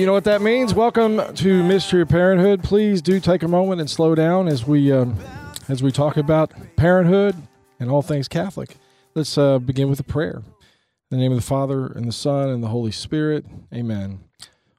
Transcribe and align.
You 0.00 0.06
know 0.06 0.14
what 0.14 0.24
that 0.24 0.40
means? 0.40 0.72
Welcome 0.72 1.20
to 1.34 1.62
Mystery 1.62 2.00
of 2.00 2.08
Parenthood. 2.08 2.62
Please 2.62 3.02
do 3.02 3.20
take 3.20 3.42
a 3.42 3.48
moment 3.48 3.82
and 3.82 3.90
slow 3.90 4.14
down 4.14 4.48
as 4.48 4.66
we 4.66 4.90
um, 4.90 5.14
as 5.68 5.82
we 5.82 5.92
talk 5.92 6.16
about 6.16 6.54
parenthood 6.76 7.36
and 7.78 7.90
all 7.90 8.00
things 8.00 8.26
Catholic. 8.26 8.78
Let's 9.14 9.36
uh, 9.36 9.58
begin 9.58 9.90
with 9.90 10.00
a 10.00 10.04
prayer. 10.04 10.42
In 11.10 11.10
the 11.10 11.16
name 11.18 11.32
of 11.32 11.36
the 11.36 11.46
Father 11.46 11.86
and 11.86 12.08
the 12.08 12.12
Son 12.12 12.48
and 12.48 12.62
the 12.62 12.68
Holy 12.68 12.90
Spirit. 12.90 13.44
Amen. 13.74 14.20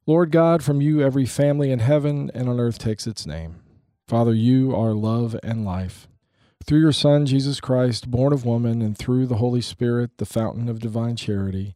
Lord 0.07 0.31
God, 0.31 0.63
from 0.63 0.81
you 0.81 1.03
every 1.03 1.27
family 1.27 1.69
in 1.69 1.77
heaven 1.77 2.31
and 2.33 2.49
on 2.49 2.59
earth 2.59 2.79
takes 2.79 3.05
its 3.05 3.27
name. 3.27 3.61
Father, 4.07 4.33
you 4.33 4.75
are 4.75 4.93
love 4.93 5.35
and 5.43 5.63
life. 5.63 6.07
Through 6.65 6.79
your 6.79 6.91
Son, 6.91 7.27
Jesus 7.27 7.59
Christ, 7.59 8.09
born 8.09 8.33
of 8.33 8.43
woman, 8.43 8.81
and 8.81 8.97
through 8.97 9.27
the 9.27 9.35
Holy 9.35 9.61
Spirit, 9.61 10.17
the 10.17 10.25
fountain 10.25 10.67
of 10.67 10.79
divine 10.79 11.15
charity, 11.15 11.75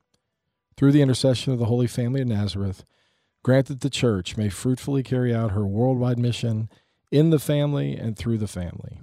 Through 0.77 0.91
the 0.91 1.01
intercession 1.01 1.53
of 1.53 1.59
the 1.59 1.65
Holy 1.65 1.87
Family 1.87 2.21
of 2.21 2.27
Nazareth, 2.27 2.83
grant 3.43 3.67
that 3.67 3.81
the 3.81 3.89
Church 3.89 4.37
may 4.37 4.49
fruitfully 4.49 5.03
carry 5.03 5.33
out 5.33 5.51
her 5.51 5.65
worldwide 5.65 6.19
mission 6.19 6.69
in 7.11 7.29
the 7.29 7.39
family 7.39 7.95
and 7.95 8.17
through 8.17 8.37
the 8.37 8.47
family. 8.47 8.99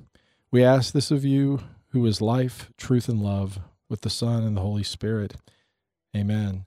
We 0.51 0.65
ask 0.65 0.93
this 0.93 1.11
of 1.11 1.25
you, 1.25 1.61
who 1.91 2.05
is 2.07 2.21
life, 2.21 2.71
truth, 2.77 3.09
and 3.09 3.23
love, 3.23 3.61
with 3.89 4.03
the 4.03 4.11
Son 4.11 4.43
and 4.43 4.57
the 4.57 4.61
Holy 4.61 4.83
Spirit. 4.83 5.35
Amen. 6.17 6.65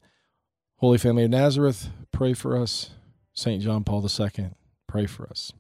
Holy 0.78 0.98
Family 0.98 1.24
of 1.24 1.32
Nazareth, 1.32 1.90
pray 2.12 2.34
for 2.34 2.58
us. 2.58 2.92
St. 3.34 3.62
John 3.62 3.84
Paul 3.84 4.06
II, 4.08 4.52
pray 4.88 5.06
for 5.06 5.28
us. 5.30 5.54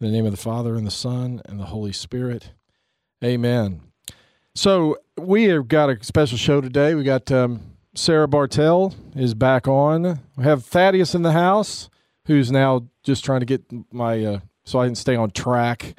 In 0.00 0.08
the 0.08 0.12
name 0.12 0.26
of 0.26 0.32
the 0.32 0.36
Father, 0.36 0.74
and 0.76 0.86
the 0.86 0.90
Son, 0.90 1.40
and 1.46 1.58
the 1.58 1.66
Holy 1.66 1.92
Spirit. 1.92 2.52
Amen. 3.22 3.80
So, 4.54 4.98
we 5.16 5.44
have 5.44 5.68
got 5.68 5.90
a 5.90 6.02
special 6.04 6.38
show 6.38 6.60
today. 6.60 6.94
We 6.94 7.02
got 7.02 7.30
um, 7.32 7.73
Sarah 7.94 8.26
Bartel 8.26 8.92
is 9.14 9.34
back 9.34 9.68
on. 9.68 10.20
We 10.36 10.44
have 10.44 10.64
Thaddeus 10.64 11.14
in 11.14 11.22
the 11.22 11.32
house, 11.32 11.88
who's 12.26 12.50
now 12.50 12.88
just 13.04 13.24
trying 13.24 13.40
to 13.40 13.46
get 13.46 13.62
my 13.92 14.24
uh, 14.24 14.40
so 14.64 14.80
I 14.80 14.86
can 14.86 14.96
stay 14.96 15.14
on 15.14 15.30
track 15.30 15.96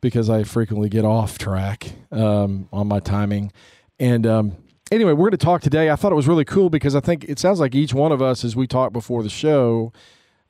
because 0.00 0.28
I 0.28 0.42
frequently 0.42 0.88
get 0.88 1.04
off 1.04 1.38
track 1.38 1.92
um, 2.10 2.68
on 2.72 2.88
my 2.88 2.98
timing. 2.98 3.52
And 4.00 4.26
um, 4.26 4.56
anyway, 4.90 5.12
we're 5.12 5.30
going 5.30 5.38
to 5.38 5.44
talk 5.44 5.62
today. 5.62 5.88
I 5.88 5.96
thought 5.96 6.10
it 6.10 6.16
was 6.16 6.26
really 6.26 6.44
cool 6.44 6.68
because 6.68 6.96
I 6.96 7.00
think 7.00 7.24
it 7.24 7.38
sounds 7.38 7.60
like 7.60 7.76
each 7.76 7.94
one 7.94 8.10
of 8.10 8.20
us, 8.20 8.44
as 8.44 8.56
we 8.56 8.66
talked 8.66 8.92
before 8.92 9.22
the 9.22 9.30
show, 9.30 9.92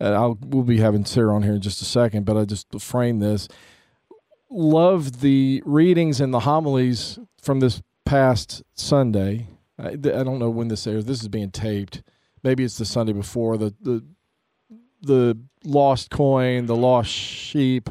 and 0.00 0.15
I'll 0.15 0.38
we'll 0.41 0.62
be 0.62 0.78
having 0.78 1.04
Sarah 1.04 1.34
on 1.34 1.43
here 1.43 1.54
in 1.54 1.60
just 1.60 1.82
a 1.82 1.87
second, 1.87 2.25
but 2.25 2.38
I 2.38 2.47
just 2.47 2.81
frame 2.81 3.19
this. 3.19 3.49
Love 4.49 5.20
the 5.20 5.62
readings 5.66 6.22
and 6.22 6.32
the 6.32 6.41
homilies 6.41 7.19
from 7.38 7.60
this 7.60 7.82
past 8.06 8.62
Sunday 8.75 9.49
I, 9.78 9.88
I 9.91 9.97
don't 9.97 10.38
know 10.38 10.50
when 10.50 10.69
this 10.69 10.87
airs. 10.87 11.04
This 11.04 11.20
is 11.22 11.28
being 11.28 11.50
taped. 11.50 12.03
Maybe 12.42 12.64
it's 12.64 12.78
the 12.78 12.84
Sunday 12.84 13.12
before 13.12 13.56
the 13.56 13.75
the 13.81 14.04
the 15.03 15.38
lost 15.64 16.10
coin, 16.10 16.66
the 16.66 16.76
lost 16.76 17.10
sheep, 17.10 17.91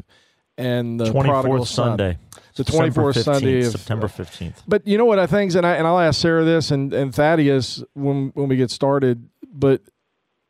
and 0.58 0.98
the 0.98 1.06
24th 1.06 1.66
Sunday. 1.66 2.18
The 2.56 2.64
twenty 2.64 2.90
fourth 2.90 3.18
Sunday 3.18 3.66
of 3.66 3.72
September 3.72 4.08
fifteenth. 4.08 4.62
But 4.66 4.86
you 4.86 4.96
know 4.96 5.04
what 5.04 5.18
I 5.18 5.26
think, 5.26 5.54
and 5.54 5.66
I 5.66 5.74
and 5.74 5.86
I'll 5.86 6.00
ask 6.00 6.18
Sarah 6.22 6.42
this 6.42 6.70
and, 6.70 6.92
and 6.94 7.14
Thaddeus 7.14 7.84
when 7.92 8.30
when 8.34 8.48
we 8.48 8.56
get 8.56 8.70
started. 8.70 9.28
But 9.46 9.82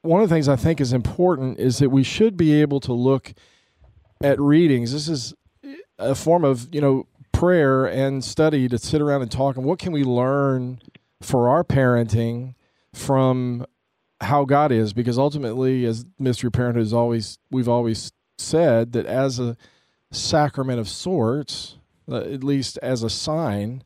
one 0.03 0.23
of 0.23 0.29
the 0.29 0.35
things 0.35 0.49
I 0.49 0.55
think 0.55 0.81
is 0.81 0.93
important 0.93 1.59
is 1.59 1.79
that 1.79 1.91
we 1.91 2.05
should 2.05 2.37
be 2.37 2.61
able 2.61 2.79
to 2.81 2.93
look 2.93 3.35
at 4.23 4.41
readings. 4.41 4.93
This 4.93 5.09
is 5.09 5.35
a 5.99 6.15
form 6.15 6.45
of 6.45 6.73
you 6.73 6.81
know 6.81 7.09
prayer 7.33 7.87
and 7.87 8.25
study 8.25 8.69
to 8.69 8.79
sit 8.79 9.03
around 9.03 9.23
and 9.23 9.31
talk. 9.31 9.57
And 9.57 9.65
what 9.65 9.81
can 9.81 9.91
we 9.91 10.05
learn 10.05 10.81
for 11.21 11.49
our 11.49 11.65
parenting 11.65 12.55
from 12.93 13.67
how 14.21 14.45
God 14.45 14.73
is, 14.73 14.93
because 14.93 15.19
ultimately, 15.19 15.85
as 15.85 16.05
mystery 16.19 16.51
parenthood 16.51 16.83
is 16.85 16.93
always, 16.93 17.39
we've 17.51 17.69
always 17.69 18.13
said 18.39 18.93
that 18.93 19.07
as 19.07 19.39
a 19.39 19.57
sacrament 20.11 20.81
of 20.81 20.89
sorts, 20.89 21.79
uh, 22.11 22.17
at 22.17 22.45
least 22.45 22.79
as 22.83 23.03
a 23.03 23.11
sign, 23.11 23.83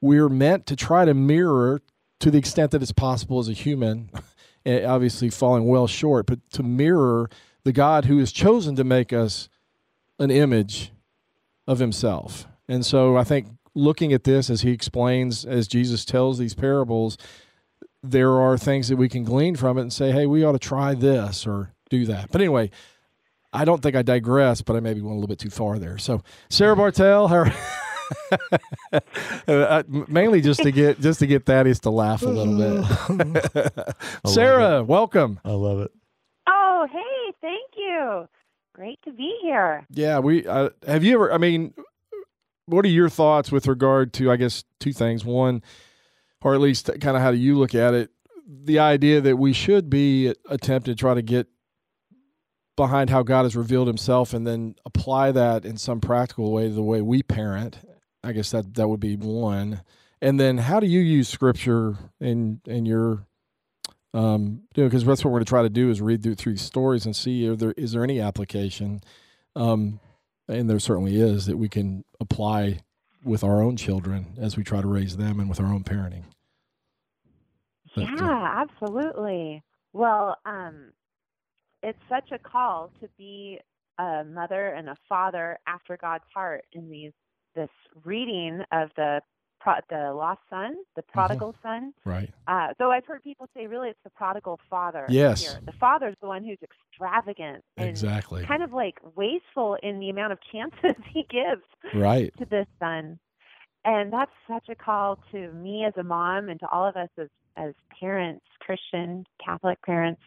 we're 0.00 0.28
meant 0.28 0.66
to 0.66 0.76
try 0.76 1.04
to 1.04 1.14
mirror 1.14 1.82
to 2.20 2.30
the 2.30 2.38
extent 2.38 2.70
that 2.70 2.82
it's 2.82 2.92
possible 2.92 3.38
as 3.38 3.48
a 3.48 3.52
human, 3.52 4.10
eh, 4.66 4.84
obviously 4.84 5.30
falling 5.30 5.66
well 5.66 5.86
short, 5.86 6.26
but 6.26 6.38
to 6.52 6.62
mirror 6.62 7.28
the 7.64 7.72
God 7.72 8.04
who 8.04 8.18
has 8.18 8.32
chosen 8.32 8.76
to 8.76 8.84
make 8.84 9.12
us 9.12 9.48
an 10.18 10.30
image 10.30 10.92
of 11.66 11.78
himself. 11.78 12.46
And 12.68 12.84
so 12.84 13.16
I 13.16 13.24
think 13.24 13.48
looking 13.74 14.12
at 14.12 14.24
this 14.24 14.50
as 14.50 14.62
he 14.62 14.70
explains, 14.70 15.44
as 15.44 15.66
Jesus 15.68 16.04
tells 16.04 16.38
these 16.38 16.54
parables, 16.54 17.18
there 18.02 18.32
are 18.32 18.58
things 18.58 18.88
that 18.88 18.96
we 18.96 19.08
can 19.08 19.24
glean 19.24 19.56
from 19.56 19.78
it 19.78 19.82
and 19.82 19.92
say, 19.92 20.12
hey, 20.12 20.26
we 20.26 20.44
ought 20.44 20.52
to 20.52 20.58
try 20.58 20.94
this 20.94 21.46
or 21.46 21.72
do 21.90 22.04
that. 22.06 22.30
But 22.30 22.40
anyway, 22.40 22.70
I 23.52 23.64
don't 23.64 23.82
think 23.82 23.96
I 23.96 24.02
digress, 24.02 24.62
but 24.62 24.76
I 24.76 24.80
maybe 24.80 25.00
went 25.00 25.12
a 25.12 25.14
little 25.14 25.28
bit 25.28 25.38
too 25.38 25.50
far 25.50 25.78
there. 25.78 25.96
So, 25.98 26.22
Sarah 26.50 26.76
Bartel, 26.76 27.28
her. 27.28 27.52
uh, 29.48 29.82
mainly 29.88 30.40
just 30.40 30.62
to 30.62 30.70
get 30.70 31.00
just 31.00 31.20
to 31.20 31.26
get 31.26 31.46
Thaddeus 31.46 31.80
to 31.80 31.90
laugh 31.90 32.22
a 32.22 32.28
little 32.28 32.84
bit. 33.16 33.96
Sarah, 34.26 34.82
welcome. 34.82 35.40
I 35.44 35.52
love 35.52 35.80
it. 35.80 35.90
Oh, 36.46 36.86
hey, 36.92 37.32
thank 37.40 37.70
you. 37.76 38.28
Great 38.74 39.00
to 39.04 39.12
be 39.12 39.38
here. 39.40 39.86
Yeah, 39.90 40.18
we 40.18 40.46
uh, 40.46 40.70
have 40.86 41.04
you 41.04 41.14
ever? 41.14 41.32
I 41.32 41.38
mean, 41.38 41.72
what 42.66 42.84
are 42.84 42.88
your 42.88 43.08
thoughts 43.08 43.52
with 43.52 43.66
regard 43.66 44.12
to 44.14 44.30
i 44.30 44.36
guess 44.36 44.64
two 44.80 44.92
things? 44.92 45.24
One 45.24 45.62
or 46.42 46.54
at 46.54 46.60
least 46.60 46.90
kind 47.00 47.16
of 47.16 47.22
how 47.22 47.30
do 47.30 47.38
you 47.38 47.56
look 47.56 47.74
at 47.74 47.94
it 47.94 48.10
the 48.46 48.78
idea 48.78 49.20
that 49.20 49.36
we 49.36 49.52
should 49.52 49.88
be 49.88 50.34
attempting 50.48 50.94
to 50.94 50.98
try 50.98 51.14
to 51.14 51.22
get 51.22 51.48
behind 52.76 53.08
how 53.10 53.22
god 53.22 53.44
has 53.44 53.56
revealed 53.56 53.86
himself 53.86 54.34
and 54.34 54.46
then 54.46 54.74
apply 54.84 55.32
that 55.32 55.64
in 55.64 55.76
some 55.76 56.00
practical 56.00 56.52
way 56.52 56.68
to 56.68 56.74
the 56.74 56.82
way 56.82 57.00
we 57.00 57.22
parent. 57.22 57.78
I 58.22 58.32
guess 58.32 58.50
that 58.50 58.74
that 58.74 58.88
would 58.88 59.00
be 59.00 59.16
one. 59.16 59.82
And 60.20 60.40
then 60.40 60.58
how 60.58 60.80
do 60.80 60.86
you 60.86 61.00
use 61.00 61.28
scripture 61.28 61.96
in 62.20 62.60
in 62.66 62.86
your 62.86 63.26
um 64.12 64.62
you 64.74 64.82
know 64.82 64.88
because 64.88 65.04
that's 65.04 65.24
what 65.24 65.30
we're 65.30 65.38
going 65.38 65.44
to 65.44 65.50
try 65.50 65.62
to 65.62 65.68
do 65.68 65.90
is 65.90 66.00
read 66.00 66.22
through 66.22 66.36
through 66.36 66.56
stories 66.56 67.04
and 67.04 67.14
see 67.14 67.46
if 67.46 67.58
there 67.58 67.72
is 67.76 67.92
there 67.92 68.04
any 68.04 68.20
application? 68.20 69.02
Um 69.54 70.00
and 70.48 70.68
there 70.68 70.78
certainly 70.78 71.20
is 71.20 71.46
that 71.46 71.56
we 71.56 71.68
can 71.68 72.04
apply 72.20 72.80
with 73.24 73.42
our 73.42 73.62
own 73.62 73.76
children 73.76 74.36
as 74.38 74.56
we 74.56 74.64
try 74.64 74.80
to 74.80 74.86
raise 74.86 75.16
them 75.16 75.40
and 75.40 75.48
with 75.48 75.60
our 75.60 75.66
own 75.72 75.82
parenting. 75.82 76.24
But, 77.94 78.02
yeah, 78.02 78.28
uh, 78.28 78.62
absolutely. 78.62 79.62
Well, 79.92 80.36
um, 80.44 80.92
it's 81.82 81.98
such 82.08 82.32
a 82.32 82.38
call 82.38 82.90
to 83.00 83.08
be 83.16 83.60
a 83.98 84.24
mother 84.24 84.68
and 84.70 84.88
a 84.88 84.96
father 85.08 85.58
after 85.66 85.96
God's 85.96 86.24
heart 86.34 86.64
in 86.72 86.90
these 86.90 87.12
this 87.54 87.70
reading 88.04 88.62
of 88.72 88.90
the 88.96 89.20
pro- 89.64 89.80
the 89.88 90.12
lost 90.12 90.40
son, 90.50 90.76
the 90.94 91.02
mm-hmm. 91.02 91.12
prodigal 91.12 91.54
son. 91.62 91.94
Right. 92.04 92.30
Uh, 92.46 92.68
so 92.78 92.90
I've 92.90 93.06
heard 93.06 93.22
people 93.24 93.48
say, 93.56 93.66
really, 93.66 93.88
it's 93.88 93.98
the 94.04 94.10
prodigal 94.10 94.60
father. 94.68 95.06
Yes. 95.08 95.42
Here. 95.42 95.60
The 95.64 95.72
father's 95.72 96.14
the 96.20 96.28
one 96.28 96.44
who's 96.44 96.58
extravagant 96.62 97.64
and 97.76 97.88
exactly 97.88 98.44
kind 98.44 98.62
of 98.62 98.72
like 98.72 98.98
wasteful 99.16 99.76
in 99.82 99.98
the 99.98 100.10
amount 100.10 100.32
of 100.32 100.38
chances 100.52 101.02
he 101.12 101.26
gives. 101.28 101.64
Right. 101.94 102.32
To 102.38 102.44
this 102.44 102.66
son, 102.78 103.18
and 103.84 104.12
that's 104.12 104.30
such 104.48 104.68
a 104.68 104.74
call 104.74 105.18
to 105.32 105.50
me 105.52 105.84
as 105.86 105.94
a 105.96 106.04
mom 106.04 106.48
and 106.48 106.60
to 106.60 106.68
all 106.68 106.86
of 106.86 106.96
us 106.96 107.08
as 107.18 107.28
as 107.56 107.72
parents, 108.00 108.44
Christian 108.60 109.24
Catholic 109.44 109.80
parents, 109.82 110.20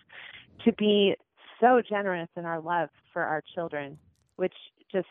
to 0.63 0.71
be 0.73 1.15
so 1.59 1.81
generous 1.87 2.29
in 2.37 2.45
our 2.45 2.61
love 2.61 2.89
for 3.11 3.21
our 3.21 3.43
children, 3.53 3.97
which 4.37 4.53
just 4.91 5.07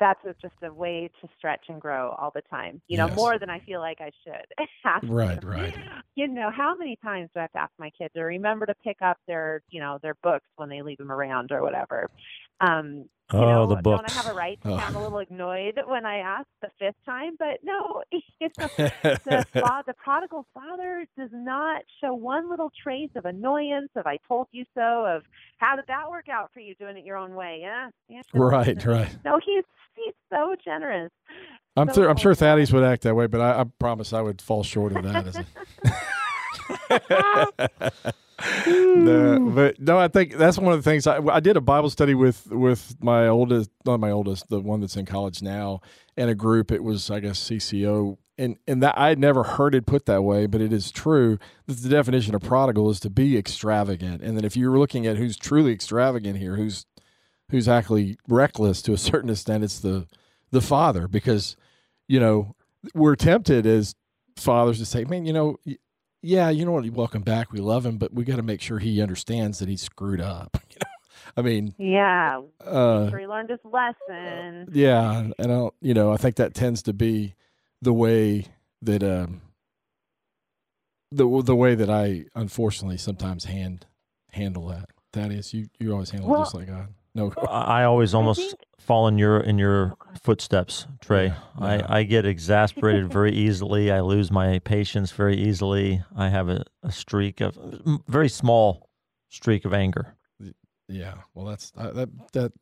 that's 0.00 0.24
a, 0.24 0.34
just 0.40 0.54
a 0.62 0.72
way 0.72 1.10
to 1.20 1.28
stretch 1.36 1.64
and 1.68 1.80
grow 1.80 2.10
all 2.18 2.30
the 2.34 2.42
time. 2.50 2.82
You 2.88 2.96
know, 2.98 3.08
Yes. 3.08 3.08
more 3.08 3.38
than 3.38 3.50
I 3.50 3.60
feel 3.60 3.80
like 3.80 3.98
I 4.00 4.10
should. 4.24 4.46
Right, 5.02 5.42
right. 5.42 5.74
You 6.16 6.28
know, 6.28 6.50
how 6.50 6.74
many 6.76 6.96
times 7.02 7.30
do 7.34 7.40
I 7.40 7.42
have 7.42 7.52
to 7.52 7.58
ask 7.60 7.72
my 7.78 7.90
kids 7.96 8.12
to 8.14 8.22
remember 8.22 8.66
to 8.66 8.74
pick 8.82 8.96
up 9.02 9.18
their, 9.26 9.62
you 9.70 9.80
know, 9.80 9.98
their 10.02 10.16
books 10.22 10.48
when 10.56 10.68
they 10.68 10.82
leave 10.82 10.98
them 10.98 11.12
around 11.12 11.52
or 11.52 11.62
whatever? 11.62 12.08
Um, 12.60 13.04
you 13.30 13.38
Oh, 13.38 13.40
know, 13.44 13.66
the 13.66 13.76
don't. 13.82 14.10
I 14.10 14.12
have 14.14 14.30
a 14.30 14.34
right 14.34 14.58
to 14.62 14.70
Oh. 14.70 14.78
sound 14.78 14.96
a 14.96 15.00
little 15.00 15.18
annoyed 15.18 15.78
when 15.86 16.06
I 16.06 16.16
ask 16.20 16.46
the 16.62 16.70
fifth 16.78 16.96
time? 17.04 17.36
But 17.38 17.58
no, 17.62 18.02
you 18.10 18.48
know, 18.58 18.68
the, 18.78 19.46
fa- 19.52 19.84
the 19.86 19.92
prodigal 20.02 20.46
father 20.54 21.04
does 21.18 21.28
not 21.32 21.82
show 22.00 22.14
one 22.14 22.48
little 22.48 22.72
trace 22.82 23.10
of 23.16 23.26
annoyance 23.26 23.90
of 23.96 24.06
"I 24.06 24.18
told 24.26 24.46
you 24.52 24.64
so." 24.74 25.04
Of 25.04 25.24
how 25.58 25.76
did 25.76 25.84
that 25.88 26.08
work 26.08 26.30
out 26.30 26.50
for 26.54 26.60
you 26.60 26.74
doing 26.76 26.96
it 26.96 27.04
your 27.04 27.18
own 27.18 27.34
way? 27.34 27.58
Yeah, 27.60 27.90
yeah. 28.08 28.22
right, 28.32 28.82
right. 28.86 29.16
No, 29.26 29.38
he's 29.44 29.64
he's 29.94 30.14
so 30.32 30.56
generous. 30.64 31.10
I'm 31.76 31.88
So- 31.88 32.00
sure, 32.02 32.08
I'm 32.10 32.16
sure 32.16 32.34
Thaddeus 32.34 32.72
would 32.72 32.82
act 32.82 33.02
that 33.02 33.14
way, 33.14 33.26
but 33.26 33.42
I, 33.42 33.60
I 33.60 33.64
promise 33.78 34.14
I 34.14 34.22
would 34.22 34.40
fall 34.40 34.62
short 34.64 34.96
of 34.96 35.02
that. 35.04 35.44
No, 38.76 39.50
but 39.52 39.80
no, 39.80 39.98
I 39.98 40.08
think 40.08 40.34
that's 40.36 40.58
one 40.58 40.72
of 40.72 40.78
the 40.82 40.88
things. 40.88 41.06
I, 41.06 41.18
I 41.26 41.40
did 41.40 41.56
a 41.56 41.60
Bible 41.60 41.90
study 41.90 42.14
with 42.14 42.46
with 42.50 42.96
my 43.02 43.26
oldest, 43.26 43.70
not 43.84 43.98
my 43.98 44.10
oldest, 44.10 44.48
the 44.48 44.60
one 44.60 44.80
that's 44.80 44.96
in 44.96 45.06
college 45.06 45.42
now, 45.42 45.80
and 46.16 46.30
a 46.30 46.34
group. 46.34 46.70
It 46.70 46.84
was, 46.84 47.10
I 47.10 47.20
guess, 47.20 47.40
CCO, 47.40 48.16
and 48.36 48.56
and 48.68 48.82
that 48.82 48.96
I 48.96 49.08
had 49.08 49.18
never 49.18 49.42
heard 49.42 49.74
it 49.74 49.86
put 49.86 50.06
that 50.06 50.22
way, 50.22 50.46
but 50.46 50.60
it 50.60 50.72
is 50.72 50.92
true. 50.92 51.38
that 51.66 51.74
The 51.78 51.88
definition 51.88 52.34
of 52.34 52.42
prodigal 52.42 52.90
is 52.90 53.00
to 53.00 53.10
be 53.10 53.36
extravagant, 53.36 54.22
and 54.22 54.36
then 54.36 54.44
if 54.44 54.56
you're 54.56 54.78
looking 54.78 55.06
at 55.06 55.16
who's 55.16 55.36
truly 55.36 55.72
extravagant 55.72 56.38
here, 56.38 56.54
who's 56.54 56.86
who's 57.50 57.66
actually 57.66 58.18
reckless 58.28 58.82
to 58.82 58.92
a 58.92 58.98
certain 58.98 59.30
extent, 59.30 59.64
it's 59.64 59.80
the 59.80 60.06
the 60.52 60.60
father 60.60 61.08
because 61.08 61.56
you 62.06 62.20
know 62.20 62.54
we're 62.94 63.16
tempted 63.16 63.66
as 63.66 63.96
fathers 64.36 64.78
to 64.78 64.86
say, 64.86 65.04
man, 65.04 65.26
you 65.26 65.32
know, 65.32 65.56
yeah, 66.22 66.50
you 66.50 66.64
know 66.64 66.72
what, 66.72 66.88
welcome 66.90 67.22
back, 67.22 67.52
we 67.52 67.60
love 67.60 67.84
him, 67.86 67.96
but 67.98 68.12
we 68.12 68.24
got 68.24 68.36
to 68.36 68.42
make 68.42 68.60
sure 68.60 68.78
he 68.78 69.00
understands 69.02 69.58
that 69.60 69.68
he 69.68 69.76
screwed 69.76 70.20
up. 70.20 70.56
You 70.70 70.76
know, 70.80 70.88
I 71.36 71.42
mean, 71.42 71.74
Yeah, 71.78 72.40
uh, 72.64 73.10
sure 73.10 73.18
he 73.18 73.26
learned 73.26 73.50
his 73.50 73.58
lesson. 73.64 74.68
yeah, 74.72 75.18
and 75.20 75.34
I 75.38 75.46
don't, 75.46 75.74
you 75.80 75.92
know, 75.94 76.12
I 76.12 76.16
think 76.16 76.36
that 76.36 76.54
tends 76.54 76.82
to 76.84 76.92
be 76.92 77.34
the 77.82 77.92
way 77.92 78.46
that 78.82 79.02
um, 79.02 79.42
the 81.10 81.42
the 81.42 81.56
way 81.56 81.74
that 81.74 81.90
I 81.90 82.24
unfortunately 82.34 82.98
sometimes 82.98 83.44
hand 83.44 83.86
handle 84.32 84.68
that. 84.68 84.90
Thaddeus, 85.12 85.52
you 85.54 85.66
you 85.78 85.92
always 85.92 86.10
handle 86.10 86.34
it 86.34 86.38
just 86.38 86.54
like 86.54 86.66
God. 86.68 86.88
No, 87.14 87.32
I 87.48 87.80
I 87.80 87.84
always 87.84 88.14
almost 88.14 88.40
think- 88.40 88.54
fall 88.78 89.08
in 89.08 89.18
your 89.18 89.40
in 89.40 89.58
your 89.58 89.94
footsteps, 90.22 90.86
Trey. 91.00 91.26
Yeah, 91.26 91.34
yeah. 91.60 91.86
I, 91.88 91.98
I 91.98 92.02
get 92.04 92.24
exasperated 92.24 93.12
very 93.12 93.32
easily. 93.32 93.90
I 93.90 94.00
lose 94.00 94.30
my 94.30 94.58
patience 94.60 95.10
very 95.12 95.36
easily. 95.36 96.02
I 96.16 96.28
have 96.28 96.48
a, 96.48 96.64
a 96.82 96.92
streak 96.92 97.40
of 97.40 97.56
very 98.08 98.28
small 98.28 98.88
streak 99.28 99.64
of 99.64 99.72
anger. 99.74 100.14
yeah. 100.88 101.14
Well, 101.34 101.46
that's 101.46 101.72
uh, 101.76 101.92
that 101.92 102.08
that. 102.32 102.52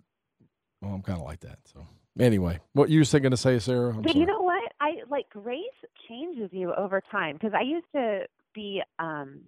Well, 0.83 0.93
I'm 0.95 1.03
kind 1.03 1.19
of 1.19 1.25
like 1.25 1.41
that. 1.41 1.59
So 1.73 1.87
anyway, 2.19 2.61
what 2.75 2.91
you 2.91 3.01
were 3.01 3.21
going 3.21 3.31
to 3.31 3.37
say, 3.37 3.59
Sarah? 3.59 3.91
I'm 3.91 4.03
But 4.03 4.13
sorry. 4.13 4.21
you 4.21 4.27
know 4.27 4.43
what? 4.43 4.73
I 4.81 4.97
like 5.11 5.31
grace 5.31 5.63
changes 6.09 6.51
you 6.53 6.75
over 6.75 7.01
time 7.11 7.35
because 7.37 7.53
I 7.55 7.63
used 7.63 7.87
to 7.95 8.27
be 8.55 8.83
um 8.99 9.41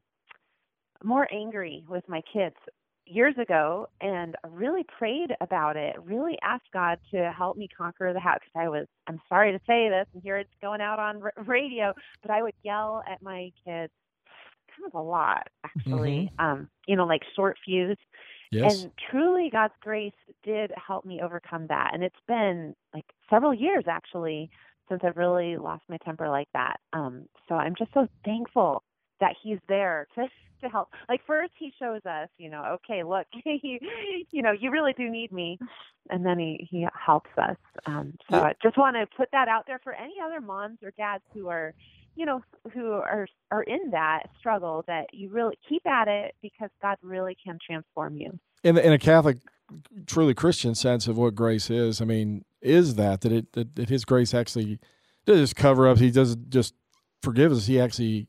more 1.05 1.29
angry 1.32 1.85
with 1.88 2.03
my 2.09 2.21
kids 2.32 2.56
years 3.11 3.35
ago 3.39 3.89
and 4.01 4.37
really 4.49 4.85
prayed 4.99 5.35
about 5.41 5.77
it. 5.77 5.97
Really 6.03 6.39
asked 6.43 6.71
God 6.73 6.99
to 7.13 7.33
help 7.37 7.57
me 7.57 7.69
conquer 7.69 8.13
the 8.13 8.21
house 8.21 8.39
because 8.41 8.65
I 8.65 8.69
was 8.69 8.87
I'm 9.07 9.21
sorry 9.29 9.53
to 9.53 9.61
say 9.67 9.89
this 9.89 10.07
and 10.15 10.23
here 10.23 10.37
it's 10.37 10.51
going 10.61 10.81
out 10.81 10.99
on 10.99 11.23
r- 11.23 11.33
radio, 11.47 11.95
but 12.23 12.31
I 12.31 12.43
would 12.43 12.55
yell 12.63 13.03
at 13.11 13.23
my 13.23 13.51
kids 13.65 13.93
kind 14.77 14.87
of 14.87 14.95
a 14.95 15.03
lot 15.03 15.49
actually. 15.65 16.31
Um 16.39 16.69
you 16.87 16.97
know 16.97 17.07
like 17.07 17.23
short 17.35 17.57
fuse 17.65 17.97
yes. 18.51 18.83
and 18.83 18.93
truly, 19.11 19.51
God's 19.51 19.75
grace 19.81 20.13
did 20.45 20.73
help 20.77 21.05
me 21.05 21.21
overcome 21.23 21.67
that. 21.69 21.91
And 21.95 22.03
it's 22.03 22.17
been 22.27 22.75
like 22.95 23.07
several 23.31 23.55
years 23.55 23.85
actually 23.89 24.51
since 24.89 25.03
I've 25.05 25.17
really 25.17 25.57
lost 25.57 25.83
my 25.89 25.99
temper 25.99 26.29
like 26.29 26.49
that. 26.55 26.81
Um, 26.93 27.27
so 27.49 27.55
I'm 27.57 27.75
just 27.79 27.93
so 27.93 28.09
thankful 28.25 28.83
that 29.20 29.35
He's 29.43 29.59
there 29.69 30.06
to 30.15 30.26
to 30.61 30.69
help. 30.69 30.88
Like 31.09 31.20
first, 31.26 31.53
He 31.59 31.73
shows 31.79 32.00
us, 32.05 32.29
you 32.37 32.50
know, 32.50 32.79
okay, 32.85 33.05
look, 33.05 33.26
you, 33.44 33.79
you 34.31 34.43
know, 34.43 34.50
you 34.53 34.70
really 34.70 34.93
do 34.93 35.09
need 35.09 35.31
me, 35.32 35.59
and 36.11 36.25
then 36.26 36.38
He 36.38 36.69
He 36.70 36.87
helps 37.06 37.31
us. 37.38 37.56
Um, 37.87 38.15
so 38.31 38.37
Yeah. 38.38 38.43
I 38.43 38.55
just 38.62 38.76
want 38.76 38.97
to 38.97 39.06
put 39.17 39.29
that 39.32 39.49
out 39.49 39.67
there 39.67 39.81
for 39.85 39.93
any 39.94 40.15
other 40.25 40.41
moms 40.41 40.79
or 40.82 40.93
dads 40.97 41.23
who 41.32 41.49
are 41.49 41.75
you 42.17 42.26
know 42.26 42.43
who 42.75 42.91
are 42.93 43.29
are 43.53 43.62
in 43.62 43.91
that 43.93 44.25
struggle 44.41 44.85
that 44.88 45.06
you 45.12 45.29
really 45.31 45.56
keep 45.69 45.87
at 45.87 46.09
it 46.09 46.35
because 46.43 46.71
God 46.82 46.97
really 47.03 47.37
can 47.44 47.59
transform 47.64 48.17
you. 48.17 48.38
in 48.64 48.76
in 48.76 48.93
a 48.93 48.99
Catholic, 48.99 49.37
truly 50.06 50.35
Christian 50.35 50.75
sense 50.75 51.06
of 51.06 51.17
what 51.17 51.37
grace 51.37 51.71
is, 51.71 52.00
I 52.00 52.05
mean, 52.05 52.44
is 52.61 52.97
that 52.97 53.21
that 53.21 53.31
it 53.31 53.53
that, 53.53 53.76
that 53.76 53.88
His 53.88 54.05
grace 54.05 54.35
actually 54.35 54.81
doesn't 55.26 55.43
just 55.44 55.56
cover 55.56 55.87
up. 55.87 55.99
He 55.99 56.11
doesn't 56.11 56.50
just 56.50 56.75
forgive 57.23 57.53
us. 57.53 57.67
He 57.67 57.79
actually 57.81 58.26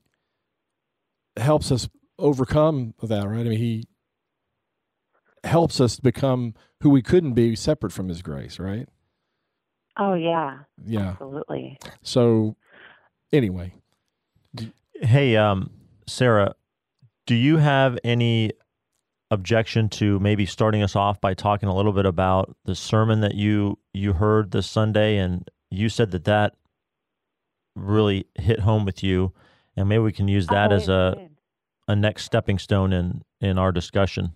helps 1.40 1.72
us 1.72 1.90
overcome 2.18 2.94
that. 3.02 3.28
Right? 3.28 3.40
I 3.42 3.44
mean, 3.50 3.58
He 3.60 3.84
helps 5.44 5.80
us 5.80 6.00
become 6.00 6.54
who 6.82 6.90
we 6.90 7.02
couldn't 7.02 7.34
be 7.34 7.56
separate 7.56 7.92
from 7.92 8.10
His 8.10 8.22
grace. 8.22 8.60
Right? 8.60 8.88
Oh 9.98 10.14
yeah, 10.14 10.60
Yeah. 10.86 11.10
absolutely. 11.12 11.78
So 12.04 12.56
anyway, 13.34 13.74
Hey, 15.02 15.36
um, 15.38 15.70
Sarah, 16.08 16.56
do 17.26 17.36
you 17.36 17.58
have 17.58 17.98
any 18.04 18.52
objection 19.32 19.88
to 19.90 20.20
maybe 20.20 20.46
starting 20.46 20.82
us 20.84 20.96
off 20.96 21.22
by 21.22 21.34
talking 21.34 21.70
a 21.70 21.76
little 21.76 21.94
bit 21.94 22.06
about 22.06 22.56
the 22.66 22.76
sermon 22.76 23.22
that 23.22 23.36
you 23.36 23.78
you 23.94 24.14
heard 24.14 24.52
this 24.52 24.68
Sunday, 24.68 25.18
and 25.18 25.50
you 25.70 25.88
said 25.90 26.12
that 26.12 26.26
that 26.26 26.56
really 27.76 28.26
hit 28.36 28.62
home 28.62 28.86
with 28.86 29.04
you, 29.04 29.32
and 29.80 29.88
maybe 29.88 30.00
we 30.00 30.12
can 30.12 30.28
use 30.28 30.46
that 30.48 30.72
Oh, 30.72 30.76
as 30.76 30.90
a 30.90 31.30
a 31.88 31.96
next 31.96 32.24
stepping 32.24 32.60
stone 32.60 32.94
in 32.94 33.24
in 33.42 33.58
our 33.58 33.72
discussion. 33.72 34.34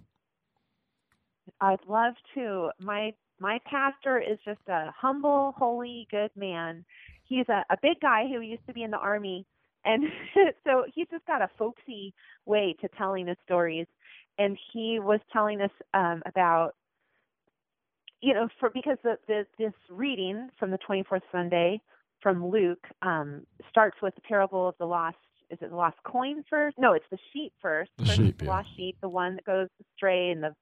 I'd 1.59 1.85
love 1.87 2.13
to. 2.35 2.69
My 2.79 3.13
my 3.39 3.59
pastor 3.65 4.19
is 4.19 4.39
just 4.45 4.61
a 4.67 4.91
humble, 4.97 5.53
holy, 5.57 6.07
good 6.09 6.31
man. 6.35 6.85
He's 7.25 7.47
a, 7.49 7.63
a 7.69 7.77
big 7.81 7.99
guy 8.01 8.27
who 8.27 8.39
used 8.39 8.65
to 8.67 8.73
be 8.73 8.83
in 8.83 8.91
the 8.91 8.97
army, 8.97 9.45
and 9.83 10.05
so 10.63 10.85
he's 10.93 11.07
just 11.11 11.25
got 11.25 11.41
a 11.41 11.49
folksy 11.57 12.13
way 12.45 12.75
to 12.81 12.87
telling 12.97 13.27
his 13.27 13.37
stories. 13.43 13.87
And 14.39 14.57
he 14.71 14.99
was 14.99 15.19
telling 15.31 15.61
us 15.61 15.69
um, 15.93 16.23
about, 16.25 16.71
you 18.19 18.33
know, 18.33 18.47
for 18.59 18.71
because 18.71 18.97
the, 19.03 19.17
the 19.27 19.45
this 19.59 19.73
reading 19.91 20.49
from 20.57 20.71
the 20.71 20.79
24th 20.89 21.21
Sunday 21.31 21.81
from 22.21 22.49
Luke 22.49 22.87
um, 23.01 23.45
starts 23.69 23.97
with 24.01 24.15
the 24.15 24.21
parable 24.21 24.67
of 24.67 24.75
the 24.79 24.85
lost. 24.85 25.17
Is 25.49 25.59
it 25.61 25.69
the 25.69 25.75
lost 25.75 25.97
coin 26.03 26.43
first? 26.49 26.77
No, 26.77 26.93
it's 26.93 27.05
the 27.11 27.17
sheep 27.31 27.53
first. 27.61 27.91
The 27.97 28.05
First 28.05 28.17
sheep, 28.17 28.37
the 28.39 28.45
yeah. 28.45 28.51
lost 28.51 28.69
sheep, 28.75 28.97
the 29.01 29.09
one 29.09 29.35
that 29.35 29.45
goes 29.45 29.67
astray, 29.81 30.31
and 30.31 30.43
the 30.43 30.55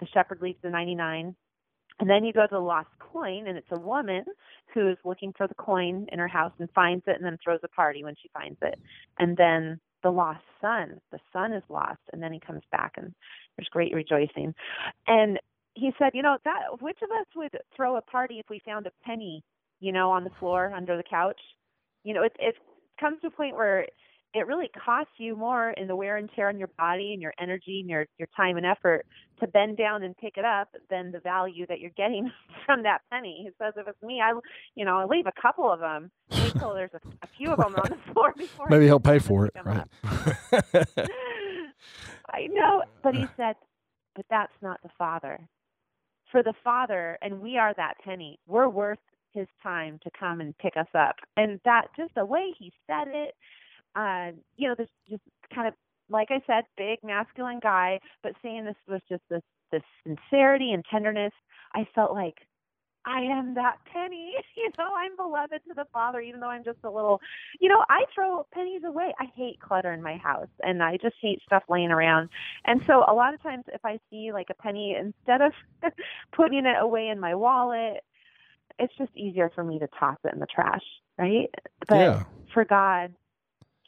the 0.00 0.06
shepherd 0.06 0.40
leaves 0.40 0.58
the 0.62 0.70
99. 0.70 1.34
And 2.00 2.08
then 2.08 2.24
you 2.24 2.32
go 2.32 2.42
to 2.42 2.48
the 2.50 2.60
lost 2.60 2.90
coin, 3.00 3.48
and 3.48 3.58
it's 3.58 3.72
a 3.72 3.78
woman 3.80 4.24
who 4.72 4.88
is 4.88 4.96
looking 5.04 5.32
for 5.36 5.48
the 5.48 5.54
coin 5.54 6.06
in 6.12 6.18
her 6.20 6.28
house 6.28 6.52
and 6.60 6.70
finds 6.70 7.02
it 7.08 7.16
and 7.16 7.24
then 7.24 7.38
throws 7.42 7.60
a 7.64 7.68
party 7.68 8.04
when 8.04 8.14
she 8.22 8.30
finds 8.32 8.58
it. 8.62 8.78
And 9.18 9.36
then 9.36 9.80
the 10.02 10.10
lost 10.10 10.44
son, 10.60 11.00
the 11.10 11.18
son 11.32 11.52
is 11.52 11.64
lost, 11.68 12.00
and 12.12 12.22
then 12.22 12.32
he 12.32 12.38
comes 12.38 12.62
back, 12.70 12.92
and 12.96 13.12
there's 13.56 13.68
great 13.70 13.92
rejoicing. 13.92 14.54
And 15.08 15.40
he 15.74 15.90
said, 15.98 16.10
you 16.14 16.22
know, 16.22 16.38
that 16.44 16.80
which 16.80 16.98
of 17.02 17.10
us 17.10 17.26
would 17.34 17.56
throw 17.74 17.96
a 17.96 18.02
party 18.02 18.38
if 18.38 18.46
we 18.48 18.60
found 18.64 18.86
a 18.86 18.92
penny, 19.04 19.42
you 19.80 19.92
know, 19.92 20.10
on 20.10 20.24
the 20.24 20.30
floor 20.38 20.72
under 20.74 20.96
the 20.96 21.02
couch? 21.02 21.40
You 22.04 22.14
know, 22.14 22.22
it 22.22 22.36
it 22.38 22.54
comes 23.00 23.20
to 23.22 23.28
a 23.28 23.30
point 23.30 23.56
where 23.56 23.86
it 24.34 24.46
really 24.46 24.70
costs 24.84 25.12
you 25.16 25.34
more 25.36 25.70
in 25.70 25.86
the 25.86 25.96
wear 25.96 26.16
and 26.16 26.28
tear 26.34 26.48
on 26.48 26.58
your 26.58 26.70
body 26.78 27.12
and 27.12 27.22
your 27.22 27.32
energy 27.40 27.80
and 27.80 27.88
your 27.88 28.06
your 28.18 28.28
time 28.36 28.56
and 28.56 28.66
effort 28.66 29.06
to 29.40 29.46
bend 29.46 29.76
down 29.76 30.02
and 30.02 30.16
pick 30.16 30.36
it 30.36 30.44
up 30.44 30.68
than 30.90 31.10
the 31.12 31.20
value 31.20 31.66
that 31.66 31.80
you're 31.80 31.90
getting 31.96 32.30
from 32.66 32.82
that 32.82 33.00
penny. 33.10 33.40
He 33.42 33.50
says, 33.58 33.74
if 33.76 33.88
it's 33.88 34.02
me, 34.02 34.20
I, 34.22 34.38
you 34.74 34.84
know, 34.84 34.98
I 34.98 35.04
leave 35.04 35.26
a 35.26 35.40
couple 35.40 35.72
of 35.72 35.80
them 35.80 36.10
till 36.58 36.74
there's 36.74 36.90
a, 36.94 37.00
a 37.22 37.26
few 37.36 37.50
of 37.52 37.58
them 37.58 37.74
on 37.76 37.90
the 37.90 37.98
floor 38.12 38.34
before. 38.36 38.66
Maybe 38.68 38.86
he'll 38.86 39.00
pay 39.00 39.18
for 39.18 39.46
it, 39.46 39.54
right? 39.64 39.86
I 42.30 42.46
know, 42.48 42.82
but 43.02 43.14
he 43.14 43.24
uh. 43.24 43.28
said, 43.36 43.56
but 44.14 44.26
that's 44.28 44.52
not 44.60 44.82
the 44.82 44.90
Father. 44.98 45.38
For 46.30 46.42
the 46.42 46.54
Father, 46.62 47.16
and 47.22 47.40
we 47.40 47.56
are 47.56 47.72
that 47.74 47.94
penny. 48.04 48.38
We're 48.46 48.68
worth 48.68 48.98
His 49.32 49.46
time 49.62 49.98
to 50.04 50.10
come 50.18 50.42
and 50.42 50.58
pick 50.58 50.76
us 50.76 50.88
up, 50.94 51.16
and 51.38 51.58
that 51.64 51.86
just 51.96 52.14
the 52.14 52.26
way 52.26 52.52
he 52.58 52.70
said 52.86 53.08
it, 53.08 53.34
uh, 53.96 54.30
you 54.56 54.68
know, 54.68 54.74
this 54.76 54.88
just 55.08 55.22
kind 55.54 55.68
of 55.68 55.74
like 56.10 56.28
I 56.30 56.40
said, 56.46 56.64
big 56.76 56.98
masculine 57.02 57.60
guy, 57.62 58.00
but 58.22 58.32
seeing 58.42 58.64
this 58.64 58.76
was 58.86 59.00
just 59.08 59.22
this 59.30 59.42
this 59.70 59.82
sincerity 60.06 60.72
and 60.72 60.84
tenderness. 60.90 61.32
I 61.74 61.86
felt 61.94 62.12
like 62.12 62.34
I 63.04 63.20
am 63.20 63.54
that 63.54 63.78
penny. 63.92 64.34
You 64.56 64.70
know, 64.76 64.88
I'm 64.96 65.14
beloved 65.16 65.60
to 65.68 65.74
the 65.74 65.84
Father, 65.92 66.20
even 66.20 66.40
though 66.40 66.48
I'm 66.48 66.64
just 66.64 66.80
a 66.82 66.90
little, 66.90 67.20
you 67.60 67.68
know, 67.68 67.84
I 67.88 68.04
throw 68.12 68.44
pennies 68.52 68.82
away. 68.84 69.14
I 69.20 69.26
hate 69.36 69.60
clutter 69.60 69.92
in 69.92 70.02
my 70.02 70.16
house 70.16 70.48
and 70.64 70.82
I 70.82 70.96
just 70.96 71.14
hate 71.22 71.40
stuff 71.46 71.62
laying 71.68 71.92
around. 71.92 72.28
And 72.64 72.80
so 72.88 73.04
a 73.06 73.14
lot 73.14 73.34
of 73.34 73.42
times 73.42 73.64
if 73.72 73.84
I 73.84 74.00
see 74.10 74.32
like 74.32 74.48
a 74.50 74.60
penny, 74.60 74.96
instead 74.98 75.42
of 75.42 75.52
putting 76.36 76.66
it 76.66 76.76
away 76.80 77.08
in 77.08 77.20
my 77.20 77.36
wallet, 77.36 78.02
it's 78.80 78.92
just 78.98 79.16
easier 79.16 79.50
for 79.54 79.62
me 79.62 79.78
to 79.78 79.88
toss 79.98 80.18
it 80.24 80.34
in 80.34 80.40
the 80.40 80.46
trash, 80.52 80.84
right? 81.16 81.48
But 81.86 81.98
Yeah. 81.98 82.24
for 82.52 82.64
God, 82.64 83.14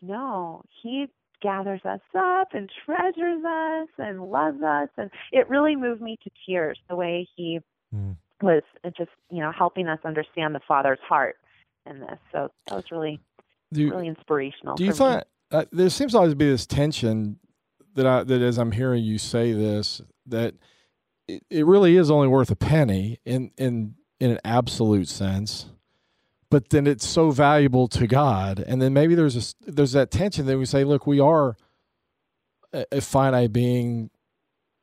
no, 0.02 0.62
He 0.82 1.06
gathers 1.42 1.80
us 1.84 2.00
up 2.16 2.48
and 2.52 2.70
treasures 2.84 3.44
us 3.44 3.88
and 3.98 4.30
loves 4.30 4.62
us. 4.62 4.88
And 4.96 5.10
it 5.32 5.48
really 5.48 5.74
moved 5.76 6.02
me 6.02 6.18
to 6.22 6.30
tears 6.46 6.78
the 6.88 6.96
way 6.96 7.26
He 7.36 7.60
Mm. 7.94 8.16
was 8.40 8.62
just, 8.96 9.10
you 9.30 9.40
know, 9.40 9.50
helping 9.50 9.88
us 9.88 9.98
understand 10.04 10.54
the 10.54 10.60
Father's 10.68 11.00
heart 11.00 11.36
in 11.86 11.98
this. 11.98 12.18
So 12.30 12.52
that 12.68 12.76
was 12.76 12.84
really, 12.92 13.18
you, 13.72 13.90
really 13.90 14.06
inspirational. 14.06 14.76
do 14.76 14.84
you 14.84 14.92
find 14.92 15.24
uh, 15.50 15.64
there 15.72 15.90
seems 15.90 16.14
always 16.14 16.32
to 16.32 16.36
be 16.36 16.48
this 16.48 16.66
tension 16.66 17.40
that 17.94 18.06
I 18.06 18.22
that 18.22 18.40
as 18.40 18.58
I'm 18.58 18.70
hearing 18.70 19.02
you 19.02 19.18
say 19.18 19.52
this 19.52 20.00
that 20.26 20.54
it, 21.26 21.42
it 21.50 21.66
really 21.66 21.96
is 21.96 22.10
only 22.10 22.28
worth 22.28 22.50
a 22.50 22.56
penny 22.56 23.18
in 23.24 23.50
in 23.58 23.94
in 24.20 24.30
an 24.30 24.38
absolute 24.44 25.08
sense, 25.08 25.66
but 26.50 26.70
then 26.70 26.86
it's 26.86 27.06
so 27.06 27.30
valuable 27.30 27.86
to 27.88 28.06
God, 28.06 28.58
and 28.58 28.82
then 28.82 28.92
maybe 28.92 29.14
there's 29.14 29.36
a 29.36 29.70
there's 29.70 29.92
that 29.92 30.10
tension 30.10 30.46
that 30.46 30.58
we 30.58 30.66
say, 30.66 30.84
look, 30.84 31.06
we 31.06 31.20
are 31.20 31.56
a, 32.72 32.84
a 32.92 33.00
finite 33.00 33.52
being, 33.52 34.10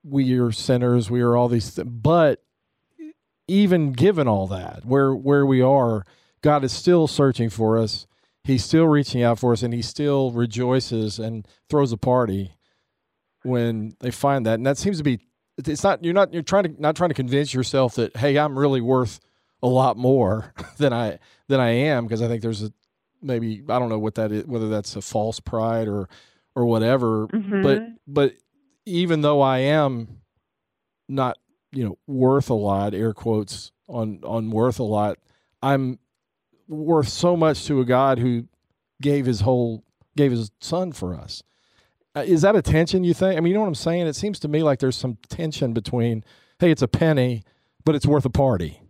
we 0.04 0.40
are 0.40 0.52
sinners, 0.52 1.12
we 1.12 1.22
are 1.22 1.36
all 1.36 1.50
these, 1.50 1.76
th- 1.76 1.88
but 1.90 2.42
even 3.48 3.92
given 3.92 4.28
all 4.28 4.48
that, 4.48 4.86
where 4.86 5.14
where 5.14 5.46
we 5.46 5.62
are, 5.62 6.06
God 6.42 6.64
is 6.64 6.72
still 6.72 7.08
searching 7.08 7.50
for 7.50 7.78
us. 7.78 8.08
He's 8.44 8.64
still 8.64 8.86
reaching 8.86 9.22
out 9.24 9.40
for 9.40 9.52
us, 9.52 9.62
and 9.62 9.74
he 9.74 9.82
still 9.82 10.32
rejoices 10.32 11.20
and 11.20 11.46
throws 11.70 11.92
a 11.92 11.98
party 11.98 12.56
when 13.44 13.96
they 14.00 14.12
find 14.12 14.46
that. 14.46 14.54
And 14.54 14.66
that 14.66 14.78
seems 14.78 14.98
to 15.00 15.04
be 15.04 15.20
it's 15.58 15.84
not 15.84 16.04
you're 16.04 16.14
not 16.14 16.34
you're 16.34 16.44
trying 16.44 16.64
to 16.64 16.82
not 16.82 16.96
trying 16.96 17.10
to 17.10 17.16
convince 17.16 17.54
yourself 17.54 17.96
that 17.96 18.16
hey 18.16 18.38
I'm 18.38 18.58
really 18.58 18.82
worth 18.82 19.20
a 19.64 19.68
lot 19.68 19.98
more 19.98 20.54
than 20.78 20.94
I 20.94 21.20
than 21.48 21.60
I 21.60 21.70
am 21.70 22.06
because 22.06 22.22
I 22.22 22.28
think 22.28 22.42
there's 22.42 22.64
a 22.64 22.72
maybe 23.22 23.64
I 23.68 23.80
don't 23.80 23.90
know 23.90 24.00
what 24.00 24.16
that 24.16 24.32
is 24.32 24.46
whether 24.46 24.70
that's 24.70 24.96
a 24.96 25.02
false 25.02 25.40
pride 25.40 25.88
or 25.88 26.08
or 26.56 26.66
whatever 26.66 27.28
but 27.28 27.40
Mhm. 27.82 27.96
but 28.08 28.34
even 28.86 29.22
though 29.22 29.42
I 29.42 29.60
am 29.60 30.20
not 31.10 31.38
you 31.72 31.84
know 31.84 31.98
worth 32.08 32.50
a 32.50 32.54
lot 32.54 32.94
air 32.94 33.14
quotes 33.14 33.72
on 33.88 34.20
on 34.24 34.52
worth 34.52 34.80
a 34.80 34.84
lot 34.84 35.18
I'm 35.62 36.00
worth 36.68 37.08
so 37.10 37.36
much 37.36 37.66
to 37.66 37.80
a 37.82 37.86
God 37.86 38.20
who 38.20 38.48
gave 39.02 39.26
his 39.26 39.42
whole 39.42 39.84
gave 40.16 40.32
his 40.32 40.52
son 40.60 40.92
for 40.92 41.16
us. 41.16 41.44
Uh, 42.16 42.22
is 42.26 42.42
that 42.42 42.56
a 42.56 42.62
tension 42.62 43.04
you 43.04 43.14
think? 43.14 43.38
I 43.38 43.42
mean 43.42 43.52
you 43.52 43.54
know 43.56 43.62
what 43.62 43.68
I'm 43.68 43.76
saying? 43.76 44.08
It 44.08 44.16
seems 44.16 44.40
to 44.40 44.48
me 44.48 44.64
like 44.64 44.80
there's 44.80 44.96
some 44.96 45.18
tension 45.30 45.74
between 45.74 46.24
hey 46.60 46.72
it's 46.72 46.82
a 46.82 46.88
penny 46.88 47.44
but 47.86 47.96
it's 47.96 48.06
worth 48.06 48.26
a 48.26 48.30
party 48.30 48.82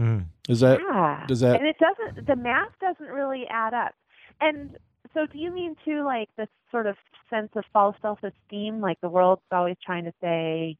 Mm. 0.00 0.24
is 0.48 0.60
that 0.60 0.80
yeah. 0.80 1.26
does 1.26 1.40
that- 1.40 1.60
and 1.60 1.68
it 1.68 1.76
doesn't 1.78 2.26
the 2.26 2.36
math 2.36 2.72
doesn't 2.80 3.12
really 3.12 3.46
add 3.50 3.74
up. 3.74 3.92
And 4.40 4.78
so 5.12 5.26
do 5.26 5.38
you 5.38 5.50
mean 5.52 5.76
too 5.84 6.04
like 6.04 6.28
this 6.38 6.48
sort 6.70 6.86
of 6.86 6.96
sense 7.28 7.50
of 7.54 7.64
false 7.72 7.96
self 8.00 8.18
esteem, 8.22 8.80
like 8.80 9.00
the 9.02 9.10
world's 9.10 9.42
always 9.52 9.76
trying 9.84 10.04
to 10.04 10.12
say 10.20 10.78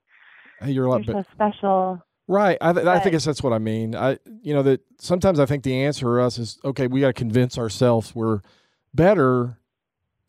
hey 0.61 0.71
you're 0.71 0.87
a 0.87 0.91
lot 0.91 1.05
you're 1.05 1.23
so 1.23 1.31
special. 1.35 2.03
Right. 2.29 2.57
I, 2.61 2.73
th- 2.73 2.87
I 2.87 3.01
think 3.01 3.17
it's, 3.17 3.25
that's 3.25 3.43
what 3.43 3.53
I 3.53 3.59
mean. 3.59 3.97
I, 3.97 4.19
you 4.41 4.55
know, 4.55 4.63
that 4.63 4.83
sometimes 5.01 5.41
I 5.41 5.47
think 5.47 5.65
the 5.65 5.83
answer 5.83 6.07
for 6.07 6.21
us 6.21 6.39
is 6.39 6.61
okay. 6.65 6.87
We 6.87 7.01
got 7.01 7.09
to 7.09 7.13
convince 7.13 7.59
ourselves 7.59 8.15
we're 8.15 8.41
better 8.95 9.59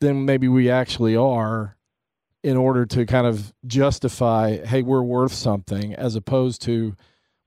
than 0.00 0.24
maybe 0.24 0.48
we 0.48 0.68
actually 0.68 1.14
are, 1.14 1.76
in 2.42 2.56
order 2.56 2.84
to 2.86 3.06
kind 3.06 3.24
of 3.24 3.52
justify, 3.68 4.64
hey, 4.66 4.82
we're 4.82 5.02
worth 5.02 5.32
something, 5.32 5.94
as 5.94 6.16
opposed 6.16 6.60
to 6.62 6.96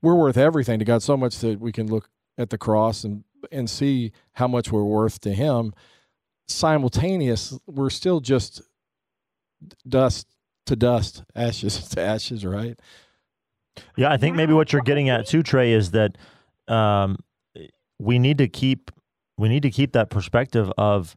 we're 0.06 0.14
worth 0.14 0.36
everything 0.36 0.78
to 0.78 0.84
God 0.84 1.02
so 1.02 1.16
much 1.16 1.38
that 1.40 1.58
we 1.58 1.72
can 1.72 1.88
look 1.88 2.08
at 2.38 2.50
the 2.50 2.58
cross 2.58 3.02
and 3.02 3.24
and 3.50 3.68
see 3.68 4.12
how 4.34 4.46
much 4.46 4.70
we're 4.70 4.84
worth 4.84 5.20
to 5.20 5.32
Him. 5.32 5.72
Simultaneous, 6.46 7.58
we're 7.66 7.90
still 7.90 8.20
just 8.20 8.62
dust 9.86 10.28
to 10.66 10.76
dust, 10.76 11.24
ashes 11.34 11.88
to 11.88 12.00
ashes, 12.00 12.44
right? 12.44 12.78
Yeah, 13.96 14.12
I 14.12 14.16
think 14.16 14.36
maybe 14.36 14.52
what 14.52 14.72
you're 14.72 14.82
getting 14.82 15.08
at 15.08 15.26
too, 15.26 15.42
Trey, 15.42 15.72
is 15.72 15.90
that 15.90 16.16
um, 16.68 17.18
we 17.98 18.20
need 18.20 18.38
to 18.38 18.48
keep 18.48 18.92
we 19.36 19.48
need 19.48 19.64
to 19.64 19.70
keep 19.70 19.92
that 19.92 20.08
perspective 20.08 20.72
of 20.78 21.16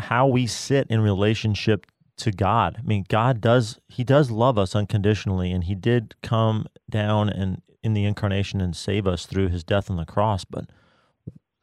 how 0.00 0.26
we 0.26 0.46
sit 0.48 0.88
in 0.90 1.00
relationship 1.00 1.86
to 2.18 2.30
God. 2.32 2.76
I 2.78 2.82
mean, 2.82 3.04
God 3.08 3.40
does 3.40 3.78
He 3.88 4.02
does 4.02 4.28
love 4.32 4.58
us 4.58 4.74
unconditionally, 4.74 5.52
and 5.52 5.62
He 5.64 5.76
did 5.76 6.16
come 6.20 6.66
down 6.90 7.28
and 7.28 7.62
in 7.86 7.94
the 7.94 8.04
incarnation 8.04 8.60
and 8.60 8.76
save 8.76 9.06
us 9.06 9.24
through 9.24 9.48
His 9.48 9.64
death 9.64 9.90
on 9.90 9.96
the 9.96 10.04
cross. 10.04 10.44
But 10.44 10.66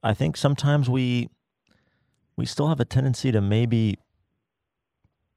I 0.01 0.13
think 0.15 0.36
sometimes 0.38 0.89
we 0.89 1.30
we 2.36 2.46
still 2.48 2.70
have 2.70 2.80
a 2.80 2.86
tendency 2.86 3.32
to 3.32 3.42
maybe 3.42 3.98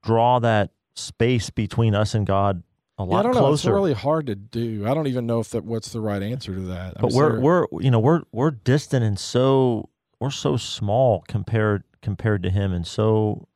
draw 0.03 0.39
that 0.39 0.71
space 0.95 1.51
between 1.51 1.95
us 1.95 2.15
and 2.15 2.27
God 2.27 2.63
a 2.99 3.03
Yeah, 3.03 3.09
lot 3.09 3.19
I 3.19 3.23
don't 3.25 3.35
know. 3.35 3.41
closer. 3.41 3.69
It's 3.71 3.75
really 3.75 3.93
hard 3.93 4.27
to 4.29 4.35
do. 4.35 4.87
I 4.87 4.95
don't 4.95 5.07
even 5.09 5.27
know 5.27 5.41
if 5.41 5.51
that 5.51 5.65
what's 5.65 5.93
the 5.93 6.01
right 6.01 6.23
answer 6.23 6.55
to 6.55 6.61
that. 6.63 6.95
but 6.99 7.13
we're 7.13 7.39
we're 7.41 7.67
you 7.81 7.91
know 7.91 8.01
we're 8.01 8.23
we're 8.33 8.51
distant 8.53 9.05
and 9.05 9.19
so 9.19 9.91
we're 10.21 10.31
so 10.31 10.57
small 10.57 11.23
compared 11.29 11.83
compared 12.01 12.43
to 12.45 12.51
him 12.51 12.73
and 12.73 12.87
so 12.87 13.49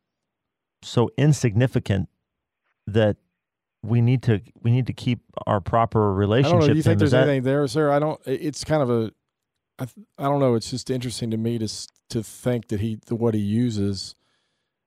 so 0.82 1.10
insignificant 1.16 2.08
that 2.87 3.16
we 3.82 4.00
need 4.00 4.22
to 4.25 4.40
we 4.62 4.70
need 4.70 4.87
to 4.87 4.92
keep 4.92 5.20
our 5.46 5.60
proper 5.60 6.12
I 6.12 6.16
relationship 6.16 6.60
don't. 6.60 6.70
Do 6.70 6.76
you 6.76 6.82
think 6.82 6.99
there's 6.99 7.12
that- 7.12 7.28
anything 7.28 7.42
there, 7.44 7.66
sir? 7.66 7.90
I 7.90 7.99
don't. 7.99 8.20
It's 8.26 8.64
kind 8.64 8.82
of 8.82 8.90
a. 8.90 9.12
I, 9.78 9.87
I 10.18 10.25
don't 10.25 10.40
know. 10.40 10.54
It's 10.54 10.70
just 10.70 10.90
interesting 10.90 11.30
to 11.30 11.37
me 11.37 11.58
to 11.58 11.68
to 12.10 12.22
think 12.22 12.68
that 12.68 12.80
he 12.80 12.99
the, 13.06 13.14
what 13.14 13.34
he 13.34 13.40
uses 13.40 14.14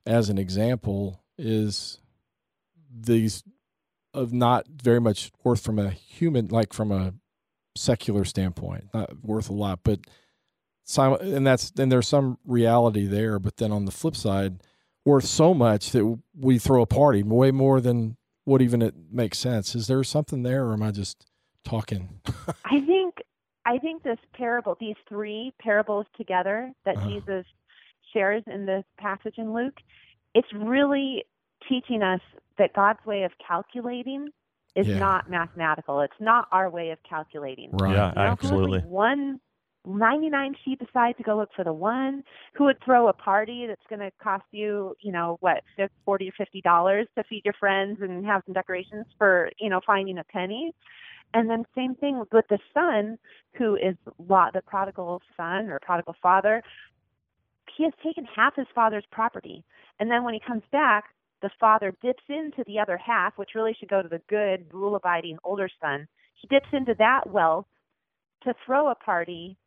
as 0.05 0.29
an 0.29 0.37
example 0.37 1.23
is 1.37 1.99
these 2.95 3.43
of 4.13 4.31
not 4.31 4.67
very 4.67 5.01
much 5.01 5.31
worth 5.43 5.61
from 5.63 5.79
a 5.79 5.89
human 5.89 6.47
like 6.49 6.73
from 6.73 6.91
a 6.91 7.13
secular 7.75 8.23
standpoint, 8.25 8.85
not 8.93 9.23
worth 9.23 9.49
a 9.49 9.53
lot, 9.53 9.79
but 9.83 10.01
and 10.97 11.47
that's 11.47 11.71
then 11.71 11.89
there's 11.89 12.07
some 12.07 12.37
reality 12.45 13.07
there. 13.07 13.39
But 13.39 13.57
then 13.57 13.71
on 13.71 13.85
the 13.85 13.91
flip 13.91 14.15
side, 14.15 14.61
worth 15.05 15.25
so 15.25 15.55
much 15.55 15.91
that 15.91 16.19
we 16.37 16.59
throw 16.59 16.83
a 16.83 16.85
party 16.85 17.23
way 17.23 17.49
more 17.49 17.81
than 17.81 18.17
what 18.45 18.61
even 18.61 18.81
it 18.81 18.93
makes 19.11 19.39
sense. 19.39 19.75
Is 19.75 19.87
there 19.87 20.03
something 20.03 20.43
there, 20.43 20.65
or 20.65 20.73
am 20.73 20.83
I 20.83 20.91
just 20.91 21.25
talking? 21.63 22.19
I 22.65 22.79
think 22.85 23.15
I 23.65 23.77
think 23.77 24.03
this 24.03 24.17
parable, 24.33 24.75
these 24.79 24.95
three 25.07 25.53
parables 25.59 26.05
together 26.17 26.71
that 26.85 26.97
Uh-huh. 26.97 27.09
Jesus 27.09 27.45
shares 28.11 28.43
in 28.47 28.65
this 28.65 28.83
passage 28.97 29.35
in 29.37 29.53
Luke, 29.53 29.77
it's 30.35 30.51
really 30.53 31.23
teaching 31.69 32.03
us 32.03 32.19
that 32.57 32.73
God's 32.73 32.99
way 33.05 33.23
of 33.23 33.31
calculating 33.47 34.27
is 34.75 34.85
Yeah. 34.85 34.99
not 34.99 35.29
mathematical. 35.29 36.01
It's 36.01 36.19
not 36.19 36.47
our 36.51 36.69
way 36.69 36.89
of 36.91 36.99
calculating. 37.03 37.69
Right. 37.71 37.93
Yeah, 37.93 38.09
You 38.09 38.15
know, 38.15 38.31
absolutely. 38.31 38.79
one 38.81 39.39
99 39.85 40.55
sheep 40.63 40.81
aside 40.81 41.17
to 41.17 41.23
go 41.23 41.37
look 41.37 41.49
for 41.55 41.63
the 41.63 41.73
one 41.73 42.23
who 42.53 42.65
would 42.65 42.77
throw 42.83 43.09
a 43.09 43.13
party 43.13 43.65
that's 43.67 43.81
going 43.89 43.99
to 43.99 44.11
cost 44.21 44.45
you, 44.51 44.95
you 45.01 45.11
know, 45.11 45.37
what, 45.41 45.61
fif- 45.75 45.91
40 46.05 46.29
or 46.29 46.31
50 46.37 46.61
dollars 46.61 47.07
to 47.17 47.23
feed 47.25 47.41
your 47.43 47.53
friends 47.59 47.99
and 48.01 48.25
have 48.25 48.41
some 48.45 48.53
decorations 48.53 49.05
for, 49.17 49.49
you 49.59 49.69
know, 49.69 49.81
finding 49.85 50.17
a 50.17 50.23
penny. 50.23 50.73
And 51.33 51.49
then 51.49 51.65
same 51.75 51.95
thing 51.95 52.23
with 52.31 52.45
the 52.49 52.59
son 52.73 53.17
who 53.57 53.75
is 53.75 53.95
the 54.05 54.61
prodigal 54.65 55.21
son 55.35 55.69
or 55.69 55.79
prodigal 55.81 56.15
father. 56.21 56.61
He 57.75 57.83
has 57.83 57.93
taken 58.03 58.25
half 58.25 58.55
his 58.55 58.67
father's 58.75 59.05
property. 59.11 59.63
And 59.99 60.09
then 60.09 60.23
when 60.23 60.33
he 60.33 60.39
comes 60.45 60.63
back, 60.71 61.05
the 61.41 61.49
father 61.59 61.93
dips 62.01 62.23
into 62.29 62.63
the 62.67 62.79
other 62.79 62.97
half, 62.97 63.37
which 63.37 63.49
really 63.55 63.75
should 63.77 63.89
go 63.89 64.01
to 64.01 64.07
the 64.07 64.21
good, 64.29 64.65
rule 64.71 64.95
abiding 64.95 65.37
older 65.43 65.69
son. 65.81 66.07
He 66.35 66.47
dips 66.47 66.69
into 66.71 66.95
that 66.99 67.29
wealth 67.29 67.65
to 68.43 68.53
throw 68.65 68.89
a 68.89 68.95
party 68.95 69.57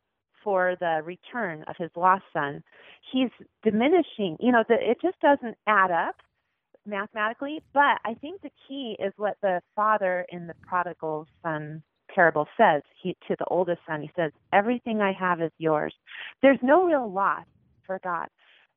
for 0.47 0.77
the 0.79 1.01
return 1.03 1.65
of 1.67 1.75
his 1.77 1.89
lost 1.97 2.23
son. 2.31 2.63
He's 3.11 3.27
diminishing, 3.63 4.37
you 4.39 4.53
know, 4.53 4.63
the, 4.69 4.75
it 4.75 4.95
just 5.01 5.19
doesn't 5.19 5.57
add 5.67 5.91
up 5.91 6.15
mathematically. 6.85 7.61
But 7.73 7.99
I 8.05 8.13
think 8.21 8.41
the 8.41 8.51
key 8.65 8.95
is 8.97 9.11
what 9.17 9.35
the 9.41 9.59
father 9.75 10.25
in 10.29 10.47
the 10.47 10.53
prodigal 10.65 11.27
son 11.43 11.83
parable 12.15 12.47
says 12.55 12.81
he, 13.03 13.17
to 13.27 13.35
the 13.37 13.43
oldest 13.47 13.81
son. 13.85 14.01
He 14.01 14.09
says, 14.15 14.31
Everything 14.53 15.01
I 15.01 15.11
have 15.11 15.41
is 15.41 15.51
yours. 15.57 15.93
There's 16.41 16.59
no 16.63 16.85
real 16.85 17.11
loss 17.11 17.43
for 17.85 17.99
God. 18.01 18.29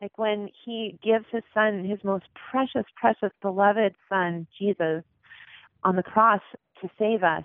Like 0.03 0.19
when 0.19 0.49
he 0.65 0.99
gives 1.05 1.27
his 1.31 1.45
son, 1.55 1.85
his 1.85 2.01
most 2.03 2.25
precious, 2.51 2.85
precious, 2.97 3.31
beloved 3.41 3.95
son, 4.09 4.49
Jesus, 4.59 5.05
on 5.85 5.95
the 5.95 6.03
cross 6.03 6.41
to 6.83 6.91
save 6.99 7.23
us, 7.23 7.45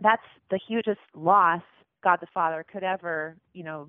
that's 0.00 0.22
the 0.50 0.58
hugest 0.66 1.00
loss 1.14 1.60
God 2.02 2.18
the 2.20 2.26
Father 2.32 2.64
could 2.70 2.84
ever, 2.84 3.36
you 3.52 3.64
know, 3.64 3.88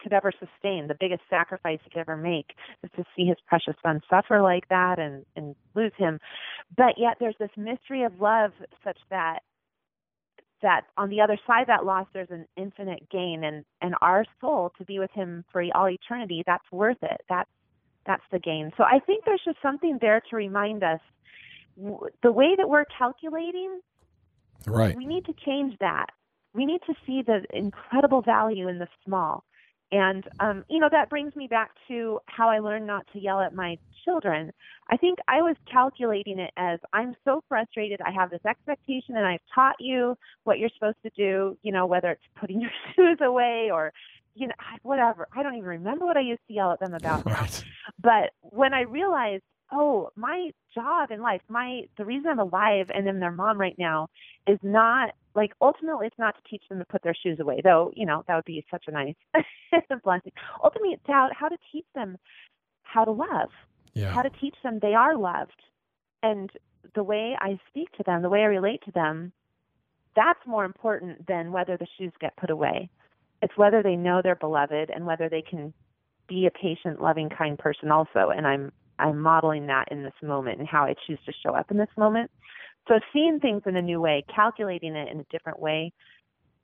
could 0.00 0.12
ever 0.12 0.32
sustain. 0.32 0.86
The 0.88 0.96
biggest 0.98 1.22
sacrifice 1.28 1.78
he 1.82 1.90
could 1.90 2.00
ever 2.00 2.16
make 2.16 2.54
is 2.84 2.90
to 2.96 3.04
see 3.16 3.24
his 3.24 3.36
precious 3.46 3.74
son 3.82 4.00
suffer 4.08 4.42
like 4.42 4.68
that 4.68 4.98
and 4.98 5.24
and 5.36 5.54
lose 5.74 5.92
him. 5.96 6.20
But 6.76 6.94
yet 6.98 7.16
there's 7.18 7.36
this 7.38 7.50
mystery 7.56 8.04
of 8.04 8.20
love 8.20 8.52
such 8.84 8.98
that 9.10 9.40
that 10.62 10.82
on 10.96 11.10
the 11.10 11.20
other 11.20 11.38
side 11.46 11.62
of 11.62 11.66
that 11.66 11.84
loss 11.84 12.06
there's 12.12 12.30
an 12.30 12.46
infinite 12.56 13.08
gain 13.10 13.44
and 13.44 13.64
and 13.82 13.94
our 14.00 14.24
soul 14.40 14.72
to 14.78 14.84
be 14.84 14.98
with 14.98 15.10
him 15.12 15.44
for 15.52 15.62
all 15.74 15.88
eternity 15.88 16.42
that's 16.46 16.64
worth 16.72 16.96
it 17.02 17.20
that's 17.28 17.50
that's 18.06 18.22
the 18.32 18.38
gain 18.38 18.72
so 18.76 18.84
i 18.84 18.98
think 18.98 19.24
there's 19.24 19.42
just 19.44 19.58
something 19.62 19.98
there 20.00 20.20
to 20.30 20.36
remind 20.36 20.82
us 20.82 21.00
the 22.22 22.32
way 22.32 22.54
that 22.56 22.68
we're 22.68 22.86
calculating 22.98 23.80
right 24.66 24.96
we 24.96 25.04
need 25.04 25.24
to 25.26 25.34
change 25.44 25.76
that 25.78 26.06
we 26.56 26.66
need 26.66 26.80
to 26.86 26.94
see 27.06 27.22
the 27.22 27.44
incredible 27.52 28.22
value 28.22 28.68
in 28.68 28.78
the 28.78 28.88
small 29.04 29.44
and 29.92 30.24
um, 30.40 30.64
you 30.68 30.80
know 30.80 30.88
that 30.90 31.08
brings 31.08 31.36
me 31.36 31.46
back 31.46 31.70
to 31.88 32.18
how 32.26 32.48
I 32.48 32.58
learned 32.58 32.86
not 32.86 33.06
to 33.12 33.20
yell 33.20 33.40
at 33.40 33.54
my 33.54 33.78
children. 34.04 34.52
I 34.90 34.96
think 34.96 35.18
I 35.28 35.42
was 35.42 35.56
calculating 35.70 36.38
it 36.38 36.52
as 36.56 36.80
I'm 36.92 37.14
so 37.24 37.42
frustrated. 37.48 38.00
I 38.04 38.10
have 38.10 38.30
this 38.30 38.44
expectation, 38.46 39.16
and 39.16 39.24
I've 39.24 39.40
taught 39.54 39.76
you 39.78 40.16
what 40.44 40.58
you're 40.58 40.70
supposed 40.74 40.98
to 41.04 41.10
do. 41.16 41.56
You 41.62 41.72
know, 41.72 41.86
whether 41.86 42.10
it's 42.10 42.22
putting 42.38 42.60
your 42.62 42.70
shoes 42.94 43.18
away 43.22 43.70
or 43.72 43.92
you 44.34 44.48
know 44.48 44.54
whatever. 44.82 45.28
I 45.32 45.44
don't 45.44 45.54
even 45.54 45.68
remember 45.68 46.04
what 46.04 46.16
I 46.16 46.22
used 46.22 46.42
to 46.48 46.54
yell 46.54 46.72
at 46.72 46.80
them 46.80 46.94
about. 46.94 47.24
Right. 47.36 47.64
But 48.02 48.30
when 48.40 48.74
I 48.74 48.82
realized 48.82 49.42
oh, 49.72 50.10
my 50.16 50.50
job 50.74 51.10
in 51.10 51.20
life, 51.20 51.40
my 51.48 51.82
the 51.96 52.04
reason 52.04 52.30
I'm 52.30 52.38
alive 52.38 52.90
and 52.92 53.08
am 53.08 53.20
their 53.20 53.32
mom 53.32 53.60
right 53.60 53.76
now 53.78 54.08
is 54.46 54.58
not 54.62 55.10
like 55.36 55.52
ultimately 55.60 56.06
it's 56.06 56.18
not 56.18 56.34
to 56.34 56.50
teach 56.50 56.62
them 56.68 56.78
to 56.78 56.84
put 56.84 57.02
their 57.02 57.14
shoes 57.14 57.38
away, 57.38 57.60
though, 57.62 57.92
you 57.94 58.06
know, 58.06 58.24
that 58.26 58.34
would 58.34 58.44
be 58.44 58.64
such 58.70 58.84
a 58.88 58.90
nice 58.90 59.14
blessing. 60.04 60.32
Ultimately 60.64 60.94
it's 60.94 61.02
how 61.06 61.28
how 61.38 61.48
to 61.48 61.56
teach 61.70 61.86
them 61.94 62.16
how 62.82 63.04
to 63.04 63.12
love. 63.12 63.50
Yeah. 63.94 64.10
How 64.10 64.22
to 64.22 64.30
teach 64.30 64.56
them 64.62 64.78
they 64.80 64.94
are 64.94 65.16
loved. 65.16 65.60
And 66.22 66.50
the 66.94 67.02
way 67.02 67.36
I 67.38 67.58
speak 67.68 67.92
to 67.92 68.02
them, 68.04 68.22
the 68.22 68.28
way 68.28 68.40
I 68.40 68.46
relate 68.46 68.82
to 68.86 68.92
them, 68.92 69.32
that's 70.14 70.40
more 70.46 70.64
important 70.64 71.26
than 71.26 71.52
whether 71.52 71.76
the 71.76 71.86
shoes 71.98 72.12
get 72.20 72.36
put 72.36 72.50
away. 72.50 72.90
It's 73.42 73.56
whether 73.56 73.82
they 73.82 73.96
know 73.96 74.20
they're 74.22 74.34
beloved 74.34 74.90
and 74.90 75.06
whether 75.06 75.28
they 75.28 75.42
can 75.42 75.74
be 76.26 76.46
a 76.46 76.50
patient, 76.50 77.00
loving, 77.00 77.28
kind 77.28 77.58
person 77.58 77.90
also. 77.90 78.30
And 78.34 78.46
I'm 78.46 78.72
I'm 78.98 79.20
modeling 79.20 79.66
that 79.66 79.88
in 79.90 80.02
this 80.02 80.14
moment 80.22 80.58
and 80.58 80.66
how 80.66 80.84
I 80.84 80.94
choose 81.06 81.18
to 81.26 81.32
show 81.44 81.54
up 81.54 81.70
in 81.70 81.76
this 81.76 81.88
moment. 81.98 82.30
So 82.88 83.00
seeing 83.12 83.40
things 83.40 83.62
in 83.66 83.76
a 83.76 83.82
new 83.82 84.00
way, 84.00 84.24
calculating 84.34 84.94
it 84.94 85.08
in 85.08 85.20
a 85.20 85.24
different 85.24 85.58
way, 85.58 85.92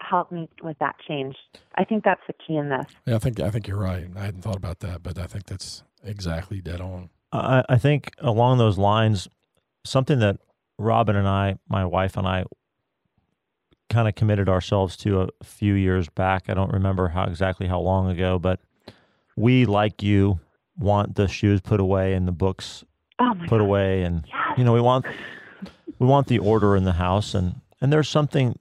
helped 0.00 0.33
me 0.33 0.49
with 0.62 0.79
that 0.79 0.97
change. 1.07 1.37
I 1.76 1.85
think 1.85 2.05
that's 2.05 2.21
the 2.26 2.35
key 2.47 2.57
in 2.57 2.69
this. 2.69 2.87
Yeah, 3.07 3.17
I 3.17 3.19
think 3.19 3.41
I 3.41 3.50
think 3.50 3.67
you're 3.67 3.79
right. 3.79 4.07
I 4.17 4.25
hadn't 4.25 4.43
thought 4.43 4.57
about 4.57 4.81
that, 4.81 5.02
but 5.02 5.19
I 5.19 5.26
think 5.26 5.47
that's 5.47 5.83
exactly 6.05 6.61
dead 6.61 6.81
on. 6.81 7.11
I, 7.33 7.64
I 7.69 7.79
think 7.79 8.12
along 8.19 8.59
those 8.59 8.79
lines, 8.79 9.29
something 9.85 10.19
that 10.21 10.38
Robin 10.79 11.17
and 11.17 11.29
I, 11.29 11.59
my 11.69 11.85
wife 11.85 12.17
and 12.17 12.26
I, 12.26 12.45
kind 13.91 14.09
of 14.09 14.14
committed 14.14 14.49
ourselves 14.49 14.97
to 14.97 15.21
a 15.21 15.45
few 15.45 15.75
years 15.75 16.09
back. 16.09 16.45
I 16.49 16.55
don't 16.55 16.73
remember 16.73 17.09
how 17.09 17.25
exactly 17.25 17.67
how 17.67 17.79
long 17.79 18.11
ago, 18.11 18.38
but 18.38 18.59
we, 19.37 19.67
like 19.67 20.02
you, 20.02 20.41
want 20.79 21.14
the 21.14 21.29
shoes 21.29 21.61
put 21.61 21.81
away 21.81 22.14
and 22.14 22.26
the 22.26 22.33
books 22.33 22.85
oh 23.21 23.35
put 23.41 23.59
God. 23.59 23.61
away 23.61 24.02
and 24.02 24.25
yes. 24.26 24.59
you 24.59 24.64
know 24.64 24.73
we 24.73 24.81
want 24.81 25.05
we 26.02 26.09
want 26.09 26.26
the 26.26 26.40
order 26.40 26.75
in 26.75 26.82
the 26.82 26.94
house 26.94 27.32
and 27.32 27.61
and 27.80 27.92
there's 27.92 28.09
something 28.09 28.59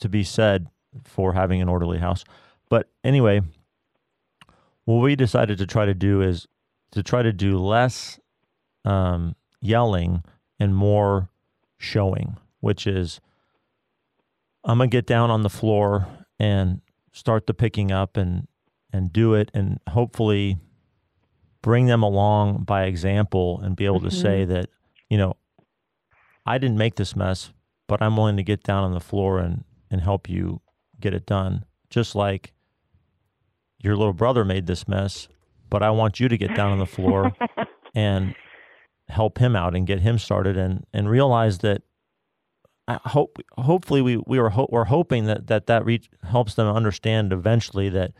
to 0.00 0.08
be 0.08 0.24
said 0.24 0.66
for 1.04 1.34
having 1.34 1.62
an 1.62 1.68
orderly 1.68 1.98
house 1.98 2.24
but 2.68 2.88
anyway 3.04 3.40
what 4.86 4.96
we 4.96 5.14
decided 5.14 5.56
to 5.56 5.66
try 5.66 5.86
to 5.86 5.94
do 5.94 6.20
is 6.20 6.48
to 6.90 7.02
try 7.02 7.22
to 7.22 7.32
do 7.32 7.58
less 7.58 8.18
um, 8.84 9.36
yelling 9.60 10.24
and 10.58 10.74
more 10.74 11.28
showing 11.78 12.36
which 12.58 12.88
is 12.88 13.20
i'm 14.64 14.78
gonna 14.78 14.88
get 14.88 15.06
down 15.06 15.30
on 15.30 15.42
the 15.42 15.48
floor 15.48 16.08
and 16.40 16.80
start 17.12 17.46
the 17.46 17.54
picking 17.54 17.92
up 17.92 18.16
and 18.16 18.48
and 18.92 19.12
do 19.12 19.34
it 19.34 19.48
and 19.54 19.78
hopefully 19.90 20.58
bring 21.62 21.86
them 21.86 22.02
along 22.02 22.64
by 22.64 22.84
example 22.84 23.60
and 23.62 23.76
be 23.76 23.84
able 23.84 23.98
mm-hmm. 23.98 24.08
to 24.08 24.14
say 24.14 24.44
that, 24.44 24.68
you 25.08 25.18
know, 25.18 25.36
I 26.50 26.58
didn't 26.58 26.78
make 26.78 26.96
this 26.96 27.14
mess, 27.14 27.52
but 27.86 28.02
I'm 28.02 28.16
willing 28.16 28.36
to 28.36 28.42
get 28.42 28.64
down 28.64 28.82
on 28.82 28.92
the 28.92 28.98
floor 28.98 29.38
and, 29.38 29.62
and 29.88 30.00
help 30.00 30.28
you 30.28 30.60
get 30.98 31.14
it 31.14 31.24
done. 31.24 31.64
Just 31.90 32.16
like 32.16 32.54
your 33.78 33.94
little 33.96 34.12
brother 34.12 34.44
made 34.44 34.66
this 34.66 34.88
mess, 34.88 35.28
but 35.68 35.80
I 35.84 35.90
want 35.90 36.18
you 36.18 36.26
to 36.26 36.36
get 36.36 36.56
down 36.56 36.72
on 36.72 36.78
the 36.80 36.86
floor 36.86 37.32
and 37.94 38.34
help 39.08 39.38
him 39.38 39.54
out 39.54 39.76
and 39.76 39.86
get 39.86 40.00
him 40.00 40.18
started 40.18 40.56
and, 40.56 40.84
and 40.92 41.08
realize 41.08 41.58
that 41.58 41.82
I 42.88 42.98
hope 43.04 43.38
hopefully 43.52 44.02
we, 44.02 44.16
we 44.16 44.40
were 44.40 44.50
ho- 44.50 44.68
we're 44.72 44.86
hoping 44.86 45.26
that 45.26 45.46
that, 45.46 45.68
that 45.68 45.84
reach, 45.84 46.10
helps 46.24 46.54
them 46.54 46.66
understand 46.66 47.32
eventually 47.32 47.88
that 47.90 48.10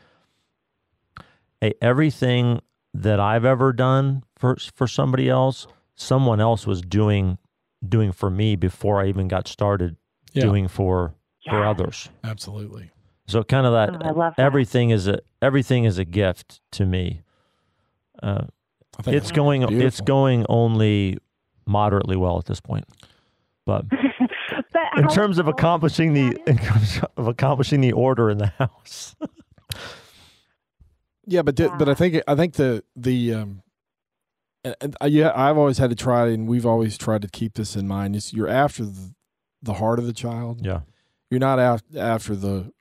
hey, 1.61 1.75
everything 1.83 2.61
that 2.95 3.19
I've 3.19 3.45
ever 3.45 3.73
done 3.73 4.23
for 4.37 4.57
for 4.77 4.87
somebody 4.87 5.29
else, 5.29 5.67
someone 5.97 6.41
else 6.41 6.65
was 6.65 6.81
doing 6.81 7.39
doing 7.87 8.13
for 8.13 8.31
me 8.31 8.57
before 8.57 9.01
I 9.01 9.09
even 9.09 9.29
got 9.29 9.49
started 9.49 9.97
Yeah. 10.33 10.43
doing 10.45 10.69
for 10.69 11.15
for 11.49 11.65
others. 11.65 12.09
Absolutely. 12.23 12.91
So 13.27 13.43
kind 13.43 13.67
of 13.67 13.73
that, 13.73 13.91
Oh, 14.05 14.09
I 14.09 14.11
love 14.13 14.35
that. 14.37 14.43
everything 14.43 14.91
is 14.91 15.09
a 15.09 15.21
everything 15.41 15.85
is 15.85 15.99
a 15.99 16.05
gift 16.05 16.61
to 16.73 16.85
me. 16.85 17.23
Uh, 18.23 18.45
it's 18.99 19.07
that's 19.07 19.33
going 19.33 19.63
it's 19.81 20.01
going 20.01 20.45
only 20.49 21.17
moderately 21.67 22.17
well 22.17 22.39
at 22.39 22.45
this 22.47 22.61
point. 22.61 22.85
But 23.65 23.89
but 23.89 24.99
in 24.99 25.09
terms 25.09 25.39
of 25.39 25.49
accomplishing 25.49 26.13
the 26.13 26.39
in 26.47 26.59
terms 26.59 27.01
of 27.17 27.27
accomplishing 27.29 27.81
the 27.81 27.93
order 27.93 28.29
in 28.31 28.39
the 28.39 28.49
house. 28.59 29.15
Yeah, 31.27 31.43
but 31.43 31.57
th- 31.57 31.71
but 31.79 31.89
I 31.89 31.95
think 31.95 32.23
I 32.27 32.35
think 32.35 32.55
the 32.55 32.83
the 32.97 33.35
um, 33.35 33.63
and, 34.65 34.77
and, 34.81 34.97
uh, 35.03 35.07
yeah, 35.07 35.33
I've 35.35 35.59
always 35.59 35.79
had 35.79 35.91
to 35.91 35.97
try, 35.97 36.29
and 36.29 36.49
we've 36.49 36.67
always 36.67 36.99
tried 36.99 37.23
to 37.23 37.29
keep 37.29 37.55
this 37.55 37.77
in 37.77 37.89
mind. 37.89 38.17
Is 38.17 38.33
you're 38.33 38.49
after 38.49 38.85
the, 38.85 39.15
the 39.63 39.75
heart 39.75 39.99
of 39.99 40.07
the 40.07 40.13
child. 40.13 40.65
yeah. 40.65 40.81
You're 41.31 41.41
not 41.41 41.61
out 41.61 41.83
after 41.97 42.35
the 42.35 42.73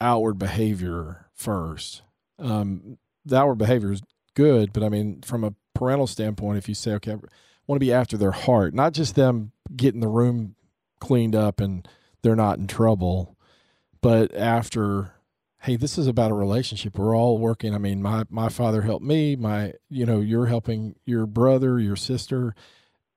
outward 0.00 0.38
behavior 0.38 1.26
first. 1.34 2.02
Um, 2.38 2.98
the 3.24 3.36
outward 3.36 3.56
behavior 3.58 3.92
is 3.92 4.02
good, 4.34 4.72
but 4.72 4.84
I 4.84 4.88
mean, 4.88 5.22
from 5.22 5.42
a 5.42 5.54
parental 5.74 6.06
standpoint, 6.06 6.58
if 6.58 6.68
you 6.68 6.74
say, 6.74 6.92
okay, 6.92 7.12
I 7.12 7.18
want 7.66 7.80
to 7.80 7.84
be 7.84 7.92
after 7.92 8.16
their 8.16 8.30
heart, 8.30 8.74
not 8.74 8.92
just 8.92 9.16
them 9.16 9.50
getting 9.74 10.00
the 10.00 10.08
room 10.08 10.54
cleaned 11.00 11.34
up 11.34 11.60
and 11.60 11.88
they're 12.22 12.36
not 12.36 12.58
in 12.58 12.68
trouble, 12.68 13.36
but 14.00 14.32
after 14.34 15.12
hey, 15.66 15.74
this 15.74 15.98
is 15.98 16.06
about 16.06 16.30
a 16.30 16.34
relationship. 16.34 16.96
We're 16.96 17.16
all 17.16 17.38
working. 17.38 17.74
I 17.74 17.78
mean, 17.78 18.00
my 18.00 18.24
my 18.30 18.48
father 18.48 18.82
helped 18.82 19.04
me. 19.04 19.34
My, 19.34 19.72
you 19.90 20.06
know, 20.06 20.20
you're 20.20 20.46
helping 20.46 20.94
your 21.04 21.26
brother, 21.26 21.80
your 21.80 21.96
sister, 21.96 22.54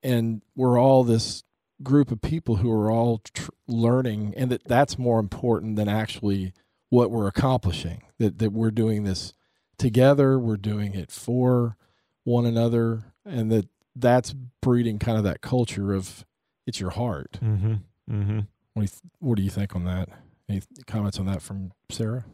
and 0.02 0.42
we're 0.56 0.80
all 0.80 1.04
this 1.04 1.44
group 1.84 2.10
of 2.10 2.22
people 2.22 2.58
who 2.58 2.72
are 2.72 2.90
all 2.90 3.20
tr- 3.20 3.52
learning, 3.68 4.34
and 4.36 4.52
that 4.52 4.64
that's 4.68 4.98
more 4.98 5.20
important 5.20 5.76
than 5.76 5.88
actually 5.88 6.54
what 6.90 7.12
we're 7.12 7.28
accomplishing. 7.28 8.02
That 8.18 8.40
that 8.40 8.52
we're 8.52 8.72
doing 8.72 9.04
this 9.04 9.36
together. 9.78 10.40
We're 10.40 10.58
doing 10.58 10.96
it 10.96 11.12
for 11.12 11.78
one 12.24 12.48
another, 12.48 13.14
and 13.24 13.52
that 13.52 13.68
that's 13.96 14.34
breeding 14.60 14.98
kind 14.98 15.20
of 15.20 15.24
that 15.24 15.42
culture 15.42 15.94
of 15.94 16.26
it's 16.66 16.80
your 16.80 16.92
heart. 16.92 17.38
Mm-hmm. 17.44 17.74
Mm-hmm. 18.12 18.40
What 18.74 18.82
do 18.82 18.82
you, 18.82 18.88
th- 18.88 19.02
what 19.20 19.36
do 19.36 19.44
you 19.44 19.52
think 19.52 19.76
on 19.76 19.84
that? 19.86 20.10
Any 20.50 20.64
comments 20.88 21.20
on 21.20 21.28
that 21.28 21.44
from 21.44 21.74
Sarah? 21.92 22.26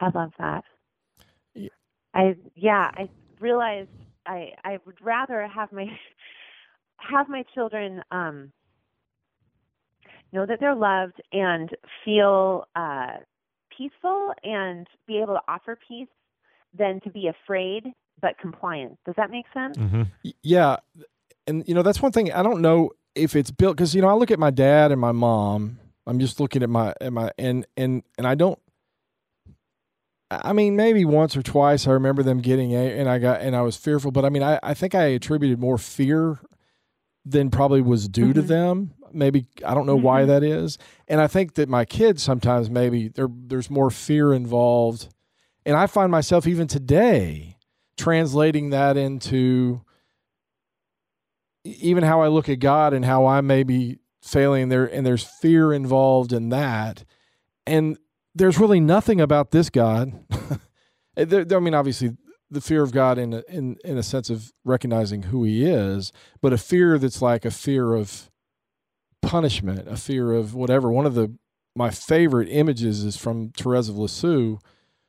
I 0.00 0.10
love 0.14 0.32
that. 0.38 0.64
Yeah. 1.54 1.68
I 2.14 2.36
yeah, 2.54 2.90
I 2.94 3.08
realized 3.40 3.90
I 4.26 4.50
I 4.64 4.78
would 4.86 5.00
rather 5.00 5.46
have 5.46 5.72
my 5.72 5.86
have 6.96 7.28
my 7.28 7.44
children 7.54 8.02
um 8.10 8.52
know 10.32 10.44
that 10.46 10.60
they're 10.60 10.74
loved 10.74 11.20
and 11.32 11.70
feel 12.04 12.64
uh 12.76 13.18
peaceful 13.76 14.32
and 14.42 14.86
be 15.06 15.18
able 15.18 15.34
to 15.34 15.42
offer 15.48 15.78
peace 15.88 16.08
than 16.76 17.00
to 17.00 17.10
be 17.10 17.28
afraid 17.28 17.84
but 18.20 18.36
compliant. 18.38 18.98
Does 19.06 19.14
that 19.16 19.30
make 19.30 19.46
sense? 19.54 19.76
Mm-hmm. 19.76 20.02
Yeah, 20.42 20.76
and 21.46 21.66
you 21.66 21.74
know 21.74 21.82
that's 21.82 22.02
one 22.02 22.12
thing 22.12 22.32
I 22.32 22.42
don't 22.42 22.60
know 22.60 22.90
if 23.14 23.36
it's 23.36 23.50
built 23.50 23.76
because 23.76 23.94
you 23.94 24.02
know 24.02 24.08
I 24.08 24.14
look 24.14 24.30
at 24.30 24.38
my 24.38 24.50
dad 24.50 24.92
and 24.92 25.00
my 25.00 25.12
mom. 25.12 25.78
I'm 26.06 26.18
just 26.18 26.40
looking 26.40 26.62
at 26.62 26.70
my 26.70 26.94
at 27.00 27.12
my 27.12 27.30
and 27.38 27.66
and 27.76 28.02
and 28.16 28.26
I 28.26 28.34
don't. 28.34 28.58
I 30.30 30.52
mean, 30.52 30.76
maybe 30.76 31.04
once 31.04 31.36
or 31.36 31.42
twice 31.42 31.86
I 31.86 31.92
remember 31.92 32.22
them 32.22 32.40
getting 32.40 32.72
a, 32.72 32.98
and 32.98 33.08
I 33.08 33.18
got 33.18 33.40
and 33.40 33.56
I 33.56 33.62
was 33.62 33.76
fearful, 33.76 34.10
but 34.10 34.24
I 34.24 34.28
mean, 34.28 34.42
I, 34.42 34.58
I 34.62 34.74
think 34.74 34.94
I 34.94 35.04
attributed 35.04 35.58
more 35.58 35.78
fear 35.78 36.38
than 37.24 37.50
probably 37.50 37.80
was 37.80 38.08
due 38.08 38.24
mm-hmm. 38.24 38.32
to 38.34 38.42
them. 38.42 38.94
Maybe 39.10 39.46
I 39.64 39.72
don't 39.72 39.86
know 39.86 39.96
mm-hmm. 39.96 40.04
why 40.04 40.24
that 40.26 40.42
is, 40.42 40.76
and 41.06 41.20
I 41.20 41.28
think 41.28 41.54
that 41.54 41.68
my 41.68 41.86
kids 41.86 42.22
sometimes 42.22 42.68
maybe 42.68 43.08
there 43.08 43.28
there's 43.30 43.70
more 43.70 43.90
fear 43.90 44.34
involved, 44.34 45.08
and 45.64 45.76
I 45.76 45.86
find 45.86 46.12
myself 46.12 46.46
even 46.46 46.66
today 46.66 47.56
translating 47.96 48.70
that 48.70 48.98
into 48.98 49.80
even 51.64 52.04
how 52.04 52.20
I 52.20 52.28
look 52.28 52.50
at 52.50 52.60
God 52.60 52.92
and 52.92 53.04
how 53.04 53.26
I 53.26 53.40
may 53.40 53.62
be 53.62 53.98
failing 54.20 54.68
there, 54.68 54.84
and 54.84 55.06
there's 55.06 55.24
fear 55.24 55.72
involved 55.72 56.34
in 56.34 56.50
that, 56.50 57.04
and 57.66 57.96
there's 58.38 58.58
really 58.58 58.80
nothing 58.80 59.20
about 59.20 59.50
this 59.50 59.68
God. 59.68 60.12
I 61.16 61.24
mean, 61.24 61.74
obviously, 61.74 62.16
the 62.50 62.60
fear 62.60 62.82
of 62.82 62.92
God 62.92 63.18
in 63.18 63.34
a, 63.34 63.42
in 63.48 63.76
in 63.84 63.98
a 63.98 64.02
sense 64.02 64.30
of 64.30 64.52
recognizing 64.64 65.24
who 65.24 65.44
He 65.44 65.66
is, 65.66 66.12
but 66.40 66.52
a 66.52 66.58
fear 66.58 66.98
that's 66.98 67.20
like 67.20 67.44
a 67.44 67.50
fear 67.50 67.94
of 67.94 68.30
punishment, 69.20 69.88
a 69.88 69.96
fear 69.96 70.32
of 70.32 70.54
whatever. 70.54 70.90
One 70.90 71.06
of 71.06 71.14
the 71.14 71.36
my 71.74 71.90
favorite 71.90 72.48
images 72.48 73.04
is 73.04 73.16
from 73.16 73.50
Therese 73.50 73.88
of 73.88 73.98
Lisieux, 73.98 74.58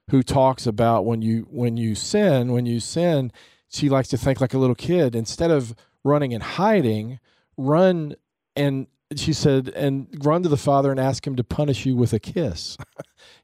who 0.09 0.23
talks 0.23 0.65
about 0.67 1.05
when 1.05 1.21
you 1.21 1.47
when 1.49 1.77
you 1.77 1.95
sin, 1.95 2.51
when 2.51 2.65
you 2.65 2.79
sin, 2.79 3.31
she 3.69 3.89
likes 3.89 4.09
to 4.09 4.17
think 4.17 4.41
like 4.41 4.53
a 4.53 4.59
little 4.59 4.75
kid. 4.75 5.15
Instead 5.15 5.51
of 5.51 5.75
running 6.03 6.33
and 6.33 6.43
hiding, 6.43 7.19
run 7.55 8.15
and 8.55 8.87
she 9.15 9.33
said, 9.33 9.69
and 9.69 10.07
run 10.23 10.43
to 10.43 10.49
the 10.49 10.57
Father 10.57 10.91
and 10.91 10.99
ask 10.99 11.25
him 11.25 11.35
to 11.35 11.43
punish 11.43 11.85
you 11.85 11.95
with 11.95 12.13
a 12.13 12.19
kiss. 12.19 12.77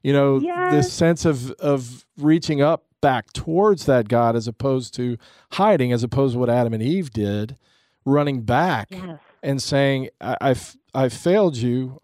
you 0.02 0.12
know, 0.12 0.38
yes. 0.40 0.72
this 0.72 0.92
sense 0.92 1.24
of 1.24 1.50
of 1.52 2.04
reaching 2.18 2.60
up 2.62 2.84
back 3.00 3.32
towards 3.32 3.86
that 3.86 4.08
God 4.08 4.36
as 4.36 4.48
opposed 4.48 4.94
to 4.94 5.16
hiding, 5.52 5.92
as 5.92 6.02
opposed 6.02 6.34
to 6.34 6.38
what 6.38 6.50
Adam 6.50 6.72
and 6.72 6.82
Eve 6.82 7.10
did, 7.10 7.56
running 8.04 8.42
back 8.42 8.88
yes. 8.90 9.18
and 9.42 9.62
saying, 9.62 10.08
I, 10.20 10.36
I've 10.40 10.76
I've 10.94 11.12
failed 11.12 11.56
you, 11.56 12.00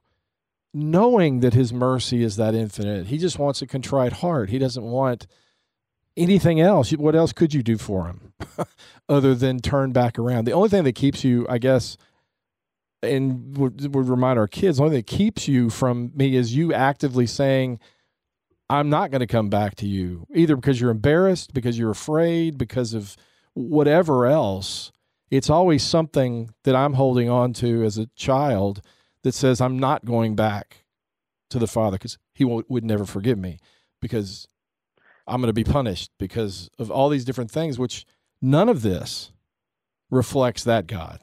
knowing 0.74 1.40
that 1.40 1.54
his 1.54 1.72
mercy 1.72 2.22
is 2.22 2.36
that 2.36 2.54
infinite. 2.54 3.06
He 3.06 3.18
just 3.18 3.38
wants 3.38 3.62
a 3.62 3.66
contrite 3.66 4.14
heart. 4.14 4.50
He 4.50 4.58
doesn't 4.58 4.84
want 4.84 5.26
anything 6.16 6.60
else. 6.60 6.92
What 6.92 7.14
else 7.14 7.32
could 7.32 7.54
you 7.54 7.62
do 7.62 7.78
for 7.78 8.06
him 8.06 8.32
other 9.08 9.34
than 9.34 9.60
turn 9.60 9.92
back 9.92 10.18
around? 10.18 10.44
The 10.44 10.52
only 10.52 10.68
thing 10.68 10.84
that 10.84 10.94
keeps 10.94 11.24
you, 11.24 11.46
I 11.48 11.58
guess, 11.58 11.96
and 13.02 13.56
would, 13.56 13.94
would 13.94 14.08
remind 14.08 14.38
our 14.38 14.48
kids, 14.48 14.78
the 14.78 14.84
only 14.84 14.96
thing 14.96 15.00
that 15.00 15.06
keeps 15.06 15.48
you 15.48 15.70
from 15.70 16.12
me 16.14 16.36
is 16.36 16.54
you 16.54 16.72
actively 16.72 17.26
saying, 17.26 17.80
I'm 18.70 18.88
not 18.88 19.10
going 19.10 19.20
to 19.20 19.26
come 19.26 19.50
back 19.50 19.74
to 19.76 19.86
you, 19.86 20.26
either 20.34 20.56
because 20.56 20.80
you're 20.80 20.90
embarrassed, 20.90 21.52
because 21.52 21.78
you're 21.78 21.90
afraid, 21.90 22.56
because 22.56 22.94
of 22.94 23.16
whatever 23.54 24.26
else. 24.26 24.92
It's 25.30 25.50
always 25.50 25.82
something 25.82 26.54
that 26.64 26.76
I'm 26.76 26.94
holding 26.94 27.28
on 27.28 27.52
to 27.54 27.84
as 27.84 27.98
a 27.98 28.06
child 28.16 28.82
that 29.24 29.34
says, 29.34 29.60
I'm 29.60 29.78
not 29.78 30.04
going 30.04 30.36
back 30.36 30.84
to 31.50 31.58
the 31.58 31.66
Father 31.66 31.96
because 31.96 32.18
He 32.34 32.44
would 32.44 32.84
never 32.84 33.04
forgive 33.04 33.38
me 33.38 33.58
because 34.00 34.46
I'm 35.26 35.40
going 35.40 35.48
to 35.48 35.52
be 35.52 35.64
punished 35.64 36.10
because 36.18 36.70
of 36.78 36.90
all 36.90 37.08
these 37.08 37.24
different 37.24 37.50
things, 37.50 37.78
which 37.78 38.04
none 38.40 38.68
of 38.68 38.82
this 38.82 39.32
reflects 40.10 40.64
that 40.64 40.86
God. 40.86 41.20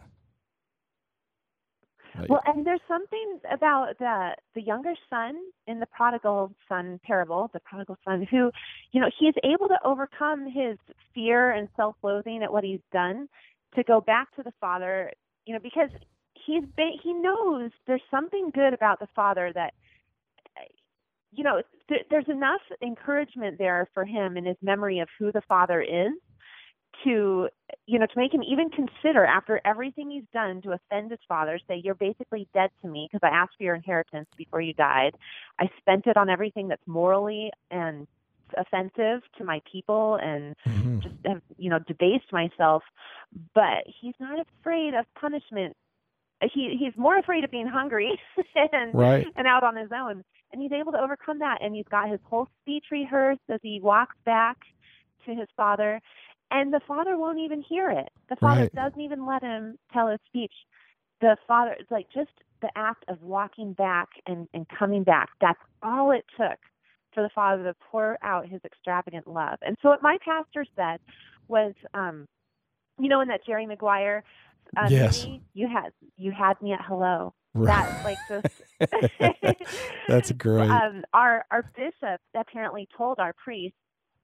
Well, 2.28 2.42
and 2.46 2.66
there's 2.66 2.82
something 2.88 3.40
about 3.52 3.98
the 4.00 4.36
the 4.56 4.62
younger 4.62 4.94
son 5.10 5.36
in 5.68 5.80
the 5.80 5.86
prodigal 5.86 6.54
son 6.68 7.00
parable, 7.04 7.50
the 7.54 7.60
prodigal 7.60 7.98
son, 8.04 8.28
who, 8.30 8.52
you 8.92 9.00
know, 9.00 9.10
he's 9.20 9.36
able 9.44 9.68
to 9.68 9.78
overcome 9.86 10.46
his 10.46 10.78
fear 11.14 11.52
and 11.52 11.70
self-loathing 11.76 12.44
at 12.44 12.52
what 12.52 12.64
he's 12.64 12.82
done, 12.92 13.30
to 13.76 13.84
go 13.84 14.02
back 14.02 14.36
to 14.36 14.44
the 14.44 14.54
father, 14.60 15.12
you 15.46 15.54
know, 15.54 15.60
because 15.62 15.90
he's 16.34 16.64
been, 16.76 16.92
he 17.02 17.14
knows 17.14 17.72
there's 17.88 18.02
something 18.10 18.52
good 18.54 18.74
about 18.74 19.00
the 19.00 19.08
father 19.16 19.52
that, 19.54 19.74
you 21.32 21.44
know, 21.44 21.62
th- 21.88 22.06
there's 22.10 22.28
enough 22.28 22.62
encouragement 22.82 23.58
there 23.58 23.88
for 23.94 24.04
him 24.04 24.38
in 24.38 24.46
his 24.46 24.58
memory 24.62 25.00
of 25.00 25.08
who 25.18 25.32
the 25.32 25.42
father 25.48 25.82
is 25.82 26.14
to 27.04 27.50
you 27.86 28.00
know 28.00 28.06
to 28.06 28.18
make 28.18 28.34
him 28.34 28.44
even 28.44 28.70
consider 28.70 29.26
after 29.26 29.62
everything 29.66 30.12
he's 30.12 30.24
done 30.34 30.62
to 30.62 30.72
offend 30.72 31.12
his 31.12 31.20
father 31.28 31.60
say 31.68 31.82
you're 31.84 31.96
basically 31.96 32.48
dead 32.54 32.70
to 32.82 32.88
me 32.88 33.08
because 33.12 33.26
i 33.26 33.34
asked 33.34 33.54
for 33.58 33.64
your 33.64 33.76
inheritance 33.76 34.28
before 34.38 34.62
you 34.62 34.74
died. 34.74 35.16
I 35.60 35.70
spent 35.80 36.08
it 36.08 36.18
on 36.18 36.30
everything 36.30 36.68
that's 36.68 36.86
morally 36.88 37.52
and 37.72 38.08
offensive 38.58 39.22
to 39.38 39.44
my 39.44 39.62
people 39.72 40.18
and 40.22 40.56
mm-hmm. 40.68 41.00
just 41.00 41.16
have 41.26 41.42
you 41.58 41.70
know 41.70 41.80
debased 41.80 42.32
myself. 42.32 42.84
But 43.54 43.86
he's 43.86 44.16
not 44.20 44.40
afraid 44.40 44.94
of 44.94 45.06
punishment. 45.20 45.76
He 46.42 46.76
he's 46.80 46.94
more 46.98 47.18
afraid 47.18 47.44
of 47.44 47.52
being 47.52 47.68
hungry 47.68 48.20
and 48.56 48.94
right. 48.94 49.28
and 49.36 49.48
out 49.48 49.64
on 49.64 49.76
his 49.76 49.90
own. 49.94 50.24
And 50.52 50.62
he's 50.62 50.72
able 50.72 50.92
to 50.94 51.00
overcome 51.00 51.40
that 51.40 51.60
and 51.62 51.76
he's 51.76 51.86
got 51.92 52.10
his 52.10 52.20
whole 52.24 52.48
speech 52.62 52.86
rehearsed 52.92 53.42
as 53.50 53.60
he 53.62 53.80
walks 53.80 54.16
back 54.26 54.58
to 55.26 55.36
his 55.36 55.48
father 55.56 56.02
and 56.52 56.74
the 56.74 56.82
father 56.88 57.18
won't 57.18 57.40
even 57.40 57.62
hear 57.62 57.90
it. 57.90 58.10
The 58.30 58.36
father 58.38 58.62
right. 58.62 58.76
doesn't 58.76 59.02
even 59.02 59.26
let 59.26 59.44
him 59.44 59.78
tell 59.94 60.08
his 60.08 60.20
speech. 60.28 60.54
The 61.22 61.38
father, 61.48 61.76
it's 61.80 61.92
like 61.92 62.08
just 62.14 62.32
the 62.62 62.70
act 62.76 63.06
of 63.08 63.22
walking 63.22 63.74
back 63.74 64.10
and, 64.26 64.48
and 64.54 64.66
coming 64.68 65.04
back. 65.04 65.30
That's 65.42 65.60
all 65.84 66.12
it 66.12 66.26
took 66.38 66.58
for 67.14 67.24
the 67.24 67.30
father 67.34 67.64
to 67.64 67.76
pour 67.92 68.18
out 68.22 68.48
his 68.48 68.62
extravagant 68.66 69.28
love. 69.28 69.58
And 69.62 69.76
so 69.82 69.90
what 69.90 70.02
my 70.02 70.18
pastor 70.24 70.66
said 70.76 71.00
was, 71.48 71.74
um, 71.94 72.26
you 73.00 73.10
know, 73.10 73.22
in 73.22 73.28
that 73.30 73.46
Jerry 73.46 73.66
Maguire 73.66 74.24
uh, 74.78 74.88
yes. 74.90 75.26
movie, 75.26 75.42
you 75.54 75.68
had 75.68 75.92
you 76.18 76.32
had 76.32 76.62
me 76.62 76.74
at 76.74 76.82
hello. 76.86 77.34
That 77.56 78.04
like 78.06 78.18
just 78.28 78.62
that's 80.08 80.32
great. 80.38 80.70
Um, 80.70 81.04
our 81.14 81.46
our 81.50 81.64
bishop 81.76 82.22
apparently 82.36 82.88
told 82.96 83.20
our 83.20 83.34
priest 83.34 83.76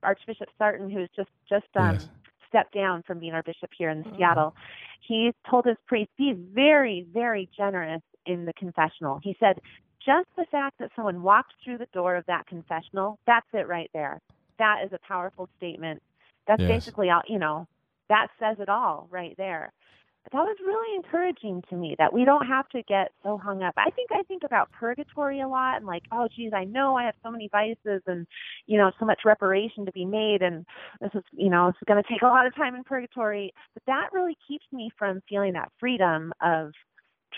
Archbishop 0.02 0.48
Sartain, 0.58 0.90
who's 0.90 1.08
just 1.16 1.30
just 1.48 1.66
um, 1.76 1.94
yes. 1.94 2.08
stepped 2.48 2.74
down 2.74 3.02
from 3.06 3.18
being 3.18 3.32
our 3.32 3.42
bishop 3.42 3.70
here 3.76 3.90
in 3.90 4.02
mm-hmm. 4.02 4.16
Seattle, 4.16 4.54
he 5.00 5.32
told 5.48 5.64
his 5.64 5.76
priests 5.86 6.12
be 6.16 6.32
very, 6.32 7.06
very 7.12 7.48
generous 7.56 8.02
in 8.26 8.44
the 8.44 8.52
confessional. 8.54 9.20
He 9.22 9.36
said, 9.38 9.60
just 10.04 10.28
the 10.36 10.46
fact 10.50 10.78
that 10.78 10.90
someone 10.94 11.22
walked 11.22 11.54
through 11.64 11.78
the 11.78 11.88
door 11.92 12.16
of 12.16 12.24
that 12.26 12.46
confessional, 12.46 13.18
that's 13.26 13.46
it 13.52 13.68
right 13.68 13.90
there. 13.92 14.20
That 14.58 14.82
is 14.84 14.92
a 14.92 14.98
powerful 15.06 15.48
statement. 15.56 16.02
That's 16.46 16.60
yes. 16.60 16.68
basically 16.68 17.10
all, 17.10 17.22
you 17.28 17.38
know, 17.38 17.66
that 18.08 18.28
says 18.38 18.56
it 18.60 18.68
all 18.68 19.08
right 19.10 19.34
there 19.36 19.72
that 20.32 20.38
was 20.38 20.56
really 20.64 20.96
encouraging 20.96 21.62
to 21.70 21.76
me 21.76 21.94
that 21.98 22.12
we 22.12 22.24
don't 22.24 22.46
have 22.46 22.68
to 22.70 22.82
get 22.82 23.12
so 23.22 23.38
hung 23.38 23.62
up. 23.62 23.74
I 23.76 23.90
think 23.90 24.10
I 24.12 24.22
think 24.22 24.42
about 24.44 24.70
purgatory 24.72 25.40
a 25.40 25.48
lot 25.48 25.76
and 25.76 25.86
like, 25.86 26.02
oh 26.12 26.28
geez, 26.34 26.52
I 26.52 26.64
know 26.64 26.96
I 26.96 27.04
have 27.04 27.14
so 27.22 27.30
many 27.30 27.48
vices 27.50 28.02
and 28.06 28.26
you 28.66 28.76
know, 28.78 28.90
so 28.98 29.06
much 29.06 29.20
reparation 29.24 29.86
to 29.86 29.92
be 29.92 30.04
made 30.04 30.42
and 30.42 30.66
this 31.00 31.10
is 31.14 31.22
you 31.32 31.48
know, 31.48 31.68
it's 31.68 31.78
gonna 31.86 32.02
take 32.08 32.22
a 32.22 32.26
lot 32.26 32.46
of 32.46 32.54
time 32.56 32.74
in 32.74 32.84
purgatory. 32.84 33.52
But 33.74 33.84
that 33.86 34.08
really 34.12 34.36
keeps 34.48 34.66
me 34.72 34.90
from 34.98 35.22
feeling 35.28 35.52
that 35.52 35.70
freedom 35.78 36.32
of 36.40 36.72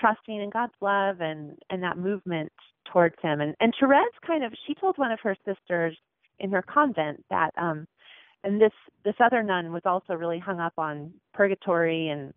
trusting 0.00 0.40
in 0.40 0.50
God's 0.50 0.74
love 0.80 1.20
and 1.20 1.58
and 1.70 1.82
that 1.82 1.98
movement 1.98 2.52
towards 2.90 3.16
him. 3.22 3.40
And 3.40 3.54
and 3.60 3.74
Therese 3.78 4.06
kind 4.26 4.44
of 4.44 4.52
she 4.66 4.74
told 4.74 4.96
one 4.96 5.12
of 5.12 5.20
her 5.22 5.36
sisters 5.44 5.96
in 6.38 6.50
her 6.52 6.62
convent 6.62 7.24
that 7.30 7.50
um 7.58 7.86
and 8.44 8.60
this 8.60 8.72
this 9.04 9.16
other 9.20 9.42
nun 9.42 9.72
was 9.72 9.82
also 9.84 10.14
really 10.14 10.38
hung 10.38 10.60
up 10.60 10.74
on 10.78 11.12
purgatory 11.34 12.08
and 12.08 12.32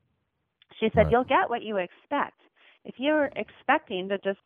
she 0.80 0.90
said, 0.94 1.04
right. 1.04 1.12
You'll 1.12 1.24
get 1.24 1.50
what 1.50 1.64
you 1.64 1.78
expect. 1.78 2.40
If 2.86 2.96
you're 2.98 3.30
expecting 3.36 4.10
to 4.10 4.18
just, 4.20 4.40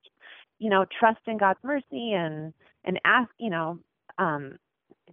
you 0.60 0.70
know, 0.70 0.86
trust 1.00 1.20
in 1.28 1.38
God's 1.38 1.60
mercy 1.64 2.14
and 2.14 2.54
and 2.84 3.00
ask, 3.06 3.30
you 3.40 3.50
know, 3.50 3.80
um, 4.18 4.58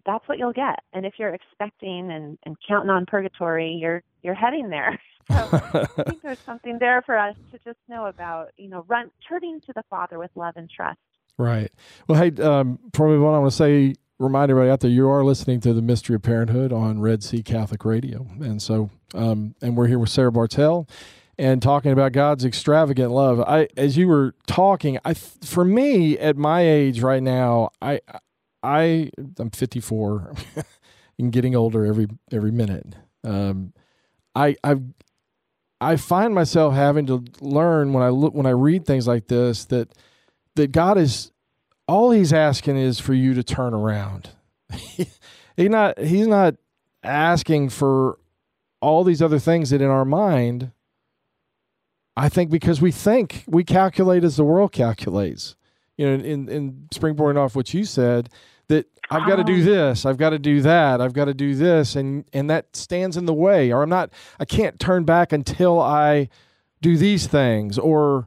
that's 0.04 0.26
what 0.28 0.38
you'll 0.38 0.52
get. 0.52 0.80
And 0.92 1.06
if 1.06 1.14
you're 1.18 1.34
expecting 1.34 2.10
and, 2.10 2.38
and 2.44 2.56
counting 2.66 2.90
on 2.90 3.06
purgatory, 3.06 3.78
you're 3.80 4.02
you're 4.22 4.34
heading 4.34 4.70
there. 4.70 5.00
So 5.30 5.48
I 5.52 6.02
think 6.02 6.20
there's 6.22 6.40
something 6.40 6.78
there 6.80 7.00
for 7.02 7.16
us 7.16 7.36
to 7.52 7.58
just 7.64 7.78
know 7.88 8.06
about, 8.06 8.48
you 8.56 8.68
know, 8.68 8.84
run 8.88 9.08
turning 9.28 9.60
to 9.60 9.72
the 9.72 9.84
Father 9.88 10.18
with 10.18 10.32
love 10.34 10.54
and 10.56 10.68
trust. 10.68 10.98
Right. 11.38 11.70
Well, 12.08 12.20
hey, 12.20 12.42
um, 12.42 12.80
probably 12.92 13.18
what 13.18 13.32
I 13.32 13.38
want 13.38 13.52
to 13.52 13.56
say, 13.56 13.94
remind 14.18 14.50
everybody 14.50 14.70
out 14.70 14.80
there, 14.80 14.90
you 14.90 15.08
are 15.08 15.24
listening 15.24 15.60
to 15.60 15.72
the 15.72 15.82
Mystery 15.82 16.16
of 16.16 16.22
Parenthood 16.22 16.72
on 16.72 17.00
Red 17.00 17.22
Sea 17.22 17.42
Catholic 17.42 17.84
Radio, 17.84 18.26
and 18.40 18.60
so, 18.60 18.90
um, 19.14 19.54
and 19.60 19.76
we're 19.76 19.88
here 19.88 19.98
with 19.98 20.10
Sarah 20.10 20.32
Bartel, 20.32 20.88
and 21.38 21.60
talking 21.60 21.92
about 21.92 22.12
God's 22.12 22.44
extravagant 22.44 23.10
love. 23.10 23.40
I, 23.40 23.68
as 23.76 23.96
you 23.96 24.08
were 24.08 24.34
talking, 24.46 24.98
I, 25.04 25.14
for 25.14 25.64
me 25.64 26.18
at 26.18 26.36
my 26.36 26.60
age 26.62 27.00
right 27.02 27.22
now, 27.22 27.70
I, 27.80 28.00
I, 28.62 29.10
I'm 29.38 29.50
54, 29.50 30.34
and 31.18 31.32
getting 31.32 31.54
older 31.54 31.84
every 31.84 32.08
every 32.30 32.52
minute. 32.52 32.94
Um, 33.24 33.72
I, 34.34 34.56
I, 34.64 34.76
I 35.80 35.96
find 35.96 36.34
myself 36.34 36.74
having 36.74 37.06
to 37.06 37.24
learn 37.40 37.92
when 37.92 38.02
I 38.02 38.08
look 38.08 38.34
when 38.34 38.46
I 38.46 38.50
read 38.50 38.86
things 38.86 39.06
like 39.08 39.26
this 39.26 39.64
that 39.66 39.92
that 40.54 40.70
God 40.70 40.96
is 40.98 41.31
all 41.92 42.10
He's 42.10 42.32
asking 42.32 42.78
is 42.78 42.98
for 42.98 43.12
you 43.12 43.34
to 43.34 43.42
turn 43.42 43.74
around. 43.74 44.30
he 45.56 45.68
not 45.68 45.98
he's 45.98 46.26
not 46.26 46.54
asking 47.02 47.68
for 47.68 48.18
all 48.80 49.04
these 49.04 49.20
other 49.20 49.38
things 49.38 49.70
that 49.70 49.82
in 49.82 49.90
our 49.90 50.04
mind 50.04 50.72
I 52.16 52.28
think 52.28 52.50
because 52.50 52.80
we 52.80 52.92
think 52.92 53.44
we 53.46 53.64
calculate 53.64 54.24
as 54.24 54.36
the 54.36 54.44
world 54.44 54.72
calculates. 54.72 55.56
You 55.98 56.06
know, 56.06 56.24
in 56.24 56.48
in 56.48 56.88
springboarding 56.94 57.38
off 57.38 57.54
what 57.54 57.74
you 57.74 57.84
said, 57.84 58.30
that 58.68 58.86
I've 59.10 59.28
got 59.28 59.36
to 59.36 59.44
do 59.44 59.60
oh. 59.60 59.64
this, 59.64 60.06
I've 60.06 60.16
got 60.16 60.30
to 60.30 60.38
do 60.38 60.62
that, 60.62 61.00
I've 61.00 61.12
got 61.12 61.26
to 61.26 61.34
do 61.34 61.54
this, 61.54 61.94
and 61.94 62.24
and 62.32 62.48
that 62.48 62.74
stands 62.74 63.16
in 63.18 63.26
the 63.26 63.34
way, 63.34 63.70
or 63.70 63.82
I'm 63.82 63.90
not, 63.90 64.10
I 64.40 64.46
can't 64.46 64.80
turn 64.80 65.04
back 65.04 65.32
until 65.32 65.80
I 65.80 66.30
do 66.80 66.96
these 66.96 67.26
things, 67.26 67.78
or 67.78 68.26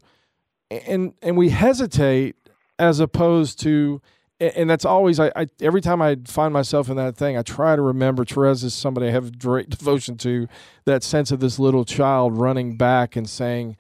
and 0.70 1.14
and 1.24 1.36
we 1.36 1.50
hesitate 1.50 2.36
as 2.80 3.00
opposed 3.00 3.60
to 3.62 4.02
and 4.40 4.70
that's 4.70 4.84
always 4.86 5.20
I, 5.20 5.32
I, 5.36 5.48
every 5.62 5.82
time 5.82 6.02
I 6.02 6.18
find 6.26 6.54
myself 6.54 6.90
in 6.90 6.98
that 6.98 7.16
thing, 7.16 7.38
I 7.38 7.42
try 7.42 7.76
to 7.76 7.82
remember 7.82 8.26
Therese 8.26 8.64
is 8.64 8.74
somebody 8.74 9.08
I 9.08 9.12
have 9.12 9.40
great 9.40 9.70
devotion 9.70 10.18
to. 10.18 10.48
That 10.86 11.04
sense 11.04 11.32
of 11.32 11.40
this 11.40 11.58
little 11.58 11.86
child 11.86 12.38
running 12.38 12.76
back 12.76 13.16
and 13.16 13.30
saying, 13.30 13.78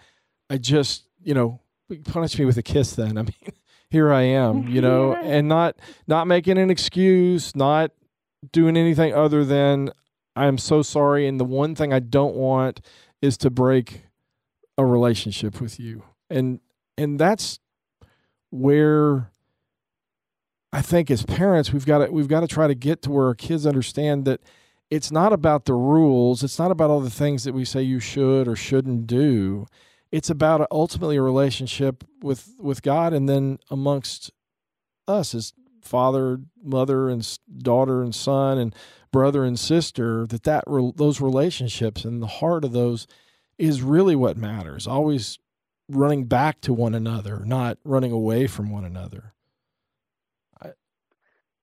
"I 0.49 0.57
just, 0.57 1.03
you 1.21 1.33
know, 1.33 1.59
punish 2.05 2.39
me 2.39 2.45
with 2.45 2.57
a 2.57 2.63
kiss." 2.63 2.95
Then 2.95 3.17
I 3.17 3.23
mean, 3.23 3.33
here 3.89 4.13
I 4.13 4.21
am, 4.21 4.69
you 4.69 4.79
know, 4.79 5.13
and 5.23 5.49
not 5.49 5.75
not 6.07 6.25
making 6.25 6.57
an 6.57 6.69
excuse, 6.69 7.53
not 7.53 7.91
doing 8.51 8.77
anything 8.77 9.13
other 9.13 9.43
than 9.43 9.89
I'm 10.37 10.57
so 10.57 10.81
sorry. 10.81 11.27
And 11.27 11.37
the 11.37 11.45
one 11.45 11.75
thing 11.75 11.91
I 11.91 11.99
don't 11.99 12.35
want 12.35 12.79
is 13.21 13.37
to 13.39 13.49
break 13.49 14.03
a 14.77 14.85
relationship 14.85 15.59
with 15.59 15.81
you, 15.81 16.03
and 16.29 16.61
and 16.97 17.19
that's 17.19 17.59
where 18.55 19.31
I 20.71 20.81
think 20.81 21.09
as 21.09 21.23
parents 21.23 21.71
we've 21.71 21.85
got 21.85 21.99
to 21.99 22.11
we've 22.11 22.27
got 22.27 22.41
to 22.41 22.47
try 22.47 22.67
to 22.67 22.75
get 22.75 23.01
to 23.03 23.11
where 23.11 23.27
our 23.27 23.35
kids 23.35 23.65
understand 23.65 24.25
that 24.25 24.41
it's 24.89 25.11
not 25.11 25.33
about 25.33 25.65
the 25.65 25.73
rules, 25.73 26.43
it's 26.43 26.59
not 26.59 26.71
about 26.71 26.89
all 26.89 26.99
the 26.99 27.09
things 27.09 27.43
that 27.43 27.53
we 27.53 27.65
say 27.65 27.81
you 27.81 27.99
should 27.99 28.47
or 28.47 28.55
shouldn't 28.55 29.07
do. 29.07 29.65
It's 30.11 30.29
about 30.29 30.67
ultimately 30.71 31.15
a 31.17 31.21
relationship 31.21 32.03
with 32.21 32.55
with 32.59 32.81
God 32.81 33.13
and 33.13 33.27
then 33.27 33.59
amongst 33.69 34.31
us 35.07 35.33
as 35.33 35.53
father, 35.81 36.39
mother 36.63 37.09
and 37.09 37.37
daughter 37.57 38.01
and 38.01 38.13
son 38.13 38.57
and 38.57 38.75
brother 39.11 39.43
and 39.45 39.59
sister 39.59 40.25
that 40.27 40.43
that 40.43 40.63
those 40.95 41.21
relationships 41.21 42.03
and 42.03 42.21
the 42.21 42.27
heart 42.27 42.65
of 42.65 42.73
those 42.73 43.07
is 43.57 43.81
really 43.81 44.15
what 44.15 44.35
matters. 44.35 44.87
Always 44.87 45.39
running 45.89 46.25
back 46.25 46.61
to 46.61 46.73
one 46.73 46.95
another, 46.95 47.43
not 47.45 47.77
running 47.83 48.11
away 48.11 48.47
from 48.47 48.71
one 48.71 48.85
another. 48.85 49.35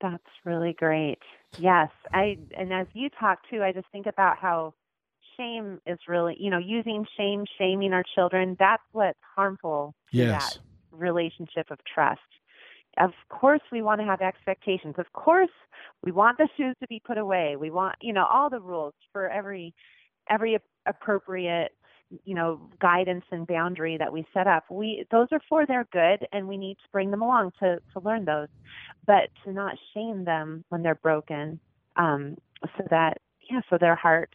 That's 0.03 0.23
really 0.45 0.75
great. 0.75 1.19
Yes, 1.59 1.89
I 2.13 2.37
and 2.59 2.73
as 2.73 2.89
you 2.93 3.09
talk 3.09 3.39
too, 3.49 3.63
I 3.63 3.73
just 3.73 3.87
think 3.93 4.07
about 4.07 4.37
how 4.37 4.75
shame 5.37 5.81
is 5.87 5.99
really, 6.09 6.37
you 6.39 6.51
know, 6.51 6.59
using 6.59 7.07
shame, 7.17 7.45
shaming 7.57 7.93
our 7.93 8.03
children. 8.15 8.57
That's 8.59 8.83
what's 8.91 9.19
harmful 9.37 9.95
to 10.11 10.17
yes. 10.17 10.55
that 10.55 10.61
relationship 10.91 11.71
of 11.71 11.79
trust. 11.95 12.21
Of 12.99 13.13
course, 13.29 13.61
we 13.71 13.81
want 13.81 14.01
to 14.01 14.05
have 14.05 14.21
expectations. 14.21 14.97
Of 14.99 15.11
course, 15.13 15.51
we 16.05 16.11
want 16.11 16.37
the 16.37 16.49
shoes 16.57 16.75
to 16.81 16.89
be 16.89 17.01
put 17.07 17.17
away. 17.17 17.57
We 17.57 17.71
want, 17.71 17.95
you 18.03 18.13
know, 18.13 18.27
all 18.27 18.51
the 18.51 18.61
rules 18.61 18.95
for 19.13 19.31
every 19.31 19.73
every 20.29 20.59
appropriate 20.87 21.73
you 22.25 22.35
know 22.35 22.61
guidance 22.81 23.25
and 23.31 23.47
boundary 23.47 23.97
that 23.99 24.13
we 24.13 24.27
set 24.35 24.47
up 24.47 24.65
we 24.71 25.05
those 25.11 25.29
are 25.33 25.41
for 25.49 25.67
their 25.67 25.87
good 25.93 26.27
and 26.33 26.47
we 26.49 26.57
need 26.57 26.75
to 26.75 26.89
bring 26.93 27.11
them 27.11 27.23
along 27.23 27.53
to 27.59 27.79
to 27.93 28.01
learn 28.01 28.25
those. 28.25 28.49
But 29.07 29.31
to 29.45 29.53
not 29.53 29.77
shame 29.95 30.25
them 30.25 30.65
when 30.69 30.83
they're 30.83 30.95
broken 30.95 31.61
um 31.97 32.37
so 32.77 32.85
that 32.91 33.19
yeah 33.51 33.61
so 33.69 33.79
their 33.79 33.97
hearts 33.97 34.35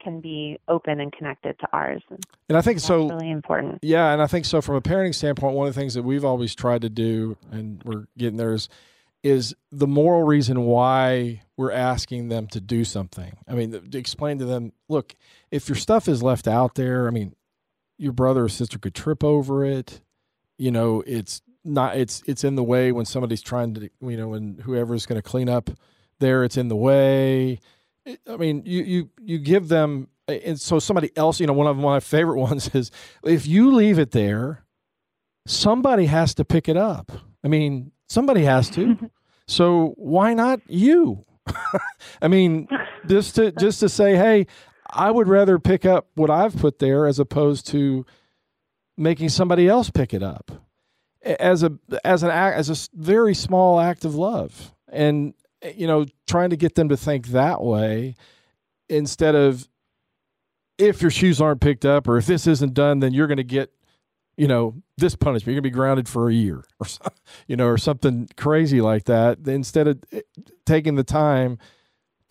can 0.00 0.20
be 0.20 0.58
open 0.68 1.00
and 1.00 1.12
connected 1.12 1.58
to 1.58 1.68
ours 1.72 2.02
and, 2.10 2.24
and 2.48 2.56
i 2.58 2.60
think 2.60 2.78
so 2.78 3.08
really 3.08 3.30
important. 3.30 3.78
Yeah 3.82 4.12
and 4.12 4.22
i 4.22 4.26
think 4.26 4.44
so 4.44 4.60
from 4.60 4.76
a 4.76 4.80
parenting 4.80 5.14
standpoint 5.14 5.54
one 5.54 5.68
of 5.68 5.74
the 5.74 5.80
things 5.80 5.94
that 5.94 6.02
we've 6.02 6.24
always 6.24 6.54
tried 6.54 6.82
to 6.82 6.88
do 6.88 7.36
and 7.50 7.82
we're 7.84 8.06
getting 8.16 8.36
there 8.36 8.52
is 8.52 8.68
is 9.22 9.54
the 9.72 9.86
moral 9.86 10.22
reason 10.22 10.62
why 10.62 11.42
we're 11.56 11.72
asking 11.72 12.28
them 12.28 12.46
to 12.48 12.60
do 12.60 12.84
something. 12.84 13.36
I 13.48 13.54
mean, 13.54 13.72
to 13.90 13.98
explain 13.98 14.38
to 14.38 14.44
them, 14.44 14.72
look, 14.88 15.14
if 15.50 15.68
your 15.68 15.76
stuff 15.76 16.08
is 16.08 16.22
left 16.22 16.46
out 16.46 16.76
there, 16.76 17.08
I 17.08 17.10
mean, 17.10 17.34
your 17.98 18.12
brother 18.12 18.44
or 18.44 18.48
sister 18.48 18.78
could 18.78 18.94
trip 18.94 19.24
over 19.24 19.64
it. 19.64 20.00
You 20.56 20.70
know, 20.70 21.02
it's 21.06 21.42
not 21.64 21.96
it's 21.96 22.22
it's 22.26 22.44
in 22.44 22.54
the 22.54 22.62
way 22.62 22.92
when 22.92 23.04
somebody's 23.04 23.42
trying 23.42 23.74
to, 23.74 23.90
you 24.00 24.16
know, 24.16 24.28
when 24.28 24.58
whoever's 24.58 25.06
going 25.06 25.20
to 25.20 25.28
clean 25.28 25.48
up 25.48 25.70
there, 26.20 26.44
it's 26.44 26.56
in 26.56 26.68
the 26.68 26.76
way. 26.76 27.58
I 28.28 28.36
mean, 28.36 28.62
you 28.64 28.82
you 28.82 29.10
you 29.20 29.38
give 29.38 29.68
them 29.68 30.08
and 30.28 30.60
so 30.60 30.78
somebody 30.78 31.10
else, 31.16 31.40
you 31.40 31.46
know, 31.46 31.52
one 31.52 31.66
of 31.66 31.76
my 31.76 32.00
favorite 32.00 32.38
ones 32.40 32.74
is 32.74 32.90
if 33.24 33.46
you 33.46 33.72
leave 33.72 33.98
it 33.98 34.12
there, 34.12 34.64
somebody 35.46 36.06
has 36.06 36.34
to 36.34 36.44
pick 36.44 36.68
it 36.68 36.76
up. 36.76 37.10
I 37.44 37.48
mean, 37.48 37.92
somebody 38.08 38.44
has 38.44 38.68
to. 38.70 39.10
so 39.46 39.94
why 39.96 40.34
not 40.34 40.60
you? 40.68 41.24
I 42.22 42.28
mean, 42.28 42.68
just 43.06 43.36
to 43.36 43.52
just 43.52 43.80
to 43.80 43.88
say, 43.88 44.16
hey, 44.16 44.46
I 44.90 45.10
would 45.10 45.28
rather 45.28 45.58
pick 45.58 45.84
up 45.84 46.08
what 46.14 46.30
I've 46.30 46.56
put 46.56 46.78
there 46.78 47.06
as 47.06 47.18
opposed 47.18 47.66
to 47.68 48.06
making 48.96 49.28
somebody 49.28 49.68
else 49.68 49.90
pick 49.90 50.12
it 50.12 50.22
up 50.22 50.50
as 51.22 51.62
a 51.62 51.78
as 52.04 52.22
an 52.22 52.30
act 52.30 52.56
as 52.56 52.70
a 52.70 52.96
very 52.96 53.34
small 53.34 53.80
act 53.80 54.04
of 54.04 54.14
love 54.14 54.74
and 54.88 55.34
you 55.74 55.86
know 55.86 56.06
trying 56.26 56.50
to 56.50 56.56
get 56.56 56.74
them 56.74 56.88
to 56.88 56.96
think 56.96 57.28
that 57.28 57.62
way 57.62 58.14
instead 58.88 59.34
of 59.34 59.68
if 60.78 61.02
your 61.02 61.10
shoes 61.10 61.40
aren't 61.40 61.60
picked 61.60 61.84
up 61.84 62.08
or 62.08 62.16
if 62.16 62.26
this 62.26 62.46
isn't 62.46 62.74
done 62.74 63.00
then 63.00 63.12
you're 63.12 63.26
going 63.26 63.36
to 63.36 63.44
get 63.44 63.72
you 64.38 64.46
know, 64.46 64.74
this 64.96 65.16
punishment, 65.16 65.48
you're 65.48 65.60
going 65.60 65.70
to 65.70 65.70
be 65.70 65.74
grounded 65.74 66.08
for 66.08 66.28
a 66.28 66.32
year 66.32 66.64
or, 66.78 66.86
you 67.48 67.56
know, 67.56 67.66
or 67.66 67.76
something 67.76 68.28
crazy 68.36 68.80
like 68.80 69.04
that. 69.04 69.38
Instead 69.46 69.88
of 69.88 69.98
eh, 70.12 70.20
taking 70.64 70.94
the 70.94 71.04
time 71.04 71.58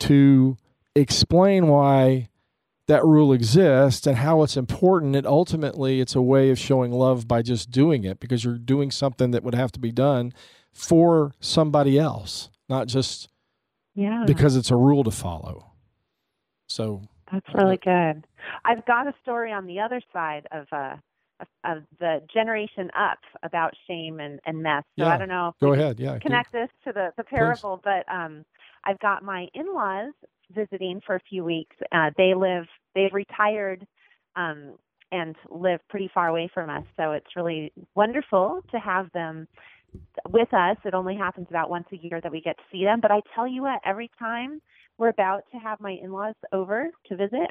to 0.00 0.56
explain 0.94 1.68
why 1.68 2.28
that 2.86 3.04
rule 3.04 3.34
exists 3.34 4.06
and 4.06 4.16
how 4.16 4.42
it's 4.42 4.56
important 4.56 5.14
and 5.14 5.26
ultimately 5.26 6.00
it's 6.00 6.14
a 6.14 6.22
way 6.22 6.50
of 6.50 6.58
showing 6.58 6.90
love 6.90 7.28
by 7.28 7.42
just 7.42 7.70
doing 7.70 8.04
it 8.04 8.18
because 8.18 8.42
you're 8.42 8.56
doing 8.56 8.90
something 8.90 9.30
that 9.30 9.42
would 9.42 9.54
have 9.54 9.70
to 9.70 9.78
be 9.78 9.92
done 9.92 10.32
for 10.72 11.34
somebody 11.38 11.98
else 11.98 12.48
not 12.68 12.86
just 12.86 13.28
yeah 13.94 14.24
because 14.26 14.56
it's 14.56 14.70
a 14.70 14.76
rule 14.76 15.04
to 15.04 15.10
follow 15.10 15.72
so 16.66 17.02
that's 17.30 17.46
really 17.54 17.76
good 17.76 18.26
i've 18.64 18.84
got 18.86 19.06
a 19.06 19.14
story 19.22 19.52
on 19.52 19.66
the 19.66 19.78
other 19.78 20.00
side 20.12 20.46
of 20.50 20.66
uh 20.72 20.96
of 21.64 21.84
the 22.00 22.20
generation 22.32 22.90
up 22.98 23.18
about 23.42 23.72
shame 23.86 24.20
and, 24.20 24.40
and 24.46 24.62
mess. 24.62 24.84
So 24.98 25.04
yeah. 25.04 25.14
I 25.14 25.18
don't 25.18 25.28
know. 25.28 25.54
Go 25.60 25.72
ahead. 25.72 25.98
Yeah. 25.98 26.18
Connect 26.18 26.52
this 26.52 26.68
to 26.84 26.92
the, 26.92 27.12
the 27.16 27.24
parable, 27.24 27.78
Please. 27.78 28.02
but 28.06 28.12
um, 28.12 28.44
I've 28.84 28.98
got 29.00 29.22
my 29.22 29.46
in-laws 29.54 30.12
visiting 30.52 31.00
for 31.06 31.16
a 31.16 31.20
few 31.28 31.44
weeks. 31.44 31.76
Uh, 31.92 32.10
they 32.16 32.34
live. 32.34 32.66
They've 32.94 33.12
retired. 33.12 33.86
Um, 34.36 34.74
and 35.10 35.36
live 35.50 35.80
pretty 35.88 36.10
far 36.12 36.28
away 36.28 36.50
from 36.52 36.68
us. 36.68 36.84
So 36.98 37.12
it's 37.12 37.34
really 37.34 37.72
wonderful 37.94 38.62
to 38.70 38.78
have 38.78 39.10
them 39.12 39.48
with 40.28 40.52
us. 40.52 40.76
It 40.84 40.92
only 40.92 41.16
happens 41.16 41.46
about 41.48 41.70
once 41.70 41.86
a 41.92 41.96
year 41.96 42.20
that 42.20 42.30
we 42.30 42.42
get 42.42 42.58
to 42.58 42.62
see 42.70 42.84
them. 42.84 43.00
But 43.00 43.10
I 43.10 43.22
tell 43.34 43.48
you 43.48 43.62
what, 43.62 43.80
every 43.86 44.10
time 44.18 44.60
we're 44.98 45.08
about 45.08 45.44
to 45.52 45.58
have 45.58 45.80
my 45.80 45.92
in 45.92 46.12
laws 46.12 46.34
over 46.52 46.90
to 47.06 47.16
visit, 47.16 47.50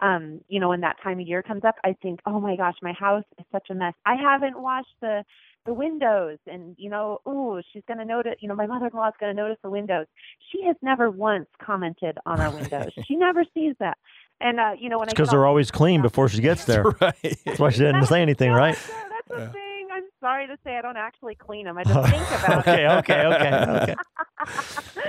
um, 0.00 0.40
you 0.48 0.60
know, 0.60 0.68
when 0.68 0.80
that 0.82 0.96
time 1.02 1.20
of 1.20 1.26
year 1.26 1.42
comes 1.42 1.64
up, 1.64 1.76
I 1.84 1.96
think, 2.02 2.20
oh 2.26 2.40
my 2.40 2.56
gosh, 2.56 2.76
my 2.82 2.92
house 2.92 3.24
is 3.38 3.44
such 3.50 3.68
a 3.70 3.74
mess. 3.74 3.94
I 4.06 4.14
haven't 4.14 4.60
washed 4.60 4.94
the 5.00 5.24
the 5.66 5.74
windows, 5.74 6.38
and 6.46 6.74
you 6.78 6.88
know, 6.88 7.20
oh, 7.26 7.60
she's 7.72 7.82
going 7.86 7.98
to 7.98 8.04
notice. 8.04 8.36
You 8.40 8.48
know, 8.48 8.54
my 8.54 8.66
mother-in-law 8.66 9.08
is 9.08 9.14
going 9.20 9.34
to 9.34 9.40
notice 9.40 9.58
the 9.62 9.70
windows. 9.70 10.06
She 10.50 10.64
has 10.64 10.76
never 10.82 11.10
once 11.10 11.46
commented 11.60 12.16
on 12.24 12.40
our 12.40 12.50
windows. 12.50 12.90
she 13.06 13.16
never 13.16 13.44
sees 13.54 13.74
that. 13.80 13.98
And 14.40 14.60
uh, 14.60 14.72
you 14.78 14.88
know, 14.88 14.98
when 14.98 15.08
I 15.08 15.12
because 15.12 15.30
they're 15.30 15.46
always 15.46 15.70
clean 15.70 16.00
before 16.00 16.28
she 16.28 16.40
gets 16.40 16.64
there. 16.64 16.84
right. 17.00 17.38
That's 17.44 17.58
why 17.58 17.70
she 17.70 17.80
didn't 17.80 18.06
say 18.06 18.22
anything, 18.22 18.52
right? 18.52 18.76
That's 18.76 19.28
the 19.28 19.38
yeah. 19.38 19.52
thing 19.52 19.68
I'm 19.98 20.04
sorry 20.20 20.46
to 20.46 20.56
say 20.64 20.76
I 20.76 20.82
don't 20.82 20.96
actually 20.96 21.34
clean 21.34 21.64
them. 21.64 21.76
I 21.76 21.84
just 21.84 22.10
think 22.10 22.44
about 22.44 22.58
okay, 22.60 22.84
it. 22.84 22.90
Okay, 22.98 23.26
okay, 23.26 23.82
okay, 23.82 23.94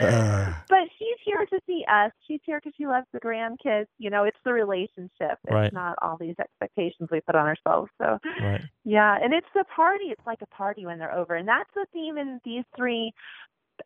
uh. 0.01 0.53
But 0.67 0.78
she's 0.78 0.78
here 1.23 1.45
to 1.45 1.59
see 1.65 1.83
us. 1.91 2.11
She's 2.27 2.39
here 2.45 2.59
because 2.59 2.75
she 2.77 2.87
loves 2.87 3.07
the 3.13 3.19
grandkids. 3.19 3.87
You 3.97 4.09
know, 4.09 4.23
it's 4.23 4.37
the 4.43 4.53
relationship. 4.53 5.37
It's 5.45 5.51
right. 5.51 5.73
not 5.73 5.95
all 6.01 6.17
these 6.17 6.35
expectations 6.39 7.09
we 7.11 7.21
put 7.21 7.35
on 7.35 7.45
ourselves. 7.45 7.91
So, 8.01 8.17
right. 8.41 8.61
yeah, 8.83 9.17
and 9.21 9.33
it's 9.33 9.47
a 9.59 9.63
party. 9.65 10.05
It's 10.05 10.25
like 10.25 10.41
a 10.41 10.47
party 10.47 10.85
when 10.85 10.99
they're 10.99 11.15
over, 11.15 11.35
and 11.35 11.47
that's 11.47 11.69
the 11.73 11.85
theme 11.93 12.17
in 12.17 12.39
these 12.43 12.63
three 12.75 13.13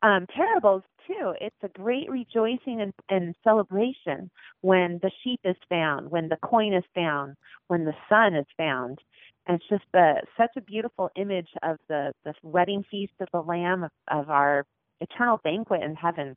um, 0.02 0.26
parables 0.34 0.84
too. 1.08 1.34
It's 1.40 1.56
a 1.64 1.68
great 1.70 2.10
rejoicing 2.10 2.82
and, 2.82 2.94
and 3.10 3.36
celebration 3.44 4.32
when 4.62 5.00
the 5.02 5.12
sheep 5.24 5.42
is 5.44 5.56
found, 5.70 6.10
when 6.10 6.30
the 6.30 6.38
coin 6.38 6.74
is 6.74 6.84
found, 6.96 7.36
when 7.68 7.86
the 7.86 7.94
son 8.10 8.36
is 8.36 8.46
found. 8.58 9.00
And 9.46 9.58
it's 9.58 9.70
just 9.70 9.84
a, 9.94 10.16
such 10.38 10.52
a 10.58 10.62
beautiful 10.62 11.10
image 11.16 11.50
of 11.64 11.78
the, 11.90 12.14
the 12.24 12.34
wedding 12.44 12.84
feast 12.90 13.14
of 13.20 13.28
the 13.34 13.42
Lamb, 13.42 13.84
of, 13.84 13.92
of 14.08 14.30
our 14.30 14.66
eternal 15.02 15.40
banquet 15.44 15.84
in 15.84 15.96
heaven. 15.96 16.36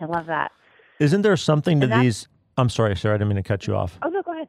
I 0.00 0.06
love 0.06 0.26
that. 0.26 0.52
Isn't 1.00 1.22
there 1.22 1.36
something 1.36 1.80
to 1.80 1.86
these? 1.86 2.28
I'm 2.56 2.68
sorry, 2.68 2.96
Sarah. 2.96 3.14
I 3.14 3.18
didn't 3.18 3.28
mean 3.28 3.36
to 3.36 3.42
cut 3.42 3.66
you 3.66 3.74
off. 3.74 3.98
Oh 4.02 4.08
no, 4.08 4.22
go 4.22 4.32
ahead. 4.32 4.48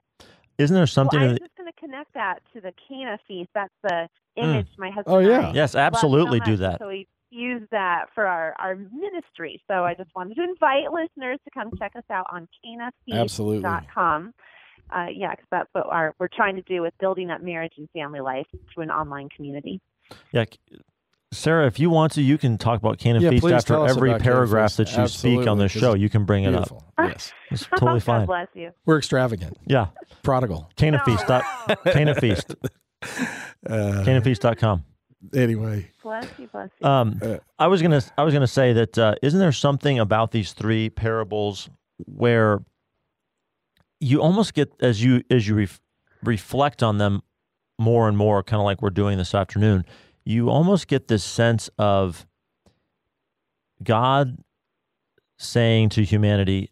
Isn't 0.57 0.75
there 0.75 0.87
something 0.87 1.19
well, 1.19 1.29
I 1.29 1.33
to 1.33 1.33
was 1.33 1.39
the, 1.39 1.45
just 1.45 1.57
going 1.57 1.71
to 1.71 1.79
connect 1.79 2.13
that 2.13 2.39
to 2.53 2.61
the 2.61 2.71
Cana 2.87 3.17
feast. 3.27 3.49
That's 3.53 3.73
the 3.83 4.07
Mm. 4.37 4.43
image 4.43 4.67
my 4.77 4.89
husband. 4.89 5.15
Oh, 5.15 5.19
and 5.19 5.27
yeah. 5.29 5.49
I 5.49 5.53
Yes, 5.53 5.75
love 5.75 5.79
so 5.93 5.97
absolutely 5.97 6.39
do 6.41 6.57
that. 6.57 6.79
So 6.79 6.89
we 6.89 7.07
use 7.29 7.61
that 7.71 8.07
for 8.13 8.27
our, 8.27 8.53
our 8.59 8.75
ministry. 8.75 9.61
So 9.69 9.85
I 9.85 9.93
just 9.93 10.09
wanted 10.15 10.35
to 10.35 10.43
invite 10.43 10.91
listeners 10.91 11.39
to 11.45 11.51
come 11.51 11.71
check 11.79 11.93
us 11.95 12.03
out 12.09 12.25
on 12.31 12.47
Absolutely. 13.11 13.63
canafeast.com. 13.63 14.33
Uh, 14.93 15.05
yeah, 15.13 15.31
because 15.31 15.47
that's 15.51 15.69
what 15.71 15.85
our, 15.87 16.13
we're 16.19 16.27
trying 16.27 16.57
to 16.57 16.61
do 16.63 16.81
with 16.81 16.93
building 16.99 17.31
up 17.31 17.41
marriage 17.41 17.73
and 17.77 17.89
family 17.91 18.19
life 18.19 18.45
through 18.73 18.83
an 18.83 18.91
online 18.91 19.29
community. 19.29 19.79
Yeah, 20.31 20.45
Sarah, 21.37 21.67
if 21.67 21.79
you 21.79 21.89
want 21.89 22.13
to, 22.13 22.21
you 22.21 22.37
can 22.37 22.57
talk 22.57 22.79
about 22.79 22.97
Can 22.97 23.15
and 23.15 23.23
Yeah, 23.23 23.29
Feast 23.31 23.45
after 23.45 23.73
every 23.87 24.09
about 24.09 24.21
Can 24.21 24.31
and 24.31 24.35
paragraph 24.35 24.75
that 24.77 24.95
you 24.95 25.07
speak 25.07 25.47
on 25.47 25.57
this 25.57 25.71
show. 25.71 25.93
You 25.93 26.09
can 26.09 26.25
bring 26.25 26.43
it 26.45 26.55
up. 26.55 26.83
Yes. 26.99 27.31
It's 27.51 27.65
totally 27.67 27.99
God 27.99 28.03
fine. 28.03 28.25
bless 28.25 28.47
you. 28.55 28.71
We're 28.85 28.97
extravagant, 28.97 29.57
Yeah, 29.67 29.87
prodigal. 30.23 30.69
Can 30.75 30.93
and 30.95 31.03
Feast. 31.03 31.27
Dot, 31.27 31.43
Cana 31.85 32.15
Feast. 32.15 32.55
Uh, 33.03 34.03
CanaFeast.com. 34.03 34.83
anyway, 35.33 35.89
Bless 36.03 36.27
you, 36.39 36.47
bless 36.47 36.69
you. 36.81 36.87
Um, 36.87 37.19
Uh, 37.21 37.37
I 37.59 37.67
was 37.67 37.81
gonna, 37.81 38.01
I 38.17 38.23
was 38.23 38.33
gonna 38.33 38.47
say 38.47 38.73
that 38.73 38.97
uh, 38.97 39.15
isn't 39.21 39.39
there 39.39 39.51
something 39.51 39.99
about 39.99 40.31
these 40.31 40.53
three 40.53 40.89
parables 40.89 41.69
where 42.05 42.63
you 43.99 44.21
almost 44.21 44.53
get 44.53 44.71
as 44.81 45.03
you 45.03 45.23
as 45.29 45.47
you 45.47 45.55
ref, 45.55 45.79
reflect 46.23 46.81
on 46.83 46.97
them 46.97 47.21
more 47.79 48.07
and 48.07 48.17
more, 48.17 48.41
kind 48.43 48.59
of 48.59 48.65
like 48.65 48.81
we're 48.81 48.89
doing 48.89 49.17
this 49.17 49.33
afternoon. 49.35 49.85
You 50.25 50.49
almost 50.49 50.87
get 50.87 51.07
this 51.07 51.23
sense 51.23 51.69
of 51.77 52.25
God 53.83 54.37
saying 55.37 55.89
to 55.89 56.03
humanity, 56.03 56.69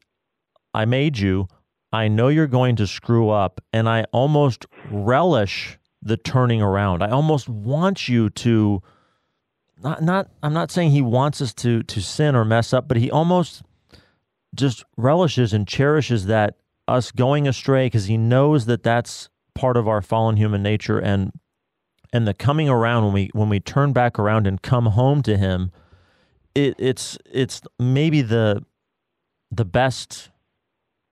"I 0.74 0.86
made 0.86 1.18
you. 1.20 1.48
I 1.92 2.08
know 2.08 2.28
you're 2.28 2.48
going 2.48 2.76
to 2.78 2.88
screw 2.88 3.30
up, 3.30 3.62
and 3.72 3.88
I 3.88 4.06
almost 4.12 4.66
relish 4.89 5.78
the 6.02 6.18
turning 6.18 6.62
around. 6.62 7.04
I 7.04 7.10
almost 7.10 7.48
want 7.48 8.10
you 8.10 8.30
to." 8.32 8.82
not 9.84 10.02
not 10.02 10.30
I'm 10.42 10.54
not 10.54 10.72
saying 10.72 10.92
he 10.92 11.02
wants 11.02 11.42
us 11.42 11.54
to 11.56 11.84
to 11.84 12.02
sin 12.02 12.36
or 12.36 12.46
mess 12.46 12.74
up, 12.74 12.88
but 12.88 12.98
he 12.98 13.12
almost 13.12 13.62
just 14.56 14.84
relishes 14.98 15.54
and 15.54 15.68
cherishes 15.68 16.26
that 16.28 16.56
us 16.88 17.12
going 17.12 17.48
astray 17.48 17.88
because 17.88 18.06
he 18.06 18.18
knows 18.18 18.66
that 18.66 18.84
that's 18.84 19.30
part 19.54 19.78
of 19.78 19.88
our 19.88 20.02
fallen 20.02 20.38
human 20.38 20.63
nature 20.63 21.00
and 21.00 21.32
and 22.13 22.26
the 22.28 22.34
coming 22.34 22.69
around 22.69 23.04
when 23.04 23.13
we 23.13 23.30
when 23.34 23.49
we 23.49 23.60
turn 23.60 23.91
back 23.91 24.17
around 24.17 24.47
and 24.47 24.62
come 24.62 24.86
home 24.86 25.21
to 25.23 25.36
him 25.36 25.71
it, 26.56 26.76
it's 26.78 27.17
it's 27.30 27.62
maybe 27.80 28.21
the 28.21 28.63
the 29.52 29.65
best 29.65 30.30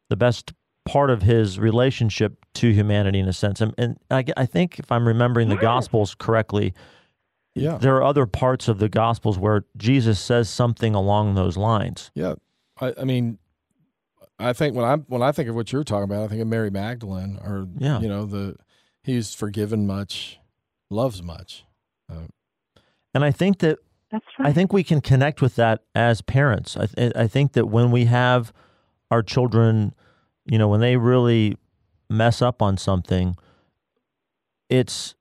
the 0.09 0.15
best 0.15 0.53
part 0.85 1.09
of 1.09 1.21
his 1.23 1.59
relationship 1.59 2.37
to 2.53 2.69
humanity 2.71 3.19
in 3.19 3.27
a 3.27 3.33
sense 3.33 3.59
and, 3.61 3.73
and 3.77 3.97
I, 4.09 4.23
I 4.37 4.45
think 4.45 4.79
if 4.79 4.91
I'm 4.91 5.07
remembering 5.07 5.49
the 5.49 5.57
gospels 5.57 6.15
correctly 6.15 6.73
yeah, 7.53 7.77
there 7.77 7.97
are 7.97 8.03
other 8.03 8.25
parts 8.25 8.69
of 8.69 8.79
the 8.79 8.87
gospels 8.87 9.37
where 9.37 9.65
Jesus 9.75 10.21
says 10.21 10.49
something 10.49 10.95
along 10.95 11.35
those 11.35 11.57
lines. 11.57 12.09
yeah. 12.15 12.35
I, 12.79 12.93
I 13.01 13.03
mean, 13.03 13.39
I 14.39 14.53
think 14.53 14.73
when 14.73 14.85
I 14.85 14.95
when 14.95 15.21
I 15.21 15.33
think 15.33 15.49
of 15.49 15.55
what 15.55 15.71
you're 15.73 15.83
talking 15.83 16.05
about, 16.05 16.23
I 16.23 16.27
think 16.29 16.41
of 16.41 16.47
Mary 16.47 16.69
Magdalene, 16.71 17.37
or 17.43 17.67
Yeah. 17.77 17.99
you 17.99 18.07
know, 18.07 18.25
the 18.25 18.55
he's 19.03 19.33
forgiven 19.35 19.85
much, 19.85 20.39
loves 20.91 21.23
much. 21.23 21.63
Uh, 22.11 22.27
and 23.13 23.23
I 23.23 23.31
think 23.31 23.59
that 23.59 23.79
that's 24.11 24.25
right. 24.37 24.49
I 24.49 24.53
think 24.53 24.73
we 24.73 24.83
can 24.83 25.01
connect 25.01 25.41
with 25.41 25.55
that 25.55 25.83
as 25.95 26.21
parents. 26.21 26.75
I 26.77 26.85
th- 26.85 27.13
I 27.15 27.27
think 27.27 27.53
that 27.53 27.67
when 27.67 27.91
we 27.91 28.05
have 28.05 28.51
our 29.09 29.23
children, 29.23 29.93
you 30.45 30.57
know, 30.57 30.67
when 30.67 30.81
they 30.81 30.97
really 30.97 31.57
mess 32.09 32.41
up 32.41 32.61
on 32.61 32.77
something, 32.77 33.35
it's 34.69 35.15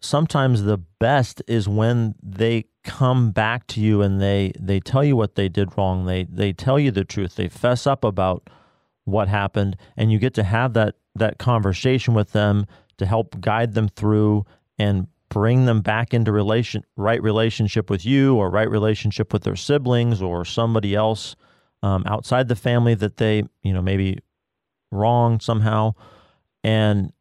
sometimes 0.00 0.62
the 0.62 0.78
best 0.78 1.42
is 1.48 1.68
when 1.68 2.14
they 2.22 2.64
come 2.84 3.30
back 3.30 3.66
to 3.66 3.80
you 3.80 4.02
and 4.02 4.20
they 4.20 4.52
they 4.58 4.80
tell 4.80 5.04
you 5.04 5.16
what 5.16 5.34
they 5.34 5.48
did 5.48 5.76
wrong. 5.76 6.06
They 6.06 6.24
they 6.24 6.52
tell 6.52 6.78
you 6.78 6.90
the 6.90 7.04
truth. 7.04 7.36
They 7.36 7.48
fess 7.48 7.86
up 7.86 8.04
about 8.04 8.48
what 9.04 9.28
happened 9.28 9.76
and 9.96 10.12
you 10.12 10.18
get 10.18 10.34
to 10.34 10.42
have 10.42 10.74
that 10.74 10.94
that 11.14 11.38
conversation 11.38 12.14
with 12.14 12.32
them 12.32 12.66
to 12.98 13.06
help 13.06 13.40
guide 13.40 13.74
them 13.74 13.88
through 13.88 14.44
and 14.78 15.06
bring 15.28 15.66
them 15.66 15.80
back 15.80 16.14
into 16.14 16.32
relation 16.32 16.84
right 16.96 17.22
relationship 17.22 17.90
with 17.90 18.04
you 18.04 18.36
or 18.36 18.50
right 18.50 18.70
relationship 18.70 19.32
with 19.32 19.42
their 19.42 19.56
siblings 19.56 20.22
or 20.22 20.44
somebody 20.44 20.94
else 20.94 21.36
um, 21.82 22.02
outside 22.06 22.48
the 22.48 22.56
family 22.56 22.94
that 22.94 23.18
they 23.18 23.42
you 23.62 23.72
know 23.72 23.82
maybe 23.82 24.18
wronged 24.90 25.42
somehow 25.42 25.92
and 26.64 27.12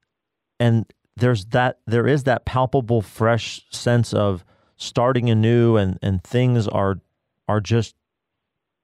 and 0.60 0.86
there's 1.18 1.46
that 1.48 1.80
there 1.86 2.08
is 2.08 2.24
that 2.24 2.46
palpable 2.46 3.02
fresh 3.02 3.62
sense 3.72 4.14
of 4.14 4.46
starting 4.78 5.30
anew 5.30 5.76
and 5.76 6.00
and 6.02 6.24
things 6.24 6.68
are 6.68 7.00
are 7.50 7.60
just 7.60 7.96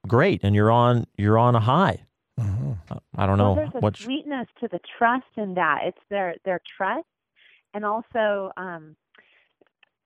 great 0.08 0.42
and 0.44 0.54
you're 0.54 0.72
on 0.72 1.06
you're 1.18 1.38
on 1.38 1.56
a 1.56 1.62
high 1.62 2.04
Mm-hmm. 2.40 2.72
i 3.16 3.28
don't 3.28 3.38
well, 3.38 3.54
know 3.54 3.56
there's 3.56 3.76
a 3.76 3.80
what 3.80 3.96
sweetness 3.96 4.48
to 4.60 4.68
the 4.68 4.80
trust 4.98 5.28
in 5.38 5.54
that. 5.54 5.82
It's 5.84 6.00
their 6.10 6.34
their 6.46 6.60
trust, 6.78 7.06
and 7.74 7.86
also, 7.86 8.52
um, 8.58 8.96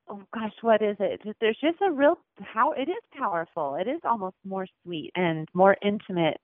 oh 0.08 0.22
gosh, 0.34 0.54
what 0.62 0.82
is 0.82 0.98
it? 1.00 1.22
There's 1.40 1.58
just 1.62 1.82
a 1.82 1.92
real 1.92 2.18
how 2.42 2.72
it 2.72 2.90
is 2.90 3.04
powerful. 3.18 3.76
It 3.76 3.88
is 3.88 4.02
almost 4.04 4.36
more 4.46 4.68
sweet 4.84 5.12
and 5.16 5.48
more 5.54 5.76
intimate, 5.84 6.40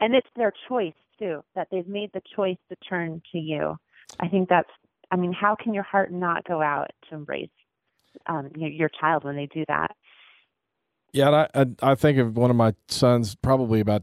and 0.00 0.14
it's 0.14 0.28
their 0.36 0.52
choice 0.68 0.94
too 1.18 1.42
that 1.54 1.68
they've 1.70 1.88
made 1.88 2.10
the 2.12 2.22
choice 2.34 2.58
to 2.68 2.76
turn 2.88 3.22
to 3.32 3.38
you. 3.38 3.76
I 4.20 4.28
think 4.28 4.48
that's. 4.48 4.70
I 5.10 5.16
mean, 5.16 5.32
how 5.32 5.56
can 5.60 5.72
your 5.72 5.84
heart 5.84 6.12
not 6.12 6.44
go 6.44 6.60
out 6.60 6.90
to 7.08 7.14
embrace 7.14 7.48
um, 8.26 8.50
your, 8.56 8.68
your 8.68 8.90
child 9.00 9.24
when 9.24 9.36
they 9.36 9.46
do 9.46 9.64
that? 9.68 9.92
Yeah, 11.12 11.28
and 11.28 11.76
I, 11.80 11.88
I 11.88 11.92
I 11.92 11.94
think 11.94 12.18
of 12.18 12.36
one 12.36 12.50
of 12.50 12.56
my 12.56 12.74
sons 12.88 13.34
probably 13.34 13.80
about 13.80 14.02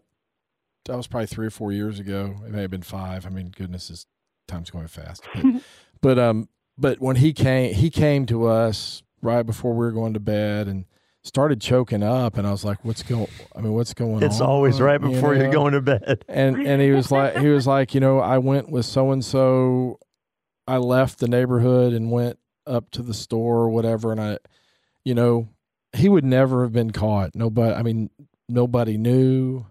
that 0.85 0.97
was 0.97 1.07
probably 1.07 1.27
three 1.27 1.47
or 1.47 1.51
four 1.51 1.71
years 1.71 1.99
ago. 1.99 2.35
It 2.45 2.51
may 2.51 2.61
have 2.61 2.71
been 2.71 2.81
five. 2.81 3.25
I 3.25 3.29
mean, 3.29 3.51
goodness, 3.55 3.89
is 3.89 4.07
time's 4.47 4.69
going 4.69 4.87
fast. 4.87 5.23
But, 5.33 5.45
but 6.01 6.19
um, 6.19 6.49
but 6.77 6.99
when 6.99 7.15
he 7.17 7.33
came, 7.33 7.73
he 7.73 7.89
came 7.89 8.25
to 8.27 8.45
us 8.47 9.03
right 9.21 9.43
before 9.43 9.71
we 9.73 9.85
were 9.85 9.91
going 9.91 10.13
to 10.13 10.19
bed 10.19 10.67
and 10.67 10.85
started 11.23 11.59
choking 11.59 12.03
up, 12.03 12.37
and 12.37 12.45
I 12.45 12.51
was 12.51 12.63
like, 12.63 12.83
"What's 12.85 13.01
going? 13.01 13.27
I 13.55 13.61
mean, 13.61 13.73
what's 13.73 13.93
going 13.93 14.15
on?" 14.17 14.23
it's 14.23 14.41
always 14.41 14.79
right 14.79 15.01
You 15.01 15.09
before 15.09 15.33
you're 15.35 15.47
know? 15.47 15.51
going 15.51 15.73
to 15.73 15.81
bed 15.81 16.23
and 16.27 16.55
and 16.57 16.81
he 16.81 16.91
was 16.91 17.11
like 17.11 17.37
he 17.37 17.47
was 17.47 17.65
like 17.65 17.93
you 17.95 17.99
know 17.99 18.19
i 18.19 18.37
went 18.37 18.69
with 18.69 18.85
so 18.85 19.11
and 19.11 19.23
so 19.25 19.97
i 20.67 20.77
left 20.77 21.19
the 21.19 21.27
neighborhood 21.27 21.93
and 21.93 22.11
went 22.11 22.37
up 22.67 22.89
to 22.91 23.01
the 23.01 23.13
store 23.13 23.57
or 23.57 23.69
whatever 23.69 24.11
and 24.11 24.21
i 24.21 24.37
you 25.03 25.13
know 25.15 25.47
he 25.93 26.09
would 26.09 26.23
never 26.25 26.63
have 26.63 26.73
been 26.73 26.91
caught 26.91 27.31
nobody 27.35 27.73
i 27.73 27.81
mean 27.81 28.09
nobody 28.49 28.97
knew 28.97 29.65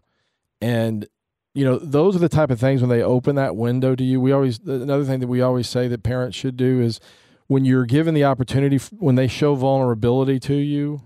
and 0.60 1.06
you 1.54 1.64
know 1.64 1.78
those 1.78 2.16
are 2.16 2.18
the 2.20 2.28
type 2.28 2.50
of 2.50 2.58
things 2.60 2.80
when 2.80 2.90
they 2.90 3.02
open 3.02 3.36
that 3.36 3.54
window 3.56 3.94
to 3.94 4.02
you 4.04 4.20
we 4.20 4.32
always 4.32 4.58
another 4.66 5.04
thing 5.04 5.20
that 5.20 5.28
we 5.28 5.40
always 5.40 5.68
say 5.68 5.86
that 5.88 6.02
parents 6.02 6.36
should 6.36 6.56
do 6.56 6.80
is 6.80 7.00
when 7.46 7.64
you're 7.64 7.84
given 7.86 8.14
the 8.14 8.24
opportunity 8.24 8.78
when 8.98 9.14
they 9.14 9.28
show 9.28 9.54
vulnerability 9.54 10.38
to 10.40 10.54
you 10.54 11.00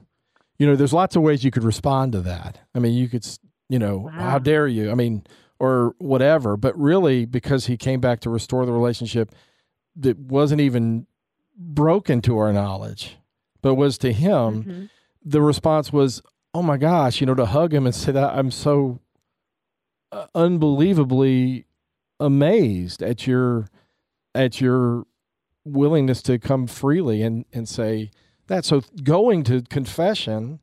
you 0.58 0.66
know 0.66 0.74
there's 0.74 0.92
lots 0.92 1.14
of 1.16 1.22
ways 1.22 1.44
you 1.44 1.50
could 1.50 1.64
respond 1.64 2.12
to 2.12 2.20
that 2.20 2.60
i 2.74 2.78
mean 2.78 2.94
you 2.94 3.08
could 3.08 3.26
you 3.68 3.78
know 3.78 3.98
Wow. 3.98 4.10
how 4.10 4.38
dare 4.38 4.66
you 4.66 4.90
i 4.90 4.94
mean 4.94 5.24
or 5.60 5.94
whatever 5.98 6.56
but 6.56 6.76
really 6.78 7.24
because 7.26 7.66
he 7.66 7.76
came 7.76 8.00
back 8.00 8.20
to 8.20 8.30
restore 8.30 8.64
the 8.64 8.72
relationship 8.72 9.34
that 9.96 10.18
wasn't 10.18 10.60
even 10.60 11.06
broken 11.56 12.20
to 12.22 12.38
our 12.38 12.52
knowledge 12.52 13.16
but 13.60 13.74
was 13.74 13.98
to 13.98 14.12
him 14.12 14.62
Mhm. 14.64 14.88
the 15.24 15.42
response 15.42 15.92
was, 15.92 16.22
"Oh 16.54 16.62
my 16.62 16.76
gosh!" 16.78 17.20
You 17.20 17.26
know, 17.26 17.34
to 17.34 17.44
hug 17.44 17.74
him 17.74 17.84
and 17.84 17.94
say 17.94 18.12
that 18.12 18.38
I'm 18.38 18.50
so 18.52 19.00
Uh, 20.10 20.26
unbelievably 20.34 21.66
amazed 22.18 23.02
at 23.02 23.26
your 23.26 23.68
at 24.34 24.60
your 24.60 25.04
willingness 25.64 26.22
to 26.22 26.38
come 26.38 26.66
freely 26.66 27.22
and 27.22 27.44
and 27.52 27.68
say 27.68 28.10
that. 28.46 28.64
So 28.64 28.82
going 29.02 29.44
to 29.44 29.62
confession 29.62 30.60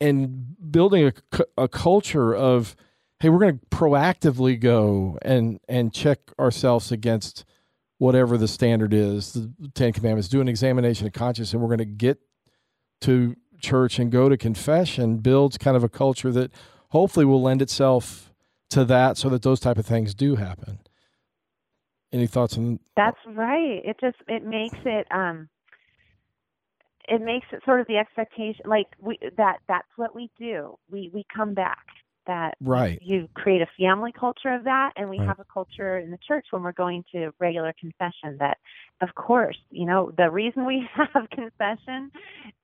and 0.00 0.56
building 0.70 1.12
a, 1.32 1.40
a 1.56 1.68
culture 1.68 2.34
of 2.34 2.76
hey 3.20 3.28
we're 3.28 3.40
going 3.40 3.58
to 3.58 3.66
proactively 3.66 4.58
go 4.58 5.18
and 5.22 5.60
and 5.68 5.92
check 5.92 6.20
ourselves 6.38 6.92
against 6.92 7.44
whatever 7.98 8.38
the 8.38 8.48
standard 8.48 8.94
is 8.94 9.32
the 9.32 9.50
ten 9.74 9.92
commandments 9.92 10.28
do 10.28 10.40
an 10.40 10.48
examination 10.48 11.06
of 11.06 11.12
conscience 11.12 11.52
and 11.52 11.60
we're 11.60 11.68
going 11.68 11.78
to 11.78 11.84
get 11.84 12.20
to 13.00 13.34
church 13.60 13.98
and 13.98 14.12
go 14.12 14.28
to 14.28 14.36
confession 14.36 15.18
builds 15.18 15.58
kind 15.58 15.76
of 15.76 15.82
a 15.82 15.88
culture 15.88 16.30
that 16.30 16.52
hopefully 16.90 17.24
will 17.24 17.42
lend 17.42 17.60
itself 17.60 18.27
to 18.70 18.84
that 18.84 19.16
so 19.16 19.28
that 19.28 19.42
those 19.42 19.60
type 19.60 19.78
of 19.78 19.86
things 19.86 20.14
do 20.14 20.36
happen 20.36 20.78
any 22.12 22.26
thoughts 22.26 22.56
on 22.56 22.80
That's 22.96 23.18
right. 23.26 23.80
It 23.84 23.96
just 24.00 24.16
it 24.26 24.44
makes 24.44 24.78
it 24.84 25.06
um 25.12 25.48
it 27.08 27.22
makes 27.22 27.46
it 27.52 27.62
sort 27.64 27.80
of 27.80 27.86
the 27.86 27.96
expectation 27.96 28.64
like 28.66 28.86
we 29.00 29.18
that 29.36 29.58
that's 29.68 29.88
what 29.96 30.14
we 30.14 30.30
do. 30.38 30.76
We 30.90 31.10
we 31.12 31.24
come 31.34 31.54
back 31.54 31.84
that 32.26 32.58
right. 32.60 33.00
you 33.00 33.28
create 33.34 33.62
a 33.62 33.66
family 33.78 34.12
culture 34.12 34.54
of 34.54 34.64
that 34.64 34.92
and 34.96 35.08
we 35.08 35.16
Right. 35.18 35.26
have 35.26 35.38
a 35.40 35.44
culture 35.52 35.98
in 35.98 36.10
the 36.10 36.18
church 36.26 36.46
when 36.50 36.62
we're 36.62 36.72
going 36.72 37.02
to 37.12 37.30
regular 37.40 37.72
confession 37.80 38.36
that 38.38 38.58
of 39.00 39.08
course 39.14 39.56
you 39.70 39.86
know 39.86 40.12
the 40.18 40.30
reason 40.30 40.66
we 40.66 40.86
have 40.94 41.28
confession 41.30 42.10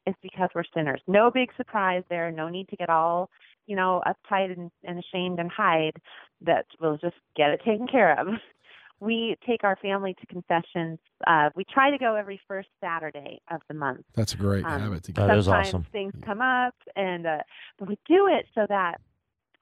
is 0.07 0.15
because 0.23 0.51
we're 0.55 0.65
sinners 0.75 1.01
no 1.07 1.31
big 1.31 1.49
surprise 1.57 2.03
there 2.11 2.31
no 2.31 2.49
need 2.49 2.69
to 2.69 2.77
get 2.77 2.91
all 2.91 3.31
you 3.67 3.77
know 3.77 4.03
uptight 4.07 4.53
and, 4.57 4.71
and 4.85 4.99
ashamed 4.99 5.39
and 5.39 5.51
hide 5.51 5.97
that 6.43 6.67
we'll 6.81 6.97
just 6.99 7.17
get 7.37 7.51
it 7.51 7.61
taken 7.65 7.87
care 7.87 8.19
of 8.19 8.27
we 9.01 9.37
take 9.47 9.65
our 9.65 9.77
family 9.77 10.15
to 10.21 10.27
confessions 10.27 10.99
uh 11.27 11.51
we 11.57 11.65
try 11.65 11.91
to 11.91 11.99
go 11.99 12.15
every 12.15 12.41
first 12.47 12.69
saturday 12.81 13.41
of 13.51 13.61
the 13.69 13.75
month 13.75 14.05
That's 14.15 14.35
a 14.35 14.37
great 14.37 14.65
Um, 14.65 14.81
habit 14.81 15.03
to 15.05 15.13
That 15.13 15.29
get. 15.29 15.37
is 15.39 15.45
sometimes 15.47 15.69
awesome. 15.69 15.87
things 15.93 16.13
come 16.25 16.41
up 16.41 16.75
and 16.97 17.27
uh 17.27 17.39
but 17.79 17.89
we 17.89 17.99
do 18.07 18.29
it 18.29 18.47
so 18.55 18.67
that 18.69 19.01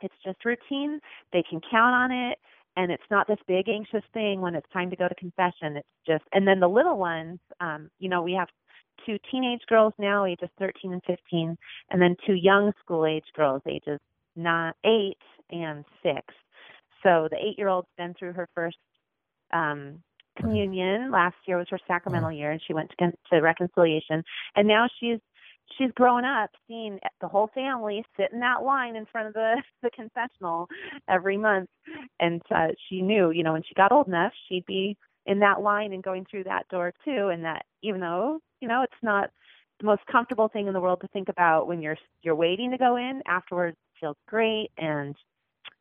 it's 0.00 0.14
just 0.24 0.44
routine 0.44 1.00
they 1.32 1.42
can 1.48 1.60
count 1.70 1.94
on 1.94 2.10
it 2.12 2.38
and 2.76 2.90
it's 2.90 3.02
not 3.10 3.26
this 3.28 3.38
big 3.46 3.68
anxious 3.68 4.02
thing 4.14 4.40
when 4.40 4.54
it's 4.54 4.68
time 4.72 4.90
to 4.90 4.96
go 4.96 5.06
to 5.08 5.14
confession 5.14 5.76
it's 5.76 5.88
just 6.06 6.24
and 6.32 6.46
then 6.46 6.60
the 6.60 6.68
little 6.68 6.98
ones 6.98 7.38
um 7.60 7.88
you 7.98 8.08
know 8.08 8.22
we 8.22 8.32
have 8.32 8.48
two 9.06 9.18
teenage 9.30 9.62
girls 9.68 9.92
now 9.98 10.24
ages 10.24 10.48
13 10.58 10.92
and 10.92 11.02
15 11.06 11.56
and 11.90 12.02
then 12.02 12.16
two 12.26 12.34
young 12.34 12.72
school 12.82 13.06
age 13.06 13.24
girls 13.34 13.62
ages 13.66 14.00
not 14.36 14.76
8 14.84 15.16
and 15.50 15.84
6 16.02 16.20
so 17.02 17.28
the 17.30 17.36
8 17.36 17.58
year 17.58 17.68
old's 17.68 17.88
been 17.96 18.14
through 18.14 18.32
her 18.32 18.48
first 18.54 18.78
um 19.52 20.02
communion. 20.38 21.10
Last 21.10 21.36
year 21.46 21.58
was 21.58 21.66
her 21.70 21.78
sacramental 21.86 22.32
year 22.32 22.52
and 22.52 22.60
she 22.66 22.74
went 22.74 22.90
to, 22.98 23.12
to 23.30 23.40
reconciliation. 23.40 24.22
And 24.56 24.66
now 24.68 24.86
she's 25.00 25.18
she's 25.78 25.90
grown 25.94 26.24
up 26.24 26.50
seeing 26.68 26.98
the 27.20 27.28
whole 27.28 27.48
family 27.54 28.04
sit 28.16 28.30
in 28.32 28.40
that 28.40 28.62
line 28.62 28.96
in 28.96 29.06
front 29.06 29.28
of 29.28 29.34
the 29.34 29.62
the 29.82 29.90
confessional 29.90 30.68
every 31.08 31.36
month. 31.36 31.68
And 32.20 32.42
uh, 32.54 32.68
she 32.88 33.02
knew 33.02 33.30
you 33.30 33.42
know 33.42 33.52
when 33.52 33.62
she 33.62 33.74
got 33.74 33.92
old 33.92 34.08
enough 34.08 34.32
she'd 34.48 34.66
be 34.66 34.96
in 35.26 35.38
that 35.40 35.60
line 35.62 35.92
and 35.92 36.02
going 36.02 36.24
through 36.30 36.44
that 36.44 36.66
door 36.68 36.92
too 37.04 37.28
and 37.28 37.44
that 37.44 37.64
even 37.82 38.00
though 38.00 38.40
you 38.60 38.68
know 38.68 38.82
it's 38.82 38.92
not 39.02 39.30
the 39.80 39.86
most 39.86 40.02
comfortable 40.10 40.48
thing 40.48 40.66
in 40.66 40.72
the 40.72 40.80
world 40.80 41.00
to 41.00 41.08
think 41.08 41.28
about 41.28 41.66
when 41.68 41.80
you're 41.80 41.96
you're 42.22 42.34
waiting 42.34 42.70
to 42.70 42.78
go 42.78 42.96
in 42.96 43.22
afterwards 43.26 43.76
it 43.94 44.00
feels 44.00 44.16
great 44.26 44.70
and 44.78 45.14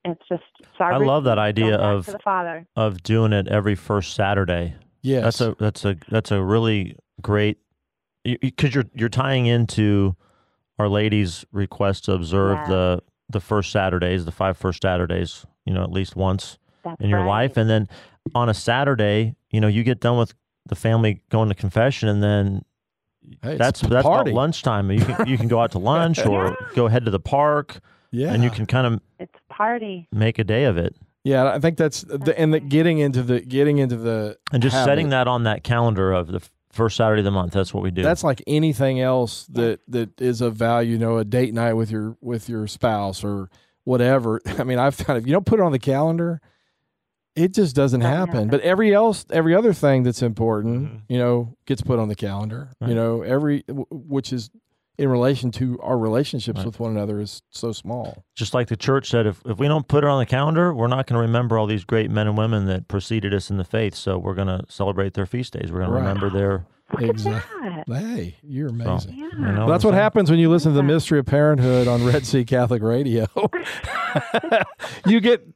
it's 0.03 0.21
just 0.27 0.43
I 0.79 0.97
love 0.97 1.25
that 1.25 1.37
idea 1.37 1.75
of 1.75 2.05
the 2.05 2.19
father 2.23 2.65
of 2.75 3.03
doing 3.03 3.33
it 3.33 3.47
every 3.47 3.75
first 3.75 4.15
Saturday. 4.15 4.75
Yes. 5.03 5.23
That's 5.23 5.41
a 5.41 5.55
that's 5.59 5.85
a 5.85 5.95
that's 6.09 6.31
a 6.31 6.41
really 6.43 6.95
great 7.21 7.57
because 8.23 8.73
you're 8.73 8.85
you're 8.95 9.09
tying 9.09 9.45
into 9.45 10.15
Our 10.79 10.87
Lady's 10.87 11.45
request 11.51 12.05
to 12.05 12.13
observe 12.13 12.57
Yeah. 12.63 12.67
the 12.69 13.03
the 13.29 13.39
first 13.39 13.71
Saturdays, 13.71 14.25
the 14.25 14.31
five 14.31 14.57
first 14.57 14.81
Saturdays, 14.81 15.45
you 15.65 15.73
know, 15.73 15.83
at 15.83 15.91
least 15.91 16.15
once 16.15 16.57
That's 16.83 16.99
in 16.99 17.09
your 17.09 17.19
right. 17.19 17.43
life, 17.43 17.57
and 17.57 17.69
then 17.69 17.87
on 18.35 18.49
a 18.49 18.53
Saturday, 18.53 19.35
you 19.49 19.59
know, 19.61 19.67
you 19.67 19.83
get 19.83 19.99
done 19.99 20.17
with 20.17 20.33
the 20.67 20.75
family 20.75 21.21
going 21.29 21.49
to 21.49 21.55
confession, 21.55 22.07
and 22.09 22.21
then 22.23 22.63
Hey, 23.43 23.55
that's 23.57 23.81
that's 23.81 24.05
about 24.05 24.27
lunchtime. 24.27 24.91
You 24.91 25.03
can 25.05 25.27
you 25.27 25.37
can 25.37 25.47
go 25.47 25.59
out 25.61 25.71
to 25.71 25.79
lunch 25.91 26.25
or 26.25 26.45
Yeah. 26.59 26.75
go 26.75 26.87
head 26.87 27.05
to 27.05 27.11
the 27.11 27.19
park, 27.19 27.79
Yeah. 28.11 28.33
and 28.33 28.43
you 28.43 28.49
can 28.49 28.65
kind 28.65 28.87
of 28.87 28.99
it's 29.19 29.33
party 29.49 30.07
make 30.11 30.39
a 30.39 30.43
day 30.43 30.65
of 30.65 30.77
it. 30.77 30.95
Yeah, 31.23 31.51
I 31.53 31.59
think 31.59 31.77
that's 31.77 32.01
the, 32.01 32.33
and 32.37 32.51
the 32.51 32.59
getting 32.59 32.97
into 32.97 33.21
the 33.21 33.41
getting 33.41 33.77
into 33.77 33.95
the 33.95 34.37
And 34.51 34.61
just 34.63 34.75
setting 34.83 35.09
that 35.09 35.27
on 35.27 35.43
that 35.43 35.63
calendar 35.63 36.11
of 36.11 36.27
the 36.31 36.41
first 36.71 36.97
Saturday 36.97 37.19
of 37.19 37.25
the 37.25 37.31
month. 37.31 37.53
That's 37.53 37.73
what 37.75 37.83
we 37.83 37.91
do. 37.91 38.01
That's 38.01 38.23
like 38.23 38.41
anything 38.47 38.99
else 38.99 39.45
that 39.47 39.81
that 39.87 40.19
is 40.19 40.41
of 40.41 40.55
value. 40.55 40.93
You 40.93 40.97
know, 40.97 41.17
a 41.17 41.23
date 41.25 41.53
night 41.53 41.73
with 41.73 41.91
your 41.91 42.17
with 42.21 42.49
your 42.49 42.65
spouse 42.65 43.23
or 43.23 43.49
whatever. 43.83 44.41
I 44.57 44.63
mean, 44.63 44.79
I've 44.79 44.97
kind 44.97 45.17
of 45.17 45.27
you 45.27 45.33
don't 45.33 45.45
put 45.45 45.59
it 45.59 45.63
on 45.63 45.71
the 45.71 45.79
calendar, 45.79 46.41
it 47.35 47.53
just 47.53 47.75
doesn't 47.75 48.01
Doesn't 48.01 48.15
happen. 48.17 48.33
happen. 48.35 48.49
But 48.49 48.61
every 48.61 48.93
else, 48.93 49.25
every 49.31 49.55
other 49.55 49.73
thing 49.73 50.03
that's 50.03 50.21
important, 50.21 50.83
Mhm. 50.85 51.01
you 51.09 51.17
know, 51.17 51.55
gets 51.65 51.81
put 51.81 51.97
on 51.99 52.07
the 52.09 52.15
calendar. 52.15 52.71
Right. 52.81 52.89
You 52.89 52.95
know, 52.95 53.21
every 53.21 53.63
w- 53.67 53.85
which 53.89 54.33
is 54.33 54.49
in 54.97 55.07
relation 55.09 55.49
to 55.49 55.79
our 55.81 55.97
relationships 55.97 56.57
Right. 56.57 56.65
with 56.65 56.79
one 56.79 56.91
another 56.91 57.19
is 57.19 57.41
so 57.49 57.71
small. 57.71 58.23
just 58.35 58.53
like 58.53 58.67
the 58.67 58.75
church 58.75 59.09
said, 59.09 59.25
if, 59.25 59.41
if 59.45 59.57
we 59.57 59.67
don't 59.67 59.87
put 59.87 60.03
it 60.03 60.07
on 60.07 60.19
the 60.19 60.25
calendar, 60.25 60.73
we're 60.73 60.87
not 60.87 61.07
going 61.07 61.15
to 61.15 61.21
remember 61.21 61.57
all 61.57 61.65
these 61.65 61.85
great 61.85 62.11
men 62.11 62.27
and 62.27 62.37
women 62.37 62.65
that 62.65 62.87
preceded 62.87 63.33
us 63.33 63.49
in 63.49 63.57
the 63.57 63.63
faith. 63.63 63.95
So 63.95 64.17
we're 64.17 64.35
going 64.35 64.47
to 64.49 64.61
celebrate 64.69 65.13
their 65.13 65.25
feast 65.25 65.53
days. 65.53 65.71
We're 65.71 65.79
going 65.79 65.91
Right. 65.91 66.01
to 66.01 66.07
remember 66.07 66.29
their. 66.29 66.65
Look 66.99 67.09
Exact- 67.09 67.47
at 67.63 67.87
that. 67.87 67.97
Hey, 68.01 68.35
you're 68.43 68.67
amazing. 68.67 69.15
Yeah. 69.15 69.29
You 69.31 69.39
know 69.39 69.45
that's 69.45 69.59
I'm 69.61 69.67
what 69.69 69.81
saying? 69.81 69.93
happens 69.93 70.29
when 70.29 70.39
you 70.39 70.49
listen 70.49 70.71
to 70.73 70.75
the 70.75 70.83
mystery 70.83 71.19
of 71.19 71.25
parenthood 71.25 71.87
on 71.87 72.03
Red 72.05 72.25
Sea 72.25 72.43
Catholic 72.43 72.83
Radio. 72.83 73.27
you 75.07 75.19
get 75.21 75.47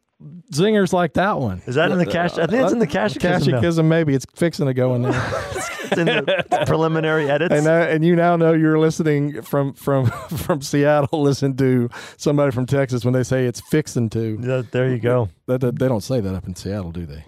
zingers 0.53 0.93
like 0.93 1.13
that 1.13 1.39
one. 1.39 1.61
Is 1.65 1.75
that 1.75 1.91
in 1.91 1.97
the 1.97 2.05
cash? 2.05 2.33
I 2.37 2.47
think 2.47 2.63
it's 2.63 2.71
in 2.71 2.79
the 2.79 2.87
catechism. 2.87 3.51
now. 3.51 3.57
Catechism, 3.57 3.87
maybe 3.89 4.13
it's 4.13 4.25
fixing 4.35 4.65
to 4.67 4.73
go 4.73 4.95
in 4.95 5.01
there. 5.03 5.11
It's 5.85 5.99
in 5.99 6.07
the 6.07 6.63
preliminary 6.65 7.29
edits. 7.29 7.53
and 7.53 7.67
uh, 7.67 7.69
and 7.87 8.03
you 8.03 8.15
now 8.15 8.35
know 8.35 8.53
you're 8.53 8.79
listening 8.79 9.43
from 9.43 9.73
from 9.73 10.07
from 10.35 10.61
Seattle. 10.63 11.21
Listen 11.21 11.55
to 11.57 11.89
somebody 12.17 12.51
from 12.51 12.65
Texas 12.65 13.05
when 13.05 13.13
they 13.13 13.21
say 13.21 13.45
it's 13.45 13.61
fixing 13.69 14.09
to. 14.09 14.39
Yeah, 14.41 14.63
there 14.71 14.89
you 14.89 14.97
go. 14.97 15.29
That, 15.45 15.61
that- 15.61 15.77
they 15.77 15.87
don't 15.87 16.01
say 16.01 16.21
that 16.21 16.33
up 16.33 16.47
in 16.47 16.55
Seattle, 16.55 16.91
do 16.91 17.05
they? 17.05 17.23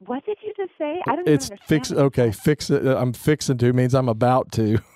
What 0.00 0.22
did 0.26 0.36
you 0.44 0.52
just 0.54 0.72
say? 0.76 1.00
I 1.06 1.16
don't 1.16 1.26
It's 1.26 1.46
even 1.46 1.58
fix. 1.66 1.90
Okay, 1.90 2.30
fix 2.30 2.68
it. 2.68 2.86
uh, 2.86 2.98
I'm 2.98 3.14
fixing 3.14 3.56
to 3.56 3.72
means 3.72 3.94
I'm 3.94 4.10
about 4.10 4.52
to. 4.52 4.78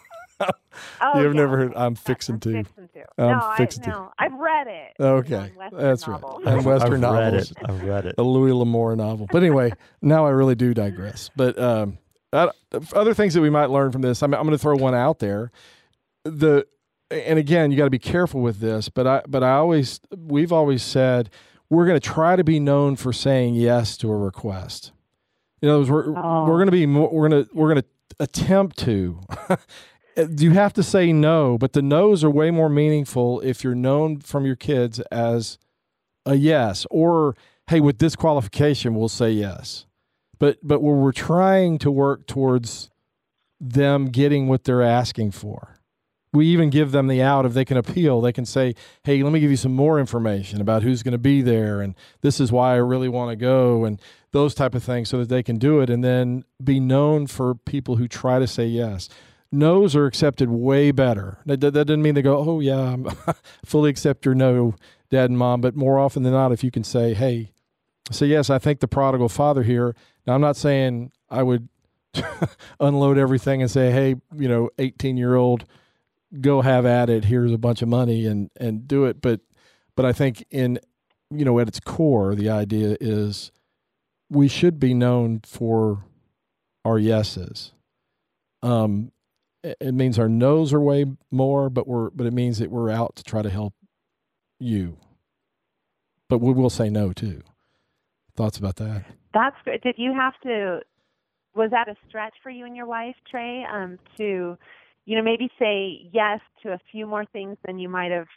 Oh, 1.00 1.18
You've 1.22 1.34
yeah. 1.34 1.40
never 1.40 1.56
heard. 1.56 1.72
I'm 1.74 1.82
I'm 1.82 1.94
fixing 1.94 2.38
to. 2.40 2.62
Fixing 2.62 2.85
to. 2.96 3.04
I'm 3.18 3.38
no, 3.38 3.40
I, 3.58 3.64
to. 3.64 3.88
no, 3.88 4.12
I've 4.18 4.34
read 4.34 4.66
it. 4.66 4.92
Okay, 5.00 5.34
On 5.36 5.50
Western 5.56 5.78
that's 5.80 6.08
right. 6.08 6.20
novels. 6.20 6.42
And 6.46 6.64
Western 6.64 7.04
I've 7.04 7.12
read 7.14 7.32
novels. 7.32 7.50
it. 7.50 7.56
I've 7.68 7.82
read 7.82 8.06
it. 8.06 8.14
a 8.18 8.22
Louis 8.22 8.52
L'Amour 8.52 8.96
novel. 8.96 9.26
But 9.30 9.42
anyway, 9.42 9.72
now 10.02 10.26
I 10.26 10.30
really 10.30 10.54
do 10.54 10.74
digress. 10.74 11.30
But 11.36 11.58
um, 11.58 11.98
other 12.32 13.14
things 13.14 13.34
that 13.34 13.40
we 13.40 13.50
might 13.50 13.70
learn 13.70 13.92
from 13.92 14.02
this, 14.02 14.22
I'm, 14.22 14.34
I'm 14.34 14.42
going 14.42 14.52
to 14.52 14.58
throw 14.58 14.76
one 14.76 14.94
out 14.94 15.18
there. 15.20 15.50
The 16.24 16.66
and 17.10 17.38
again, 17.38 17.70
you 17.70 17.76
got 17.76 17.84
to 17.84 17.90
be 17.90 17.98
careful 18.00 18.40
with 18.40 18.58
this. 18.58 18.88
But 18.88 19.06
I 19.06 19.22
but 19.28 19.42
I 19.44 19.52
always 19.52 20.00
we've 20.16 20.52
always 20.52 20.82
said 20.82 21.30
we're 21.70 21.86
going 21.86 21.98
to 21.98 22.06
try 22.08 22.36
to 22.36 22.44
be 22.44 22.58
known 22.60 22.96
for 22.96 23.12
saying 23.12 23.54
yes 23.54 23.96
to 23.98 24.10
a 24.10 24.16
request. 24.16 24.92
In 25.62 25.68
other 25.68 25.78
words, 25.78 25.90
we're 25.90 26.08
Oh. 26.18 26.44
we're 26.46 26.56
going 26.56 26.66
to 26.66 26.72
be 26.72 26.86
more, 26.86 27.08
we're 27.10 27.28
going 27.28 27.44
to 27.44 27.50
we're 27.54 27.72
going 27.72 27.82
to 27.82 27.88
attempt 28.20 28.78
to. 28.78 29.20
you 30.16 30.52
have 30.52 30.72
to 30.74 30.82
say 30.82 31.12
no, 31.12 31.58
but 31.58 31.72
the 31.72 31.82
no's 31.82 32.24
are 32.24 32.30
way 32.30 32.50
more 32.50 32.68
meaningful 32.68 33.40
if 33.40 33.62
you're 33.62 33.74
known 33.74 34.20
from 34.20 34.46
your 34.46 34.56
kids 34.56 35.00
as 35.12 35.58
a 36.24 36.34
yes 36.34 36.86
or 36.90 37.36
hey 37.68 37.80
with 37.80 37.98
this 37.98 38.16
qualification 38.16 38.94
we'll 38.94 39.08
say 39.08 39.30
yes. 39.30 39.86
But 40.38 40.58
but 40.62 40.82
where 40.82 40.96
we're 40.96 41.12
trying 41.12 41.78
to 41.78 41.90
work 41.90 42.26
towards 42.26 42.90
them 43.60 44.06
getting 44.06 44.48
what 44.48 44.64
they're 44.64 44.82
asking 44.82 45.30
for. 45.30 45.78
We 46.32 46.46
even 46.48 46.68
give 46.68 46.90
them 46.92 47.06
the 47.06 47.22
out 47.22 47.46
if 47.46 47.54
they 47.54 47.64
can 47.64 47.78
appeal. 47.78 48.20
They 48.20 48.32
can 48.32 48.44
say 48.44 48.74
hey 49.04 49.22
let 49.22 49.32
me 49.32 49.40
give 49.40 49.50
you 49.50 49.56
some 49.56 49.74
more 49.74 50.00
information 50.00 50.60
about 50.60 50.82
who's 50.82 51.02
going 51.02 51.12
to 51.12 51.18
be 51.18 51.42
there 51.42 51.80
and 51.80 51.94
this 52.22 52.40
is 52.40 52.50
why 52.50 52.72
i 52.72 52.76
really 52.76 53.08
want 53.08 53.30
to 53.30 53.36
go 53.36 53.84
and 53.84 54.00
those 54.32 54.54
type 54.54 54.74
of 54.74 54.82
things 54.82 55.08
so 55.08 55.18
that 55.18 55.30
they 55.30 55.42
can 55.42 55.56
do 55.56 55.80
it 55.80 55.88
and 55.88 56.04
then 56.04 56.44
be 56.62 56.78
known 56.78 57.26
for 57.26 57.54
people 57.54 57.96
who 57.96 58.06
try 58.06 58.38
to 58.38 58.46
say 58.46 58.66
yes 58.66 59.08
no's 59.52 59.94
are 59.96 60.06
accepted 60.06 60.50
way 60.50 60.90
better. 60.90 61.38
That, 61.46 61.60
that, 61.60 61.72
doesn't 61.72 62.02
mean 62.02 62.14
they 62.14 62.22
go 62.22 62.36
oh 62.38 62.60
yeah 62.60 62.78
I'm 62.78 63.06
fully 63.64 63.90
accept 63.90 64.24
your 64.24 64.34
no 64.34 64.74
dad 65.10 65.30
and 65.30 65.38
mom 65.38 65.60
but 65.60 65.76
more 65.76 65.98
often 65.98 66.22
than 66.22 66.32
not 66.32 66.52
if 66.52 66.64
you 66.64 66.70
can 66.70 66.84
say 66.84 67.14
hey 67.14 67.52
say 68.10 68.26
yes 68.26 68.50
i 68.50 68.58
think 68.58 68.80
the 68.80 68.88
prodigal 68.88 69.28
father 69.28 69.62
here. 69.62 69.94
Now 70.26 70.34
i'm 70.34 70.40
not 70.40 70.56
saying 70.56 71.12
i 71.30 71.42
would 71.42 71.68
unload 72.80 73.18
everything 73.18 73.62
and 73.62 73.70
say 73.70 73.90
hey 73.90 74.16
you 74.34 74.48
know 74.48 74.70
18 74.78 75.16
year 75.16 75.34
old 75.34 75.64
go 76.40 76.60
have 76.62 76.86
at 76.86 77.08
it. 77.08 77.26
Here's 77.26 77.52
a 77.52 77.58
bunch 77.58 77.82
of 77.82 77.88
money 77.88 78.26
and 78.26 78.50
and 78.56 78.86
do 78.86 79.04
it. 79.04 79.20
But 79.20 79.40
but 79.94 80.04
i 80.04 80.12
think 80.12 80.44
in 80.50 80.78
you 81.30 81.44
know 81.44 81.58
at 81.58 81.68
its 81.68 81.80
core 81.80 82.34
the 82.34 82.50
idea 82.50 82.96
is 83.00 83.50
we 84.28 84.48
should 84.48 84.78
be 84.80 84.94
known 84.94 85.40
for 85.44 86.04
our 86.84 86.98
yeses. 86.98 87.72
Um 88.62 89.12
it 89.80 89.94
means 89.94 90.18
our 90.18 90.28
no's 90.28 90.72
are 90.72 90.80
way 90.80 91.04
more 91.30 91.68
but 91.70 91.88
we're 91.88 92.10
but 92.10 92.26
it 92.26 92.32
means 92.32 92.58
that 92.58 92.70
we're 92.70 92.90
out 92.90 93.16
to 93.16 93.24
try 93.24 93.42
to 93.42 93.50
help 93.50 93.74
you 94.60 94.96
but 96.28 96.38
we 96.38 96.52
will 96.52 96.70
say 96.70 96.88
no 96.88 97.12
too 97.12 97.42
thoughts 98.34 98.58
about 98.58 98.76
that 98.76 99.04
That's 99.34 99.56
great. 99.64 99.82
Did 99.82 99.96
you 99.98 100.12
have 100.14 100.32
to? 100.44 100.80
Was 101.54 101.70
that 101.70 101.88
a 101.88 101.96
stretch 102.08 102.34
for 102.42 102.50
you 102.50 102.64
and 102.64 102.76
your 102.76 102.86
wife, 102.86 103.16
Trey? 103.30 103.64
Um, 103.70 103.98
to, 104.16 104.56
you 105.04 105.16
know, 105.16 105.22
maybe 105.22 105.50
say 105.58 106.08
yes 106.12 106.40
to 106.62 106.72
a 106.72 106.80
few 106.90 107.06
more 107.06 107.24
things 107.26 107.56
than 107.64 107.78
you 107.78 107.88
might 107.88 108.12
have, 108.12 108.28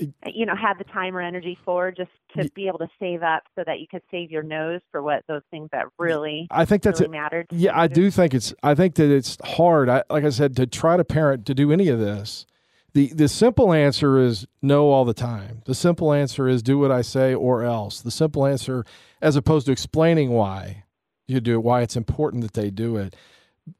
Uh, 0.00 0.06
you 0.32 0.44
know, 0.44 0.54
had 0.54 0.78
the 0.78 0.84
time 0.84 1.16
or 1.16 1.22
energy 1.22 1.58
for, 1.64 1.90
just 1.90 2.10
to 2.36 2.50
be 2.54 2.68
able 2.68 2.78
to 2.78 2.88
save 2.98 3.22
up 3.22 3.42
so 3.56 3.64
that 3.66 3.80
you 3.80 3.86
could 3.90 4.02
save 4.10 4.30
your 4.30 4.42
nose 4.42 4.80
for 4.90 5.02
what 5.02 5.24
those 5.26 5.42
things 5.50 5.68
that 5.72 5.86
really, 5.98 6.46
i 6.50 6.64
think 6.64 6.82
that's 6.82 7.00
really 7.00 7.16
it 7.16 7.20
mattered. 7.20 7.46
Yeah, 7.50 7.78
I 7.78 7.86
do 7.86 8.10
think 8.10 8.34
it's. 8.34 8.52
I 8.62 8.74
think 8.74 8.96
that 8.96 9.10
it's 9.10 9.38
hard. 9.42 9.88
I, 9.88 10.02
like 10.10 10.24
I 10.24 10.30
said, 10.30 10.56
to 10.56 10.66
try 10.66 10.96
to 10.96 11.04
parent 11.04 11.46
to 11.46 11.54
do 11.54 11.72
any 11.72 11.88
of 11.88 11.98
this, 11.98 12.46
the 12.92 13.12
the 13.14 13.28
simple 13.28 13.72
answer 13.72 14.18
is 14.18 14.46
no 14.60 14.90
all 14.90 15.04
the 15.04 15.14
time. 15.14 15.62
The 15.64 15.74
simple 15.74 16.12
answer 16.12 16.48
is 16.48 16.62
do 16.62 16.78
what 16.78 16.90
I 16.90 17.02
say 17.02 17.34
or 17.34 17.62
else. 17.62 18.00
The 18.00 18.10
simple 18.10 18.46
answer, 18.46 18.84
as 19.22 19.36
opposed 19.36 19.66
to 19.66 19.72
explaining 19.72 20.30
why 20.30 20.84
you 21.26 21.40
do 21.40 21.54
it, 21.54 21.62
why 21.62 21.82
it's 21.82 21.96
important 21.96 22.42
that 22.42 22.54
they 22.54 22.70
do 22.70 22.96
it. 22.96 23.14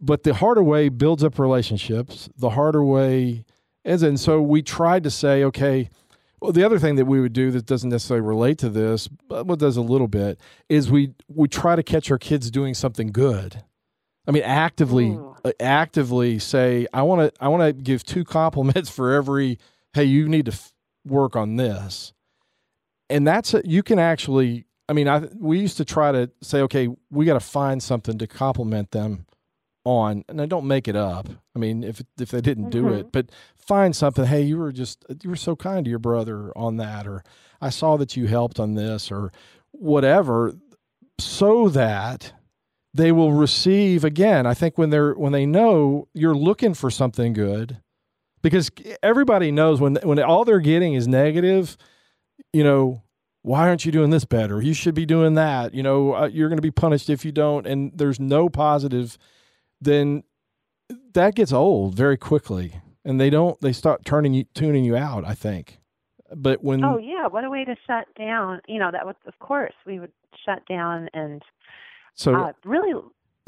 But 0.01 0.23
the 0.23 0.35
harder 0.35 0.63
way 0.63 0.89
builds 0.89 1.25
up 1.25 1.39
relationships. 1.39 2.29
The 2.37 2.51
harder 2.51 2.85
way 2.85 3.45
and 3.85 4.19
so 4.21 4.41
we 4.43 4.63
tried 4.63 5.05
to 5.05 5.11
say, 5.11 5.45
okay. 5.45 5.91
Well, 6.43 6.53
the 6.53 6.65
other 6.65 6.79
thing 6.79 6.95
that 6.97 7.05
we 7.05 7.21
would 7.21 7.35
do 7.35 7.51
that 7.51 7.67
doesn't 7.67 7.91
necessarily 7.91 8.27
relate 8.27 8.57
to 8.59 8.71
this, 8.71 9.09
but 9.09 9.47
what 9.47 9.59
does 9.59 9.77
a 9.77 9.83
little 9.83 10.09
bit, 10.09 10.41
is 10.71 10.91
we 10.91 11.13
we 11.29 11.49
try 11.49 11.77
to 11.77 11.83
catch 11.83 12.11
our 12.11 12.17
kids 12.17 12.51
doing 12.51 12.73
something 12.73 13.13
good. 13.13 13.63
I 14.27 14.31
mean, 14.31 14.43
actively, 14.45 15.19
uh, 15.45 15.53
actively 15.61 16.39
say, 16.39 16.87
I 16.95 17.03
want 17.03 17.35
to, 17.35 17.45
I 17.45 17.49
want 17.49 17.63
to 17.65 17.73
give 17.83 18.05
two 18.05 18.25
compliments 18.25 18.89
for 18.89 19.13
every. 19.13 19.59
Hey, 19.93 20.05
you 20.05 20.31
need 20.31 20.47
to 20.47 20.53
f- 20.53 20.73
work 21.05 21.37
on 21.37 21.57
this, 21.57 22.15
and 23.11 23.27
that's 23.27 23.53
a, 23.53 23.61
you 23.67 23.83
can 23.83 23.99
actually. 23.99 24.65
I 24.89 24.95
mean, 24.95 25.09
I 25.09 25.19
we 25.39 25.59
used 25.61 25.77
to 25.77 25.85
try 25.85 26.11
to 26.11 26.31
say, 26.41 26.63
okay, 26.63 26.89
we 27.11 27.27
got 27.27 27.35
to 27.35 27.41
find 27.41 27.83
something 27.83 28.17
to 28.17 28.27
compliment 28.27 28.93
them 28.93 29.27
on, 29.85 30.25
and 30.29 30.41
I 30.41 30.47
don't 30.47 30.67
make 30.67 30.89
it 30.89 30.97
up. 30.97 31.29
I 31.55 31.59
mean, 31.59 31.85
if 31.85 32.03
if 32.19 32.31
they 32.31 32.41
didn't 32.41 32.71
do 32.71 32.85
Mhm. 32.85 33.01
it, 33.01 33.13
but 33.13 33.31
find 33.71 33.95
something. 33.95 34.25
Hey, 34.25 34.43
you 34.43 34.59
were 34.59 34.73
just 34.73 35.05
you 35.23 35.31
were 35.31 35.37
so 35.37 35.55
kind 35.55 35.85
to 35.85 35.91
your 35.91 36.01
brother 36.01 36.51
on 36.57 36.77
that, 36.79 37.07
or 37.07 37.23
I 37.61 37.71
saw 37.71 37.97
that 37.99 38.17
you 38.17 38.27
helped 38.27 38.59
on 38.59 38.75
this, 38.75 39.13
or 39.13 39.31
whatever, 39.71 40.55
so 41.21 41.69
that 41.69 42.33
they 42.93 43.13
will 43.13 43.33
receive 43.33 44.05
again. 44.05 44.45
I 44.45 44.55
think 44.55 44.77
when 44.77 44.91
they're 44.91 45.15
when 45.15 45.31
they 45.31 45.47
know 45.47 46.09
you're 46.13 46.35
looking 46.35 46.75
for 46.75 46.91
something 46.91 47.33
good, 47.33 47.79
because 48.43 48.73
everybody 49.05 49.53
knows 49.53 49.81
when 49.81 49.99
when 50.03 50.21
all 50.21 50.45
they're 50.45 50.59
getting 50.59 50.95
is 50.95 51.07
negative, 51.07 51.77
you 52.53 52.65
know. 52.65 53.03
Why 53.43 53.69
aren't 53.69 53.87
you 53.87 53.91
doing 53.91 54.11
this 54.11 54.27
better? 54.27 54.61
You 54.61 54.75
should 54.75 54.95
be 54.95 55.07
doing 55.07 55.33
that. 55.37 55.73
You 55.73 55.83
know, 55.83 56.15
uh, 56.15 56.27
you're 56.27 56.51
going 56.51 56.59
to 56.59 56.63
be 56.63 56.71
punished 56.71 57.09
if 57.09 57.25
you 57.25 57.33
don't. 57.33 57.67
And 57.67 57.91
there's 57.97 58.21
no 58.21 58.51
positive 58.51 59.17
then 59.81 60.25
that 61.15 61.35
gets 61.35 61.51
old 61.51 61.95
very 61.95 62.19
quickly 62.19 62.83
and 63.05 63.21
they 63.21 63.31
don't 63.31 63.61
they 63.61 63.73
start 63.73 64.05
turning 64.05 64.35
you 64.35 64.45
tuning 64.55 64.85
you 64.85 64.97
out 64.97 65.25
i 65.25 65.35
think 65.35 65.81
but 66.35 66.63
when 66.63 66.85
Oh 66.85 66.99
yeah, 66.99 67.27
what 67.27 67.45
a 67.45 67.51
way 67.51 67.65
to 67.65 67.75
shut 67.87 68.07
down. 68.17 68.61
You 68.69 68.79
know 68.79 68.91
that 68.91 69.07
was, 69.07 69.17
of 69.27 69.39
course, 69.39 69.75
we 69.87 69.99
would 69.99 70.13
shut 70.45 70.65
down 70.67 71.09
and 71.13 71.43
so 72.15 72.35
uh, 72.35 72.53
really 72.65 72.93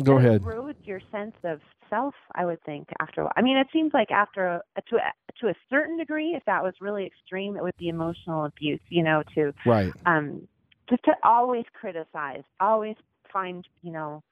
go 0.03 0.19
ahead 0.19 0.43
erode 0.43 0.77
your 0.85 1.01
sense 1.11 1.37
of 1.45 1.61
self. 1.89 2.15
I 2.35 2.45
would 2.45 2.63
think 2.65 2.89
after. 3.01 3.21
a 3.21 3.25
while. 3.25 3.33
I 3.37 3.43
mean, 3.43 3.57
it 3.57 3.69
seems 3.73 3.93
like 3.95 4.11
after 4.11 4.47
a, 4.47 4.63
to 4.91 4.97
a, 4.97 5.13
to 5.41 5.49
a 5.49 5.55
certain 5.71 5.97
degree, 5.97 6.31
if 6.31 6.45
that 6.47 6.63
was 6.63 6.75
really 6.81 7.07
extreme, 7.07 7.57
it 7.57 7.63
would 7.63 7.77
be 7.77 7.89
emotional 7.89 8.47
abuse. 8.47 8.81
You 8.89 9.05
know, 9.05 9.23
to 9.35 9.53
right 9.65 9.93
um, 10.07 10.49
just 10.89 11.05
to 11.05 11.13
always 11.23 11.65
criticize, 11.73 12.43
always 12.61 12.97
find 13.33 13.67
you 13.83 13.93
know 13.93 14.23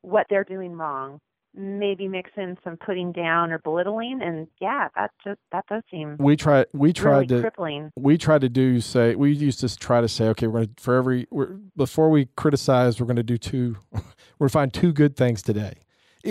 what 0.00 0.26
they're 0.30 0.44
doing 0.44 0.76
wrong. 0.76 1.20
Maybe 1.60 2.06
mix 2.06 2.30
in 2.36 2.56
some 2.62 2.76
putting 2.76 3.10
down 3.10 3.50
or 3.50 3.58
belittling, 3.58 4.20
and 4.22 4.46
yeah, 4.60 4.86
that 4.94 5.10
just 5.24 5.40
that 5.50 5.64
does 5.68 5.82
seem 5.90 6.16
we 6.20 6.36
tried 6.36 6.66
we 6.72 6.88
really 6.90 6.92
tried 6.92 7.28
to 7.30 7.40
crippling. 7.40 7.90
we 7.96 8.16
tried 8.16 8.42
to 8.42 8.48
do 8.48 8.80
say 8.80 9.16
we 9.16 9.32
used 9.32 9.58
to 9.60 9.76
try 9.76 10.00
to 10.00 10.08
say 10.08 10.28
okay 10.28 10.46
we're 10.46 10.60
going 10.60 10.74
to 10.76 10.80
for 10.82 10.94
every 10.94 11.26
we're, 11.32 11.56
before 11.76 12.10
we 12.10 12.26
criticize 12.36 13.00
we're 13.00 13.06
going 13.06 13.16
to 13.16 13.24
do 13.24 13.36
two 13.36 13.76
we're 13.92 14.00
going 14.38 14.48
to 14.48 14.52
find 14.52 14.72
two 14.72 14.92
good 14.92 15.16
things 15.16 15.42
today 15.42 15.72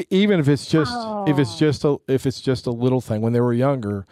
even 0.10 0.40
if 0.40 0.48
it's 0.48 0.66
just 0.66 0.94
if 1.28 1.38
it's 1.38 1.56
Oh. 1.56 1.58
just 1.60 1.84
a 1.84 1.98
if 2.08 2.26
it's 2.26 2.40
just 2.40 2.66
a 2.66 2.72
little 2.72 3.02
thing 3.02 3.20
when 3.22 3.34
they 3.34 3.42
were 3.42 3.54
younger 3.54 4.06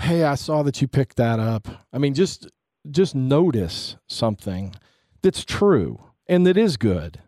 hey 0.00 0.24
i 0.24 0.34
saw 0.34 0.64
that 0.64 0.80
you 0.82 0.88
picked 0.88 1.16
that 1.16 1.38
up 1.38 1.68
i 1.92 1.98
mean 1.98 2.12
just 2.14 2.48
just 2.90 3.14
notice 3.14 3.96
something 4.08 4.74
that's 5.22 5.44
true 5.44 6.00
and 6.26 6.44
that 6.46 6.56
is 6.56 6.76
good 6.76 7.20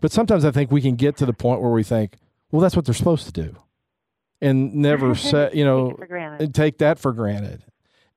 but 0.00 0.10
sometimes 0.10 0.44
i 0.44 0.50
think 0.50 0.70
we 0.70 0.80
can 0.80 0.94
get 0.96 1.16
to 1.18 1.26
the 1.26 1.32
point 1.34 1.60
where 1.60 1.70
we 1.70 1.82
think 1.82 2.16
well 2.52 2.60
that's 2.62 2.76
what 2.76 2.84
they're 2.84 2.94
supposed 2.94 3.26
to 3.26 3.32
do 3.32 3.56
and 4.40 4.72
never 4.74 5.14
say 5.30 5.50
you 5.52 5.64
know 5.64 5.88
Take 5.90 5.94
it 5.94 5.98
for 5.98 6.06
granted. 6.06 6.42
and 6.42 6.54
take 6.54 6.78
that 6.78 6.98
for 7.00 7.12
granted. 7.12 7.64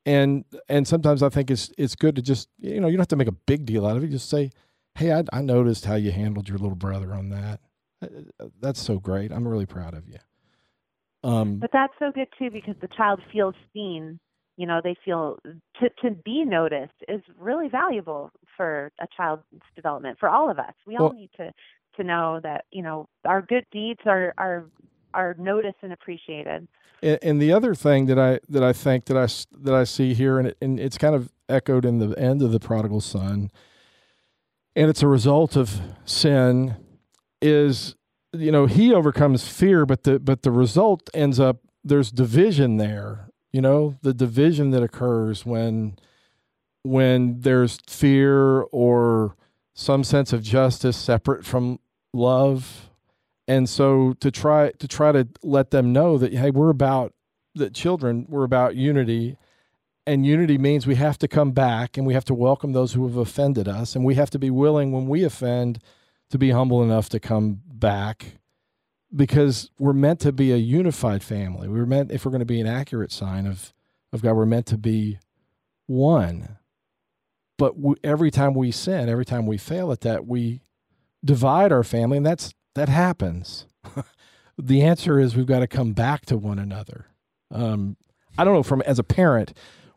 And 0.07 0.45
and 0.69 0.87
sometimes 0.87 1.23
I 1.23 1.29
think 1.29 1.49
it's 1.49 1.71
it's 1.79 1.95
good 1.95 2.15
to 2.17 2.21
just 2.21 2.47
you 2.59 2.79
know 2.79 2.87
you 2.87 2.93
don't 2.93 3.01
have 3.01 3.07
to 3.07 3.15
make 3.15 3.27
a 3.27 3.31
big 3.47 3.65
deal 3.65 3.87
out 3.87 3.97
of 3.97 4.03
it. 4.03 4.09
Just 4.09 4.29
say, 4.29 4.51
hey, 4.93 5.11
I, 5.11 5.23
I 5.33 5.41
noticed 5.41 5.85
how 5.85 5.95
you 5.95 6.11
handled 6.11 6.47
your 6.47 6.59
little 6.59 6.75
brother 6.75 7.11
on 7.15 7.29
that. 7.29 7.59
Uh, 8.03 8.47
That's 8.61 8.79
so 8.79 8.99
great. 8.99 9.31
I'm 9.31 9.47
really 9.47 9.65
proud 9.65 9.95
of 9.95 10.07
you. 10.07 10.19
Um, 11.23 11.57
But 11.57 11.71
that's 11.73 11.93
so 11.97 12.11
good 12.11 12.27
too 12.37 12.51
because 12.51 12.75
the 12.81 12.87
child 12.95 13.19
feels 13.33 13.55
seen. 13.73 14.19
You 14.57 14.67
know, 14.67 14.79
they 14.83 14.95
feel 15.03 15.39
to 15.81 15.89
to 16.03 16.11
be 16.23 16.45
noticed 16.45 16.93
is 17.09 17.21
really 17.39 17.67
valuable 17.67 18.31
for 18.55 18.91
a 19.01 19.07
child's 19.17 19.43
development. 19.75 20.17
For 20.19 20.29
all 20.29 20.51
of 20.51 20.59
us, 20.59 20.73
we 20.85 20.97
all 20.97 21.05
Well- 21.09 21.13
need 21.13 21.31
to 21.37 21.51
to 21.97 22.03
know 22.03 22.39
that 22.43 22.65
you 22.71 22.83
know 22.83 23.07
our 23.25 23.41
good 23.41 23.65
deeds 23.71 24.01
are 24.05 24.33
are 24.37 24.65
are 25.13 25.35
noticed 25.39 25.77
and 25.81 25.93
appreciated. 25.93 26.67
and, 27.01 27.19
and 27.21 27.41
the 27.41 27.51
other 27.51 27.73
thing 27.73 28.05
that 28.07 28.19
I 28.19 28.39
that 28.49 28.63
I 28.63 28.73
think 28.73 29.05
that 29.05 29.17
I 29.17 29.27
that 29.63 29.73
I 29.73 29.83
see 29.83 30.13
here, 30.13 30.39
and 30.39 30.49
it, 30.49 30.57
and 30.61 30.79
it's 30.79 30.97
kind 30.97 31.15
of 31.15 31.31
echoed 31.49 31.85
in 31.85 31.99
the 31.99 32.17
end 32.19 32.41
of 32.41 32.51
the 32.51 32.59
prodigal 32.59 33.01
son, 33.01 33.51
and 34.75 34.89
it's 34.89 35.03
a 35.03 35.07
result 35.07 35.55
of 35.55 35.79
sin, 36.05 36.75
is 37.41 37.95
you 38.33 38.51
know 38.51 38.65
he 38.65 38.93
overcomes 38.93 39.47
fear, 39.47 39.85
but 39.85 40.03
the 40.03 40.19
but 40.19 40.43
the 40.43 40.51
result 40.51 41.09
ends 41.13 41.39
up 41.39 41.57
there's 41.83 42.11
division 42.11 42.77
there. 42.77 43.29
You 43.51 43.61
know 43.61 43.95
the 44.01 44.13
division 44.13 44.71
that 44.71 44.83
occurs 44.83 45.45
when 45.45 45.97
when 46.83 47.39
there's 47.41 47.79
fear 47.87 48.61
or 48.71 49.35
some 49.73 50.03
sense 50.03 50.31
of 50.31 50.41
justice 50.43 50.95
separate 50.95 51.43
from 51.45 51.79
love. 52.15 52.89
And 53.47 53.69
so 53.69 54.13
to 54.13 54.31
try 54.31 54.71
to 54.71 54.87
try 54.87 55.11
to 55.11 55.27
let 55.43 55.71
them 55.71 55.93
know 55.93 56.17
that 56.17 56.33
hey 56.33 56.49
we're 56.49 56.69
about 56.69 57.13
that 57.53 57.73
children 57.73 58.25
we're 58.27 58.43
about 58.43 58.75
unity. 58.75 59.37
And 60.07 60.25
unity 60.25 60.57
means 60.59 60.85
we 60.85 60.95
have 60.95 61.17
to 61.19 61.27
come 61.27 61.51
back 61.51 61.97
and 61.97 62.05
we 62.05 62.13
have 62.13 62.25
to 62.25 62.35
welcome 62.35 62.73
those 62.73 62.93
who 62.93 63.07
have 63.07 63.17
offended 63.17 63.67
us. 63.67 63.95
And 63.95 64.05
we 64.05 64.15
have 64.15 64.29
to 64.31 64.39
be 64.39 64.51
willing 64.51 64.91
when 64.91 65.07
we 65.07 65.23
offend 65.23 65.79
to 66.29 66.37
be 66.37 66.51
humble 66.51 66.83
enough 66.83 67.09
to 67.09 67.19
come 67.19 67.61
back. 67.65 68.37
Because 69.15 69.71
we're 69.79 69.93
meant 69.93 70.19
to 70.21 70.31
be 70.31 70.51
a 70.51 70.57
unified 70.57 71.23
family. 71.23 71.67
We're 71.67 71.85
meant 71.85 72.11
if 72.11 72.25
we're 72.25 72.31
going 72.31 72.39
to 72.39 72.45
be 72.45 72.59
an 72.59 72.67
accurate 72.67 73.11
sign 73.11 73.47
of 73.47 73.73
of 74.13 74.21
god 74.21 74.33
we're 74.33 74.45
meant 74.45 74.65
to 74.67 74.77
be 74.77 75.19
one. 75.87 76.57
But 77.57 77.77
we, 77.79 77.95
every 78.03 78.31
time 78.31 78.53
we 78.53 78.71
sin 78.71 79.09
every 79.09 79.25
time 79.25 79.45
we 79.45 79.57
fail 79.57 79.91
at 79.91 80.01
that 80.01 80.25
we 80.25 80.61
divide 81.25 81.71
our 81.71 81.83
family 81.83 82.17
and 82.17 82.25
that's 82.25 82.53
that 82.75 82.89
happens. 82.89 83.67
The 84.57 84.83
answer 84.83 85.19
is 85.19 85.35
we've 85.35 85.45
got 85.45 85.59
to 85.59 85.67
come 85.67 85.91
back 85.91 86.25
to 86.27 86.37
one 86.37 86.59
another. 86.59 87.07
Um, 87.51 87.97
i 88.37 88.43
don't 88.43 88.53
know 88.53 88.63
from 88.63 88.81
as 88.83 88.99
a 88.99 89.03
parent 89.03 89.53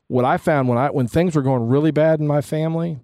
what 0.06 0.24
i 0.24 0.36
found 0.36 0.68
when 0.68 0.78
i 0.78 0.88
when 0.90 1.08
things 1.08 1.34
were 1.34 1.42
going 1.42 1.66
really 1.68 1.90
bad 1.90 2.20
in 2.20 2.26
my 2.26 2.40
family 2.40 2.98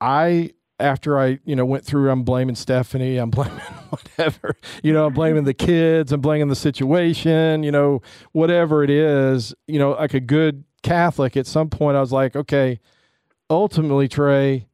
i 0.00 0.50
after 0.80 1.18
i 1.18 1.38
you 1.44 1.56
know 1.56 1.64
went 1.64 1.84
through 1.84 2.10
i'm 2.10 2.22
blaming 2.22 2.54
stephanie 2.54 3.16
i'm 3.16 3.30
blaming 3.30 3.58
whatever 3.90 4.56
you 4.82 4.92
know 4.92 5.06
i'm 5.06 5.14
blaming 5.14 5.44
the 5.44 5.54
kids 5.54 6.12
i'm 6.12 6.20
blaming 6.20 6.48
the 6.48 6.56
situation 6.56 7.62
you 7.62 7.72
know 7.72 8.00
whatever 8.32 8.84
it 8.84 8.90
is 8.90 9.54
you 9.66 9.78
know 9.78 9.92
like 9.92 10.14
a 10.14 10.20
good 10.20 10.64
catholic 10.82 11.36
at 11.36 11.46
some 11.46 11.68
point 11.68 11.96
i 11.96 12.00
was 12.00 12.12
like 12.12 12.36
okay 12.36 12.78
ultimately 13.50 14.08
trey 14.08 14.66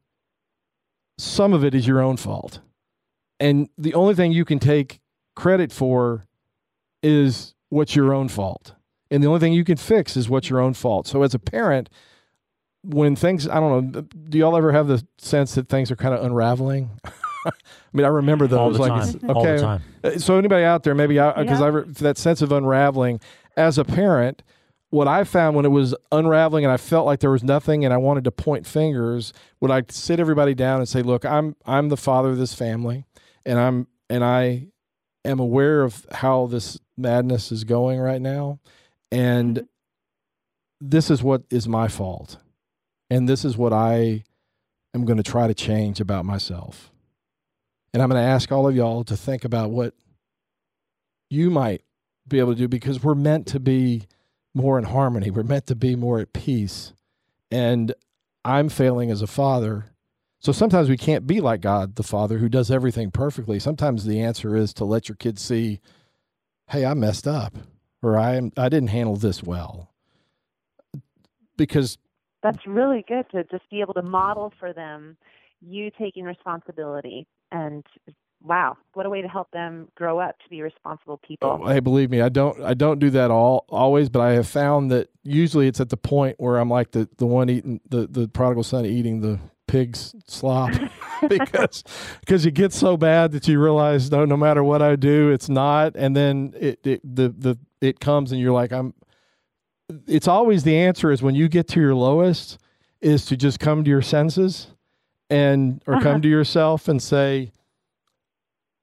some 1.17 1.53
of 1.53 1.65
it 1.65 1.75
is 1.75 1.87
your 1.87 2.01
own 2.03 2.17
fault 2.17 2.61
and 3.41 3.69
the 3.79 3.95
only 3.95 4.15
thing 4.15 4.33
you 4.33 4.45
can 4.45 4.59
take 4.59 5.01
credit 5.37 5.73
for 5.73 6.25
is 7.03 7.55
what's 7.69 7.95
your 7.97 8.13
own 8.15 8.29
fault 8.29 8.75
and 9.11 9.23
the 9.23 9.27
only 9.27 9.41
thing 9.41 9.53
you 9.53 9.65
can 9.65 9.77
fix 9.77 10.17
is 10.17 10.29
what's 10.29 10.49
your 10.49 10.61
own 10.61 10.75
fault 10.75 11.07
so 11.07 11.23
as 11.23 11.35
a 11.35 11.39
parent 11.39 11.89
when 12.83 13.17
things 13.17 13.49
i 13.49 13.55
don't 13.61 13.93
know 13.93 14.01
do 14.29 14.39
y'all 14.39 14.57
ever 14.57 14.73
have 14.73 14.87
the 14.87 15.05
sense 15.19 15.55
that 15.55 15.69
things 15.69 15.91
are 15.91 15.97
kind 15.97 16.15
of 16.15 16.25
unraveling 16.25 16.91
i 17.47 17.51
mean 17.93 18.05
i 18.05 18.09
remember 18.09 18.47
those 18.47 18.59
all 18.59 18.71
the 18.71 18.79
like 18.79 18.89
time. 18.91 19.09
it's- 19.09 19.25
All 19.35 19.43
the 19.43 19.51
okay 19.53 19.63
time. 19.63 19.83
uh, 20.05 20.19
so 20.19 20.39
anybody 20.39 20.65
out 20.65 20.83
there 20.83 20.95
maybe 20.95 21.15
because 21.15 21.61
Yeah. 21.61 21.65
i 21.65 21.69
re- 21.69 21.85
that 22.01 22.17
sense 22.19 22.43
of 22.43 22.53
unraveling 22.53 23.21
as 23.57 23.79
a 23.79 23.85
parent 23.85 24.43
what 24.91 25.09
i 25.09 25.25
found 25.25 25.57
when 25.57 25.65
it 25.65 25.71
was 25.71 25.95
unraveling 26.13 26.65
and 26.65 26.73
i 26.73 26.77
felt 26.77 27.07
like 27.07 27.21
there 27.21 27.31
was 27.31 27.43
nothing 27.43 27.85
and 27.85 27.93
i 27.93 27.97
wanted 27.97 28.25
to 28.25 28.31
point 28.31 28.67
fingers 28.67 29.33
would 29.61 29.71
i 29.71 29.83
sit 29.91 30.21
everybody 30.21 30.55
down 30.55 30.79
and 30.79 30.89
say 30.89 31.03
look 31.03 31.25
i'm 31.25 31.57
i'm 31.67 31.89
the 31.89 31.97
father 31.97 32.31
of 32.31 32.39
this 32.39 32.55
family 32.55 33.05
and 33.47 33.59
i'm 33.59 33.87
and 34.09 34.25
i 34.25 34.67
am 35.25 35.41
aware 35.41 35.83
of 35.83 36.07
how 36.13 36.47
this 36.47 36.79
madness 36.97 37.51
is 37.51 37.65
going 37.65 37.99
right 37.99 38.21
now 38.21 38.59
and 39.11 39.57
mm-hmm. 39.57 39.67
this 40.81 41.11
is 41.11 41.23
what 41.23 41.43
is 41.51 41.69
my 41.69 41.89
fault 41.89 42.39
and 43.11 43.29
this 43.29 43.45
is 43.45 43.57
what 43.57 43.73
i 43.73 44.23
am 44.95 45.05
going 45.05 45.17
to 45.17 45.23
try 45.23 45.47
to 45.47 45.55
change 45.55 46.01
about 46.01 46.25
myself 46.25 46.91
and 47.93 48.03
i'm 48.03 48.09
going 48.09 48.21
to 48.21 48.29
ask 48.29 48.53
all 48.53 48.69
of 48.69 48.77
y'all 48.77 49.05
to 49.05 49.17
think 49.17 49.45
about 49.45 49.71
what 49.71 49.95
you 51.31 51.51
might 51.51 51.83
be 52.27 52.39
able 52.39 52.53
to 52.53 52.59
do 52.59 52.69
because 52.69 53.03
we're 53.03 53.15
meant 53.15 53.47
to 53.47 53.61
be 53.61 54.07
more 54.55 54.79
in 54.79 54.85
harmony. 54.85 55.31
We're 55.31 55.43
meant 55.43 55.67
to 55.67 55.75
be 55.75 55.97
more 55.97 56.21
at 56.21 56.33
peace. 56.33 56.93
And 57.51 57.93
I'm 58.45 58.69
failing 58.69 59.11
as 59.11 59.21
a 59.21 59.27
father. 59.27 59.87
So 60.45 60.53
sometimes 60.53 60.91
we 60.91 60.99
can't 60.99 61.27
be 61.27 61.41
like 61.41 61.63
God 61.63 61.97
the 61.97 62.03
Father 62.03 62.37
who 62.37 62.51
does 62.51 62.71
everything 62.71 63.11
perfectly. 63.11 63.59
Sometimes 63.59 64.05
the 64.05 64.21
answer 64.21 64.55
is 64.55 64.75
to 64.75 64.85
let 64.85 65.09
your 65.09 65.17
kids 65.17 65.41
see, 65.41 65.81
hey, 66.69 66.85
I 66.85 66.93
messed 66.93 67.27
up 67.27 67.57
or 68.03 68.19
I 68.19 68.37
am 68.37 68.53
I 68.55 68.69
didn't 68.69 68.91
handle 68.91 69.17
this 69.17 69.43
well. 69.43 69.91
Because 71.57 71.97
that's 72.43 72.67
really 72.67 73.07
good 73.09 73.25
to 73.31 73.45
just 73.45 73.71
be 73.71 73.81
able 73.81 73.95
to 73.95 74.03
model 74.03 74.53
for 74.61 74.75
them 74.75 75.17
you 75.63 75.91
taking 75.99 76.25
responsibility 76.25 77.27
and 77.51 77.83
wow, 78.43 78.77
what 78.93 79.07
a 79.07 79.09
way 79.09 79.23
to 79.23 79.29
help 79.29 79.51
them 79.51 79.89
grow 79.95 80.19
up 80.19 80.39
to 80.41 80.51
be 80.51 80.61
responsible 80.61 81.19
people. 81.27 81.59
Oh, 81.63 81.67
hey, 81.67 81.81
believe 81.81 82.11
me, 82.11 82.21
I 82.21 82.29
don't 82.29 82.63
I 82.63 82.75
don't 82.75 82.99
do 82.99 83.09
that 83.09 83.31
all 83.31 83.65
always, 83.71 84.11
but 84.11 84.21
I 84.21 84.33
have 84.33 84.47
found 84.47 84.91
that 84.91 85.09
usually 85.23 85.69
it's 85.69 85.81
at 85.81 85.89
the 85.89 85.97
point 85.97 86.37
where 86.39 86.59
I'm 86.59 86.69
like 86.69 86.91
the 86.91 87.09
the 87.17 87.25
one 87.25 87.49
eating 87.49 87.81
the 87.89 88.07
the 88.07 88.29
prodigal 88.29 88.63
son 88.63 88.85
eating 88.85 89.23
the 89.23 89.41
pig's 89.75 90.15
slop 90.27 90.71
because 91.29 91.83
because 92.21 92.47
it 92.47 92.53
gets 92.53 92.77
so 92.77 92.97
bad 92.97 93.33
that 93.33 93.49
you 93.49 93.61
realize 93.61 94.11
no 94.11 94.25
no 94.25 94.37
matter 94.37 94.63
what 94.63 94.83
I 94.83 94.97
do 94.97 95.31
it's 95.31 95.49
not 95.49 95.97
and 95.97 96.15
then 96.17 96.55
it, 96.59 96.81
it 96.85 97.01
the 97.03 97.29
the 97.29 97.59
it 97.81 98.01
comes 98.01 98.33
and 98.33 98.41
you're 98.41 98.53
like 98.53 98.73
I'm 98.73 98.95
it's 100.07 100.29
always 100.29 100.65
the 100.65 100.77
answer 100.77 101.11
is 101.11 101.23
when 101.23 101.35
you 101.35 101.49
get 101.49 101.69
to 101.69 101.81
your 101.81 101.95
lowest 101.95 102.59
is 103.01 103.27
to 103.27 103.37
just 103.37 103.61
come 103.61 103.85
to 103.85 103.91
your 103.91 104.03
senses 104.03 104.69
and 105.29 105.83
or 105.87 105.95
uh-huh. 105.95 106.03
come 106.03 106.23
to 106.23 106.29
yourself 106.29 106.89
and 106.89 107.03
say 107.03 107.51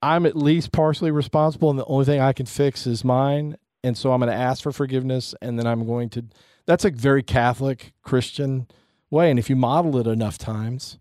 I'm 0.02 0.26
at 0.26 0.36
least 0.36 0.72
partially 0.72 1.12
responsible, 1.12 1.70
and 1.70 1.78
the 1.78 1.86
only 1.86 2.06
thing 2.06 2.20
I 2.20 2.34
can 2.34 2.46
fix 2.46 2.88
is 2.88 3.04
mine. 3.04 3.58
And 3.84 3.98
so 3.98 4.12
I'm 4.12 4.20
going 4.20 4.32
to 4.32 4.36
ask 4.36 4.64
for 4.64 4.72
forgiveness, 4.72 5.36
and 5.42 5.58
then 5.60 5.68
I'm 5.68 5.86
going 5.86 6.10
to. 6.12 6.26
That's 6.66 6.86
a 6.86 6.92
very 6.92 7.24
Catholic 7.24 7.94
Christian 8.04 8.68
way, 9.12 9.30
and 9.30 9.38
if 9.38 9.50
you 9.50 9.56
model 9.56 9.98
it 9.98 10.08
enough 10.08 10.38
times, 10.38 10.98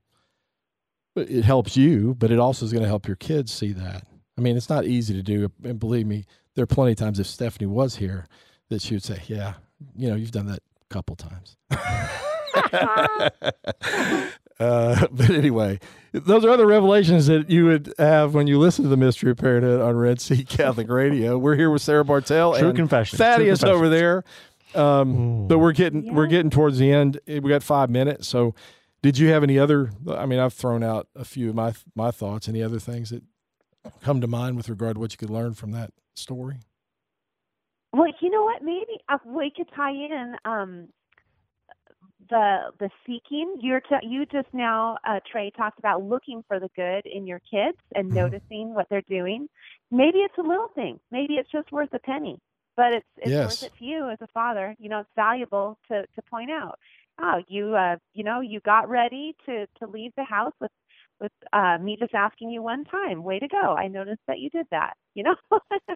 it 1.16 1.44
helps 1.44 1.76
you, 1.76 2.14
but 2.18 2.30
it 2.30 2.38
also 2.38 2.66
is 2.66 2.72
going 2.72 2.82
to 2.82 2.88
help 2.88 3.06
your 3.06 3.16
kids 3.16 3.52
see 3.52 3.72
that. 3.72 4.06
I 4.36 4.40
mean, 4.40 4.56
it's 4.56 4.68
not 4.68 4.84
easy 4.84 5.14
to 5.14 5.22
do, 5.22 5.50
and 5.64 5.78
believe 5.78 6.06
me, 6.06 6.24
there 6.54 6.64
are 6.64 6.66
plenty 6.66 6.92
of 6.92 6.98
times 6.98 7.18
if 7.18 7.26
Stephanie 7.26 7.66
was 7.66 7.96
here 7.96 8.26
that 8.68 8.82
she 8.82 8.94
would 8.94 9.04
say, 9.04 9.22
"Yeah, 9.26 9.54
you 9.96 10.08
know, 10.08 10.16
you've 10.16 10.30
done 10.30 10.46
that 10.46 10.61
a 10.61 10.94
couple 10.94 11.16
times." 11.16 11.56
Uh, 14.61 15.06
but 15.11 15.30
anyway, 15.30 15.80
those 16.12 16.44
are 16.44 16.50
other 16.50 16.66
revelations 16.66 17.28
that 17.28 17.48
you 17.48 17.64
would 17.64 17.94
have 17.98 18.34
when 18.34 18.46
you 18.46 18.58
listen 18.58 18.84
to 18.84 18.90
the 18.90 18.96
Mystery 18.96 19.30
of 19.30 19.38
Parenthood 19.38 19.80
on 19.80 19.96
Red 19.96 20.20
Sea 20.20 20.44
Catholic 20.44 20.90
Radio. 20.90 21.38
We're 21.38 21.56
here 21.56 21.70
with 21.70 21.80
Sarah 21.80 22.04
Bartel 22.04 22.58
True 22.58 22.68
and 22.68 22.76
confession. 22.76 23.16
Thaddeus 23.16 23.64
over 23.64 23.88
there. 23.88 24.22
Um, 24.74 25.48
but 25.48 25.58
we're 25.58 25.72
getting 25.72 26.04
yeah. 26.04 26.12
we're 26.12 26.26
getting 26.26 26.50
towards 26.50 26.78
the 26.78 26.92
end. 26.92 27.20
We 27.26 27.40
got 27.40 27.62
five 27.62 27.90
minutes. 27.90 28.28
So, 28.28 28.54
did 29.02 29.18
you 29.18 29.28
have 29.28 29.42
any 29.42 29.58
other? 29.58 29.90
I 30.08 30.26
mean, 30.26 30.38
I've 30.38 30.54
thrown 30.54 30.82
out 30.82 31.08
a 31.14 31.24
few 31.24 31.50
of 31.50 31.54
my 31.54 31.74
my 31.94 32.10
thoughts. 32.10 32.48
Any 32.48 32.62
other 32.62 32.78
things 32.78 33.10
that 33.10 33.22
come 34.02 34.20
to 34.20 34.26
mind 34.26 34.56
with 34.56 34.68
regard 34.68 34.94
to 34.94 35.00
what 35.00 35.12
you 35.12 35.18
could 35.18 35.30
learn 35.30 35.54
from 35.54 35.72
that 35.72 35.92
story? 36.14 36.58
Well, 37.92 38.12
you 38.20 38.30
know 38.30 38.44
what? 38.44 38.62
Maybe 38.62 39.00
uh, 39.08 39.18
we 39.26 39.52
could 39.54 39.68
tie 39.74 39.90
in 39.90 40.36
um, 40.44 40.88
the 42.30 42.58
the 42.78 42.88
seeking 43.04 43.56
you're 43.60 43.80
t- 43.80 44.06
you 44.06 44.24
just 44.26 44.48
now 44.52 44.96
uh, 45.06 45.20
Trey 45.30 45.50
talked 45.56 45.78
about 45.78 46.02
looking 46.02 46.42
for 46.46 46.60
the 46.60 46.70
good 46.76 47.04
in 47.04 47.26
your 47.26 47.40
kids 47.40 47.78
and 47.94 48.06
mm-hmm. 48.06 48.16
noticing 48.16 48.74
what 48.74 48.86
they're 48.88 49.02
doing. 49.02 49.48
Maybe 49.90 50.18
it's 50.18 50.38
a 50.38 50.42
little 50.42 50.68
thing. 50.74 51.00
Maybe 51.10 51.34
it's 51.34 51.50
just 51.50 51.72
worth 51.72 51.92
a 51.92 51.98
penny, 51.98 52.38
but 52.80 52.94
it's 52.94 53.06
it's 53.18 53.30
yes. 53.30 53.62
worth 53.62 53.70
it 53.70 53.78
to 53.78 53.84
you 53.84 54.08
as 54.08 54.16
a 54.22 54.26
father. 54.28 54.74
You 54.78 54.88
know, 54.88 55.00
it's 55.00 55.10
valuable 55.14 55.78
to 55.88 56.06
to 56.14 56.22
point 56.30 56.50
out. 56.50 56.78
Oh, 57.20 57.42
you 57.46 57.76
uh 57.76 57.96
you 58.14 58.24
know 58.24 58.40
you 58.40 58.60
got 58.60 58.88
ready 58.88 59.36
to 59.44 59.66
to 59.80 59.86
leave 59.86 60.12
the 60.16 60.24
house 60.24 60.54
with 60.62 60.70
with 61.20 61.32
uh, 61.52 61.76
me 61.76 61.98
just 62.00 62.14
asking 62.14 62.48
you 62.48 62.62
one 62.62 62.86
time. 62.86 63.22
Way 63.22 63.38
to 63.38 63.48
go! 63.48 63.74
I 63.74 63.88
noticed 63.88 64.22
that 64.28 64.38
you 64.38 64.48
did 64.48 64.66
that. 64.70 64.94
You 65.14 65.24
know. 65.24 65.36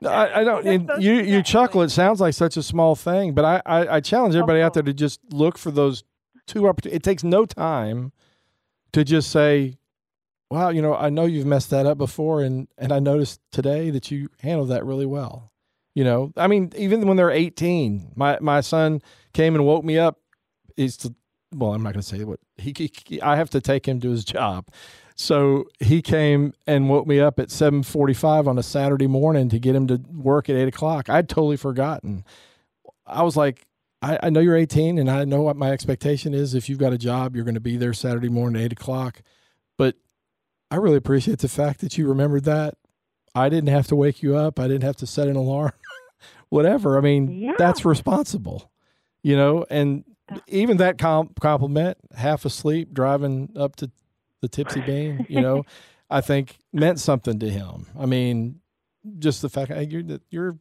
I, 0.06 0.40
I, 0.40 0.44
don't. 0.44 0.66
you 1.00 1.14
you 1.14 1.42
chuckle. 1.42 1.80
It 1.80 1.88
sounds 1.88 2.20
like 2.20 2.34
such 2.34 2.58
a 2.58 2.62
small 2.62 2.94
thing, 2.94 3.32
but 3.32 3.46
I 3.46 3.62
I, 3.64 3.96
I 3.96 4.00
challenge 4.00 4.34
everybody 4.34 4.60
oh, 4.60 4.66
out 4.66 4.74
there 4.74 4.82
to 4.82 4.92
just 4.92 5.20
look 5.30 5.56
for 5.56 5.70
those 5.70 6.04
two 6.46 6.68
opportunities. 6.68 6.98
It 6.98 7.02
takes 7.02 7.24
no 7.24 7.46
time 7.46 8.12
to 8.92 9.04
just 9.04 9.30
say, 9.30 9.78
"Wow, 10.50 10.68
you 10.68 10.82
know, 10.82 10.94
I 10.94 11.08
know 11.08 11.24
you've 11.24 11.46
messed 11.46 11.70
that 11.70 11.86
up 11.86 11.96
before, 11.96 12.42
and 12.42 12.68
and 12.76 12.92
I 12.92 12.98
noticed 12.98 13.40
today 13.50 13.88
that 13.88 14.10
you 14.10 14.28
handled 14.40 14.68
that 14.68 14.84
really 14.84 15.06
well." 15.06 15.53
You 15.94 16.04
know, 16.04 16.32
I 16.36 16.48
mean, 16.48 16.72
even 16.76 17.06
when 17.06 17.16
they're 17.16 17.30
18, 17.30 18.12
my 18.16 18.38
my 18.40 18.60
son 18.60 19.00
came 19.32 19.54
and 19.54 19.64
woke 19.64 19.84
me 19.84 19.98
up. 19.98 20.18
He's 20.76 20.96
to, 20.98 21.14
well, 21.54 21.72
I'm 21.72 21.82
not 21.82 21.92
going 21.92 22.02
to 22.02 22.08
say 22.08 22.24
what 22.24 22.40
he, 22.56 22.74
he, 22.76 23.22
I 23.22 23.36
have 23.36 23.50
to 23.50 23.60
take 23.60 23.86
him 23.86 24.00
to 24.00 24.10
his 24.10 24.24
job. 24.24 24.68
So 25.16 25.66
he 25.78 26.02
came 26.02 26.54
and 26.66 26.88
woke 26.88 27.06
me 27.06 27.20
up 27.20 27.38
at 27.38 27.48
7:45 27.48 28.48
on 28.48 28.58
a 28.58 28.62
Saturday 28.62 29.06
morning 29.06 29.48
to 29.50 29.58
get 29.60 29.76
him 29.76 29.86
to 29.86 30.00
work 30.12 30.50
at 30.50 30.56
eight 30.56 30.68
o'clock. 30.68 31.08
I'd 31.08 31.28
totally 31.28 31.56
forgotten. 31.56 32.24
I 33.06 33.22
was 33.22 33.36
like, 33.36 33.66
I, 34.02 34.18
I 34.24 34.30
know 34.30 34.40
you're 34.40 34.56
18 34.56 34.98
and 34.98 35.10
I 35.10 35.24
know 35.24 35.42
what 35.42 35.56
my 35.56 35.70
expectation 35.70 36.34
is. 36.34 36.54
If 36.54 36.68
you've 36.68 36.78
got 36.78 36.92
a 36.92 36.98
job, 36.98 37.36
you're 37.36 37.44
going 37.44 37.54
to 37.54 37.60
be 37.60 37.76
there 37.76 37.92
Saturday 37.92 38.28
morning 38.28 38.60
at 38.60 38.66
eight 38.66 38.72
o'clock. 38.72 39.22
But 39.78 39.96
I 40.70 40.76
really 40.76 40.96
appreciate 40.96 41.38
the 41.38 41.48
fact 41.48 41.80
that 41.80 41.96
you 41.96 42.08
remembered 42.08 42.44
that. 42.44 42.74
I 43.34 43.48
didn't 43.48 43.70
have 43.70 43.86
to 43.88 43.96
wake 43.96 44.22
you 44.22 44.36
up. 44.36 44.60
I 44.60 44.68
didn't 44.68 44.84
have 44.84 44.96
to 44.96 45.06
set 45.06 45.28
an 45.28 45.36
alarm, 45.36 45.72
whatever. 46.48 46.98
I 46.98 47.00
mean, 47.00 47.30
yeah. 47.30 47.54
that's 47.58 47.84
responsible, 47.84 48.70
you 49.22 49.36
know, 49.36 49.64
and 49.70 50.04
even 50.48 50.78
that 50.78 50.98
comp- 50.98 51.40
compliment, 51.40 51.98
half 52.16 52.44
asleep, 52.44 52.92
driving 52.92 53.50
up 53.56 53.76
to 53.76 53.90
the 54.40 54.48
Tipsy 54.48 54.80
Bean, 54.80 55.26
you 55.28 55.40
know, 55.40 55.64
I 56.10 56.20
think 56.20 56.58
meant 56.72 57.00
something 57.00 57.38
to 57.38 57.50
him. 57.50 57.86
I 57.98 58.06
mean, 58.06 58.60
just 59.18 59.42
the 59.42 59.48
fact 59.48 59.70
that 59.70 59.90
you're, 59.90 60.18
you're 60.30 60.58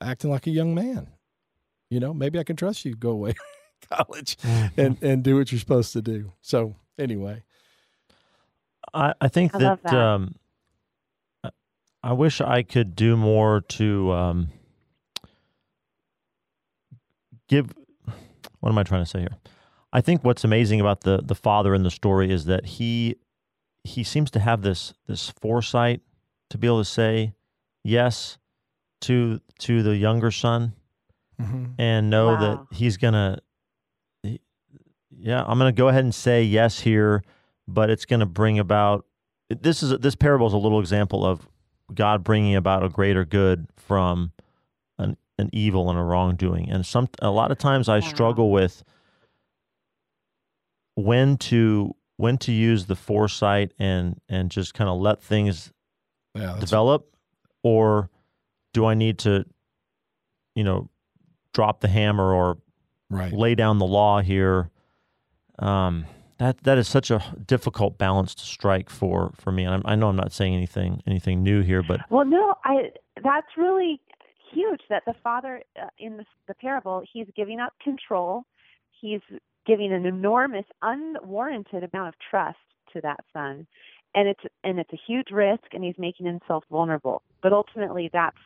acting 0.00 0.30
like 0.30 0.46
a 0.46 0.50
young 0.50 0.74
man 0.74 1.08
you 1.90 2.00
know, 2.00 2.12
maybe 2.12 2.38
I 2.38 2.44
can 2.44 2.56
trust 2.56 2.84
you. 2.84 2.94
Go 2.94 3.10
away 3.10 3.34
college 3.90 4.36
mm-hmm. 4.38 4.80
and 4.80 5.02
and 5.02 5.22
do 5.22 5.36
what 5.36 5.50
you're 5.50 5.58
supposed 5.58 5.92
to 5.94 6.02
do. 6.02 6.32
So 6.42 6.76
anyway, 6.98 7.44
I 8.92 9.14
I 9.20 9.28
think 9.28 9.54
I 9.54 9.58
that, 9.58 9.82
that. 9.82 9.94
Um, 9.94 10.34
I 12.02 12.12
wish 12.12 12.40
I 12.40 12.62
could 12.62 12.94
do 12.94 13.16
more 13.16 13.60
to 13.60 14.12
um, 14.12 14.48
give. 17.48 17.72
What 18.60 18.70
am 18.70 18.78
I 18.78 18.82
trying 18.82 19.02
to 19.04 19.10
say 19.10 19.20
here? 19.20 19.36
I 19.92 20.00
think 20.00 20.24
what's 20.24 20.44
amazing 20.44 20.80
about 20.80 21.02
the 21.02 21.22
the 21.22 21.34
father 21.34 21.74
in 21.74 21.82
the 21.82 21.90
story 21.90 22.30
is 22.30 22.44
that 22.46 22.66
he 22.66 23.16
he 23.84 24.04
seems 24.04 24.30
to 24.32 24.40
have 24.40 24.62
this 24.62 24.92
this 25.06 25.30
foresight 25.40 26.00
to 26.50 26.58
be 26.58 26.66
able 26.66 26.80
to 26.80 26.84
say 26.84 27.34
yes 27.84 28.38
to 29.02 29.40
to 29.58 29.82
the 29.82 29.96
younger 29.96 30.30
son 30.30 30.74
mm-hmm. 31.40 31.66
and 31.78 32.10
know 32.10 32.28
wow. 32.28 32.40
that 32.40 32.76
he's 32.76 32.96
gonna 32.96 33.38
yeah 35.10 35.42
i'm 35.46 35.58
gonna 35.58 35.72
go 35.72 35.88
ahead 35.88 36.04
and 36.04 36.14
say 36.14 36.42
yes 36.42 36.80
here 36.80 37.22
but 37.66 37.90
it's 37.90 38.04
gonna 38.04 38.26
bring 38.26 38.58
about 38.58 39.06
this 39.48 39.82
is 39.82 39.98
this 39.98 40.14
parable 40.14 40.46
is 40.46 40.52
a 40.52 40.58
little 40.58 40.80
example 40.80 41.24
of 41.24 41.48
god 41.94 42.22
bringing 42.22 42.56
about 42.56 42.84
a 42.84 42.88
greater 42.88 43.24
good 43.24 43.66
from 43.76 44.32
an, 45.38 45.44
an 45.44 45.50
evil 45.52 45.90
and 45.90 45.98
a 45.98 46.02
wrongdoing 46.02 46.70
and 46.70 46.84
some 46.84 47.08
a 47.20 47.30
lot 47.30 47.50
of 47.50 47.58
times 47.58 47.88
i 47.88 48.00
struggle 48.00 48.50
with 48.50 48.82
when 50.94 51.36
to 51.36 51.94
when 52.16 52.36
to 52.36 52.52
use 52.52 52.86
the 52.86 52.96
foresight 52.96 53.72
and 53.78 54.20
and 54.28 54.50
just 54.50 54.74
kind 54.74 54.90
of 54.90 54.98
let 54.98 55.22
things 55.22 55.72
yeah, 56.34 56.56
develop 56.58 57.14
or 57.62 58.10
do 58.72 58.84
i 58.84 58.94
need 58.94 59.18
to 59.18 59.44
you 60.54 60.64
know 60.64 60.88
drop 61.52 61.80
the 61.80 61.88
hammer 61.88 62.32
or 62.32 62.58
right. 63.10 63.32
lay 63.32 63.54
down 63.54 63.78
the 63.78 63.86
law 63.86 64.20
here. 64.20 64.70
Um, 65.58 66.06
that 66.38 66.58
that 66.62 66.78
is 66.78 66.86
such 66.86 67.10
a 67.10 67.20
difficult 67.46 67.98
balance 67.98 68.34
to 68.36 68.44
strike 68.44 68.88
for 68.88 69.32
for 69.34 69.50
me. 69.50 69.64
And 69.64 69.82
i 69.84 69.92
i 69.92 69.94
know 69.96 70.08
I'm 70.08 70.16
not 70.16 70.32
saying 70.32 70.54
anything 70.54 71.02
anything 71.06 71.42
new 71.42 71.62
here, 71.62 71.82
but 71.82 72.00
well, 72.10 72.24
no, 72.24 72.54
I 72.64 72.90
that's 73.24 73.56
really 73.56 74.00
huge. 74.52 74.82
That 74.88 75.04
the 75.06 75.14
father 75.22 75.62
uh, 75.80 75.88
in 75.98 76.16
the, 76.16 76.24
the 76.46 76.54
parable, 76.54 77.02
he's 77.12 77.26
giving 77.36 77.60
up 77.60 77.72
control. 77.82 78.44
He's 79.00 79.20
giving 79.66 79.92
an 79.92 80.06
enormous, 80.06 80.64
unwarranted 80.82 81.88
amount 81.92 82.08
of 82.08 82.14
trust 82.30 82.58
to 82.92 83.00
that 83.02 83.20
son, 83.32 83.66
and 84.14 84.28
it's 84.28 84.40
and 84.64 84.78
it's 84.78 84.92
a 84.92 85.00
huge 85.06 85.30
risk, 85.30 85.64
and 85.72 85.84
he's 85.84 85.98
making 85.98 86.26
himself 86.26 86.64
vulnerable. 86.70 87.22
But 87.42 87.52
ultimately, 87.52 88.10
that's 88.12 88.36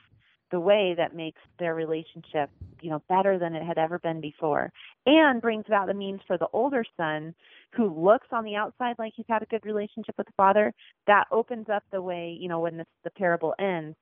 the 0.50 0.60
way 0.60 0.94
that 0.96 1.16
makes 1.16 1.40
their 1.58 1.74
relationship, 1.74 2.50
you 2.82 2.90
know, 2.90 3.02
better 3.08 3.38
than 3.38 3.54
it 3.54 3.64
had 3.64 3.78
ever 3.78 3.98
been 3.98 4.20
before, 4.20 4.70
and 5.06 5.40
brings 5.40 5.64
about 5.66 5.86
the 5.86 5.94
means 5.94 6.20
for 6.26 6.36
the 6.36 6.48
older 6.52 6.84
son, 6.96 7.34
who 7.74 7.88
looks 7.88 8.26
on 8.32 8.44
the 8.44 8.54
outside 8.54 8.96
like 8.98 9.14
he's 9.16 9.26
had 9.28 9.42
a 9.42 9.46
good 9.46 9.64
relationship 9.64 10.14
with 10.18 10.26
the 10.26 10.32
father. 10.36 10.74
That 11.06 11.24
opens 11.30 11.68
up 11.70 11.84
the 11.90 12.02
way, 12.02 12.36
you 12.38 12.48
know, 12.48 12.60
when 12.60 12.76
this, 12.76 12.86
the 13.02 13.10
parable 13.10 13.54
ends, 13.58 13.96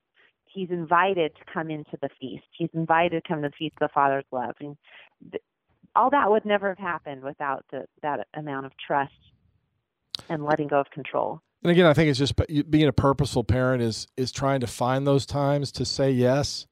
he's 0.52 0.70
invited 0.70 1.32
to 1.36 1.52
come 1.52 1.70
into 1.70 1.96
the 2.00 2.08
feast. 2.20 2.44
He's 2.56 2.70
invited 2.74 3.22
to 3.22 3.28
come 3.28 3.42
to 3.42 3.48
the 3.48 3.54
feast 3.56 3.74
of 3.80 3.88
the 3.88 3.92
Father's 3.92 4.24
love. 4.32 4.54
And 4.60 4.76
th- 5.30 5.42
all 5.94 6.10
that 6.10 6.30
would 6.30 6.44
never 6.44 6.68
have 6.68 6.78
happened 6.78 7.22
without 7.22 7.64
the, 7.70 7.86
that 8.02 8.26
amount 8.34 8.66
of 8.66 8.72
trust 8.84 9.12
and 10.28 10.44
letting 10.44 10.68
go 10.68 10.80
of 10.80 10.90
control. 10.90 11.40
And 11.62 11.70
again, 11.70 11.86
I 11.86 11.92
think 11.92 12.08
it's 12.08 12.18
just 12.18 12.34
being 12.70 12.86
a 12.86 12.92
purposeful 12.92 13.44
parent 13.44 13.82
is 13.82 14.06
is 14.16 14.32
trying 14.32 14.60
to 14.60 14.66
find 14.66 15.06
those 15.06 15.26
times 15.26 15.70
to 15.72 15.84
say 15.84 16.10
yes. 16.10 16.66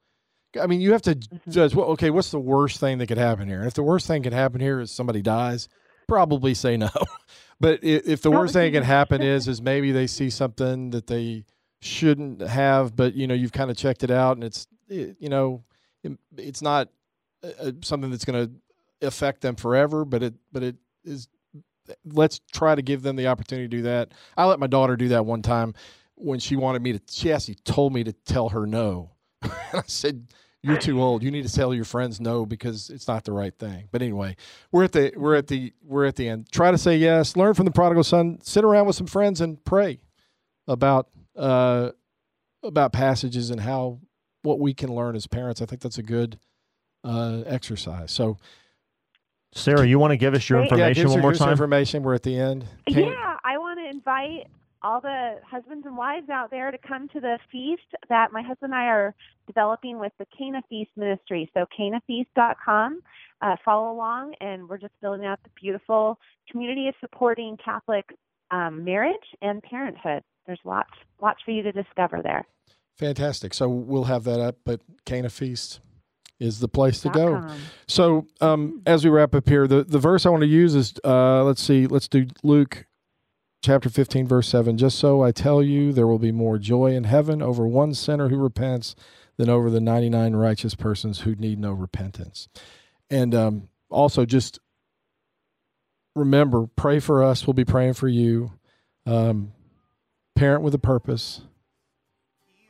I 0.59 0.65
mean, 0.65 0.81
you 0.81 0.93
have 0.93 1.03
to 1.03 1.15
mm-hmm. 1.15 1.51
judge. 1.51 1.75
Well, 1.75 1.87
okay, 1.89 2.09
what's 2.09 2.31
the 2.31 2.39
worst 2.39 2.79
thing 2.79 2.97
that 2.97 3.07
could 3.07 3.19
happen 3.19 3.47
here? 3.47 3.59
And 3.59 3.67
if 3.67 3.75
the 3.75 3.83
worst 3.83 4.07
thing 4.07 4.23
could 4.23 4.33
happen 4.33 4.61
here 4.61 4.79
is 4.79 4.91
somebody 4.91 5.21
dies, 5.21 5.69
probably 6.07 6.55
say 6.55 6.75
no. 6.75 6.89
but 7.59 7.83
if 7.83 8.23
the 8.23 8.31
worst 8.31 8.53
thing 8.53 8.71
that 8.71 8.79
can 8.79 8.83
happen 8.83 9.21
is 9.35 9.47
is 9.47 9.61
maybe 9.61 9.91
they 9.91 10.07
see 10.07 10.31
something 10.31 10.89
that 10.89 11.05
they 11.05 11.45
shouldn't 11.81 12.41
have, 12.41 12.95
but 12.95 13.13
you 13.13 13.27
know 13.27 13.33
you've 13.33 13.51
kind 13.51 13.71
of 13.71 13.77
checked 13.77 14.03
it 14.03 14.11
out 14.11 14.37
and 14.37 14.43
it's 14.43 14.67
it, 14.87 15.15
you 15.19 15.29
know 15.29 15.63
it, 16.03 16.17
it's 16.37 16.61
not 16.61 16.89
uh, 17.43 17.71
something 17.81 18.11
that's 18.11 18.25
going 18.25 18.47
to 18.47 19.07
affect 19.07 19.41
them 19.41 19.55
forever, 19.55 20.05
but 20.05 20.23
it 20.23 20.33
but 20.51 20.63
it 20.63 20.75
is. 21.03 21.27
Let's 22.05 22.39
try 22.53 22.75
to 22.75 22.83
give 22.83 23.01
them 23.01 23.15
the 23.15 23.27
opportunity 23.27 23.67
to 23.67 23.77
do 23.77 23.83
that. 23.83 24.13
I 24.37 24.45
let 24.45 24.59
my 24.59 24.67
daughter 24.67 24.95
do 24.95 25.07
that 25.07 25.25
one 25.25 25.41
time 25.41 25.73
when 26.15 26.39
she 26.39 26.55
wanted 26.55 26.83
me 26.83 26.93
to. 26.93 27.01
She 27.09 27.31
actually 27.31 27.55
told 27.55 27.93
me 27.93 28.03
to 28.03 28.13
tell 28.13 28.49
her 28.49 28.67
no. 28.67 29.11
I 29.41 29.81
said, 29.87 30.27
"You're 30.61 30.77
too 30.77 31.01
old. 31.01 31.23
You 31.23 31.31
need 31.31 31.47
to 31.47 31.53
tell 31.53 31.73
your 31.73 31.85
friends 31.85 32.19
no 32.19 32.45
because 32.45 32.89
it's 32.89 33.07
not 33.07 33.23
the 33.23 33.31
right 33.31 33.57
thing." 33.57 33.87
But 33.91 34.01
anyway, 34.01 34.35
we're 34.71 34.83
at 34.83 34.91
the 34.91 35.13
we're 35.15 35.35
at 35.35 35.47
the 35.47 35.73
we're 35.81 36.05
at 36.05 36.15
the 36.15 36.27
end. 36.27 36.51
Try 36.51 36.71
to 36.71 36.77
say 36.77 36.97
yes. 36.97 37.35
Learn 37.35 37.53
from 37.53 37.65
the 37.65 37.71
prodigal 37.71 38.03
son. 38.03 38.39
Sit 38.43 38.63
around 38.63 38.85
with 38.85 38.95
some 38.95 39.07
friends 39.07 39.41
and 39.41 39.63
pray 39.63 40.01
about 40.67 41.09
uh, 41.39 41.91
about 42.63 42.91
passages 42.91 43.49
and 43.49 43.61
how 43.61 43.99
what 44.43 44.59
we 44.59 44.73
can 44.73 44.93
learn 44.93 45.15
as 45.15 45.25
parents. 45.25 45.61
I 45.61 45.65
think 45.65 45.81
that's 45.81 45.97
a 45.97 46.03
good 46.03 46.39
uh, 47.03 47.41
exercise. 47.45 48.11
So, 48.11 48.37
Sarah, 49.53 49.85
you 49.85 49.99
want 49.99 50.11
to 50.11 50.17
give 50.17 50.33
us 50.33 50.47
your 50.49 50.61
information 50.61 51.07
yeah, 51.07 51.13
one 51.13 51.21
more 51.21 51.33
time? 51.33 51.51
Information. 51.51 52.03
We're 52.03 52.13
at 52.13 52.23
the 52.23 52.37
end. 52.37 52.65
Can 52.87 53.05
yeah, 53.05 53.37
I 53.43 53.57
want 53.57 53.79
to 53.79 53.89
invite 53.89 54.47
all 54.81 55.01
the 55.01 55.35
husbands 55.49 55.85
and 55.85 55.97
wives 55.97 56.29
out 56.29 56.51
there 56.51 56.71
to 56.71 56.77
come 56.77 57.09
to 57.09 57.19
the 57.19 57.37
feast 57.51 57.81
that 58.07 58.31
my 58.31 58.41
husband 58.41 58.73
and 58.73 58.75
I 58.75 58.85
are 58.85 59.15
developing 59.47 59.99
with 59.99 60.13
the 60.19 60.25
Cana 60.37 60.61
Feast 60.69 60.91
Ministry. 60.95 61.49
So 61.53 61.65
canafeast.com. 61.77 63.01
Uh, 63.41 63.55
follow 63.63 63.93
along, 63.93 64.35
and 64.41 64.67
we're 64.67 64.77
just 64.77 64.93
building 65.01 65.25
out 65.25 65.39
the 65.43 65.49
beautiful 65.59 66.19
community 66.51 66.89
of 66.89 66.95
supporting 66.99 67.57
Catholic 67.63 68.05
um, 68.51 68.83
marriage 68.83 69.15
and 69.41 69.63
parenthood 69.63 70.23
there's 70.49 70.59
lots 70.65 70.89
lots 71.21 71.39
for 71.45 71.51
you 71.51 71.61
to 71.61 71.71
discover 71.71 72.21
there. 72.23 72.43
Fantastic. 72.97 73.53
So 73.53 73.69
we'll 73.69 74.05
have 74.05 74.23
that 74.23 74.39
up, 74.39 74.57
but 74.65 74.81
Cana 75.05 75.29
Feast 75.29 75.79
is 76.39 76.59
the 76.59 76.67
place 76.67 77.01
to 77.01 77.09
go. 77.09 77.47
So 77.87 78.25
um, 78.41 78.81
as 78.87 79.05
we 79.05 79.11
wrap 79.11 79.35
up 79.35 79.47
here, 79.47 79.67
the, 79.67 79.83
the 79.83 79.99
verse 79.99 80.25
I 80.25 80.29
want 80.29 80.41
to 80.41 80.47
use 80.47 80.73
is 80.73 80.95
uh, 81.05 81.43
let's 81.43 81.61
see, 81.61 81.85
let's 81.85 82.07
do 82.07 82.25
Luke 82.43 82.87
chapter 83.61 83.89
15, 83.89 84.27
verse 84.27 84.47
7. 84.47 84.77
Just 84.77 84.97
so 84.97 85.21
I 85.21 85.31
tell 85.31 85.61
you, 85.61 85.93
there 85.93 86.07
will 86.07 86.19
be 86.19 86.31
more 86.31 86.57
joy 86.57 86.93
in 86.95 87.03
heaven 87.03 87.41
over 87.41 87.67
one 87.67 87.93
sinner 87.93 88.29
who 88.29 88.37
repents 88.37 88.95
than 89.37 89.49
over 89.49 89.69
the 89.69 89.81
99 89.81 90.35
righteous 90.35 90.75
persons 90.75 91.21
who 91.21 91.35
need 91.35 91.59
no 91.59 91.73
repentance. 91.73 92.49
And 93.09 93.35
um, 93.35 93.69
also, 93.89 94.25
just 94.25 94.59
remember, 96.15 96.67
pray 96.75 96.99
for 96.99 97.23
us. 97.23 97.45
We'll 97.45 97.53
be 97.53 97.65
praying 97.65 97.93
for 97.93 98.07
you. 98.07 98.53
Um, 99.05 99.53
parent 100.39 100.63
with 100.63 100.73
a 100.73 100.79
purpose. 100.79 101.41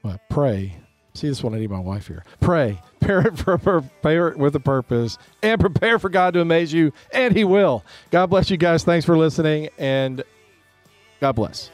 What? 0.01 0.19
Pray. 0.27 0.75
See, 1.13 1.27
this 1.27 1.43
one 1.43 1.53
I 1.53 1.59
need 1.59 1.69
my 1.69 1.79
wife 1.79 2.07
here. 2.07 2.23
Pray, 2.39 2.81
parent 2.99 3.37
for 3.37 3.53
a 3.53 3.81
parent 4.01 4.37
with 4.39 4.55
a 4.55 4.59
purpose, 4.59 5.17
and 5.43 5.59
prepare 5.59 5.99
for 5.99 6.09
God 6.09 6.33
to 6.33 6.41
amaze 6.41 6.73
you, 6.73 6.93
and 7.13 7.35
He 7.35 7.43
will. 7.43 7.83
God 8.09 8.27
bless 8.27 8.49
you 8.49 8.57
guys. 8.57 8.83
Thanks 8.83 9.05
for 9.05 9.17
listening, 9.17 9.69
and 9.77 10.23
God 11.19 11.33
bless. 11.33 11.69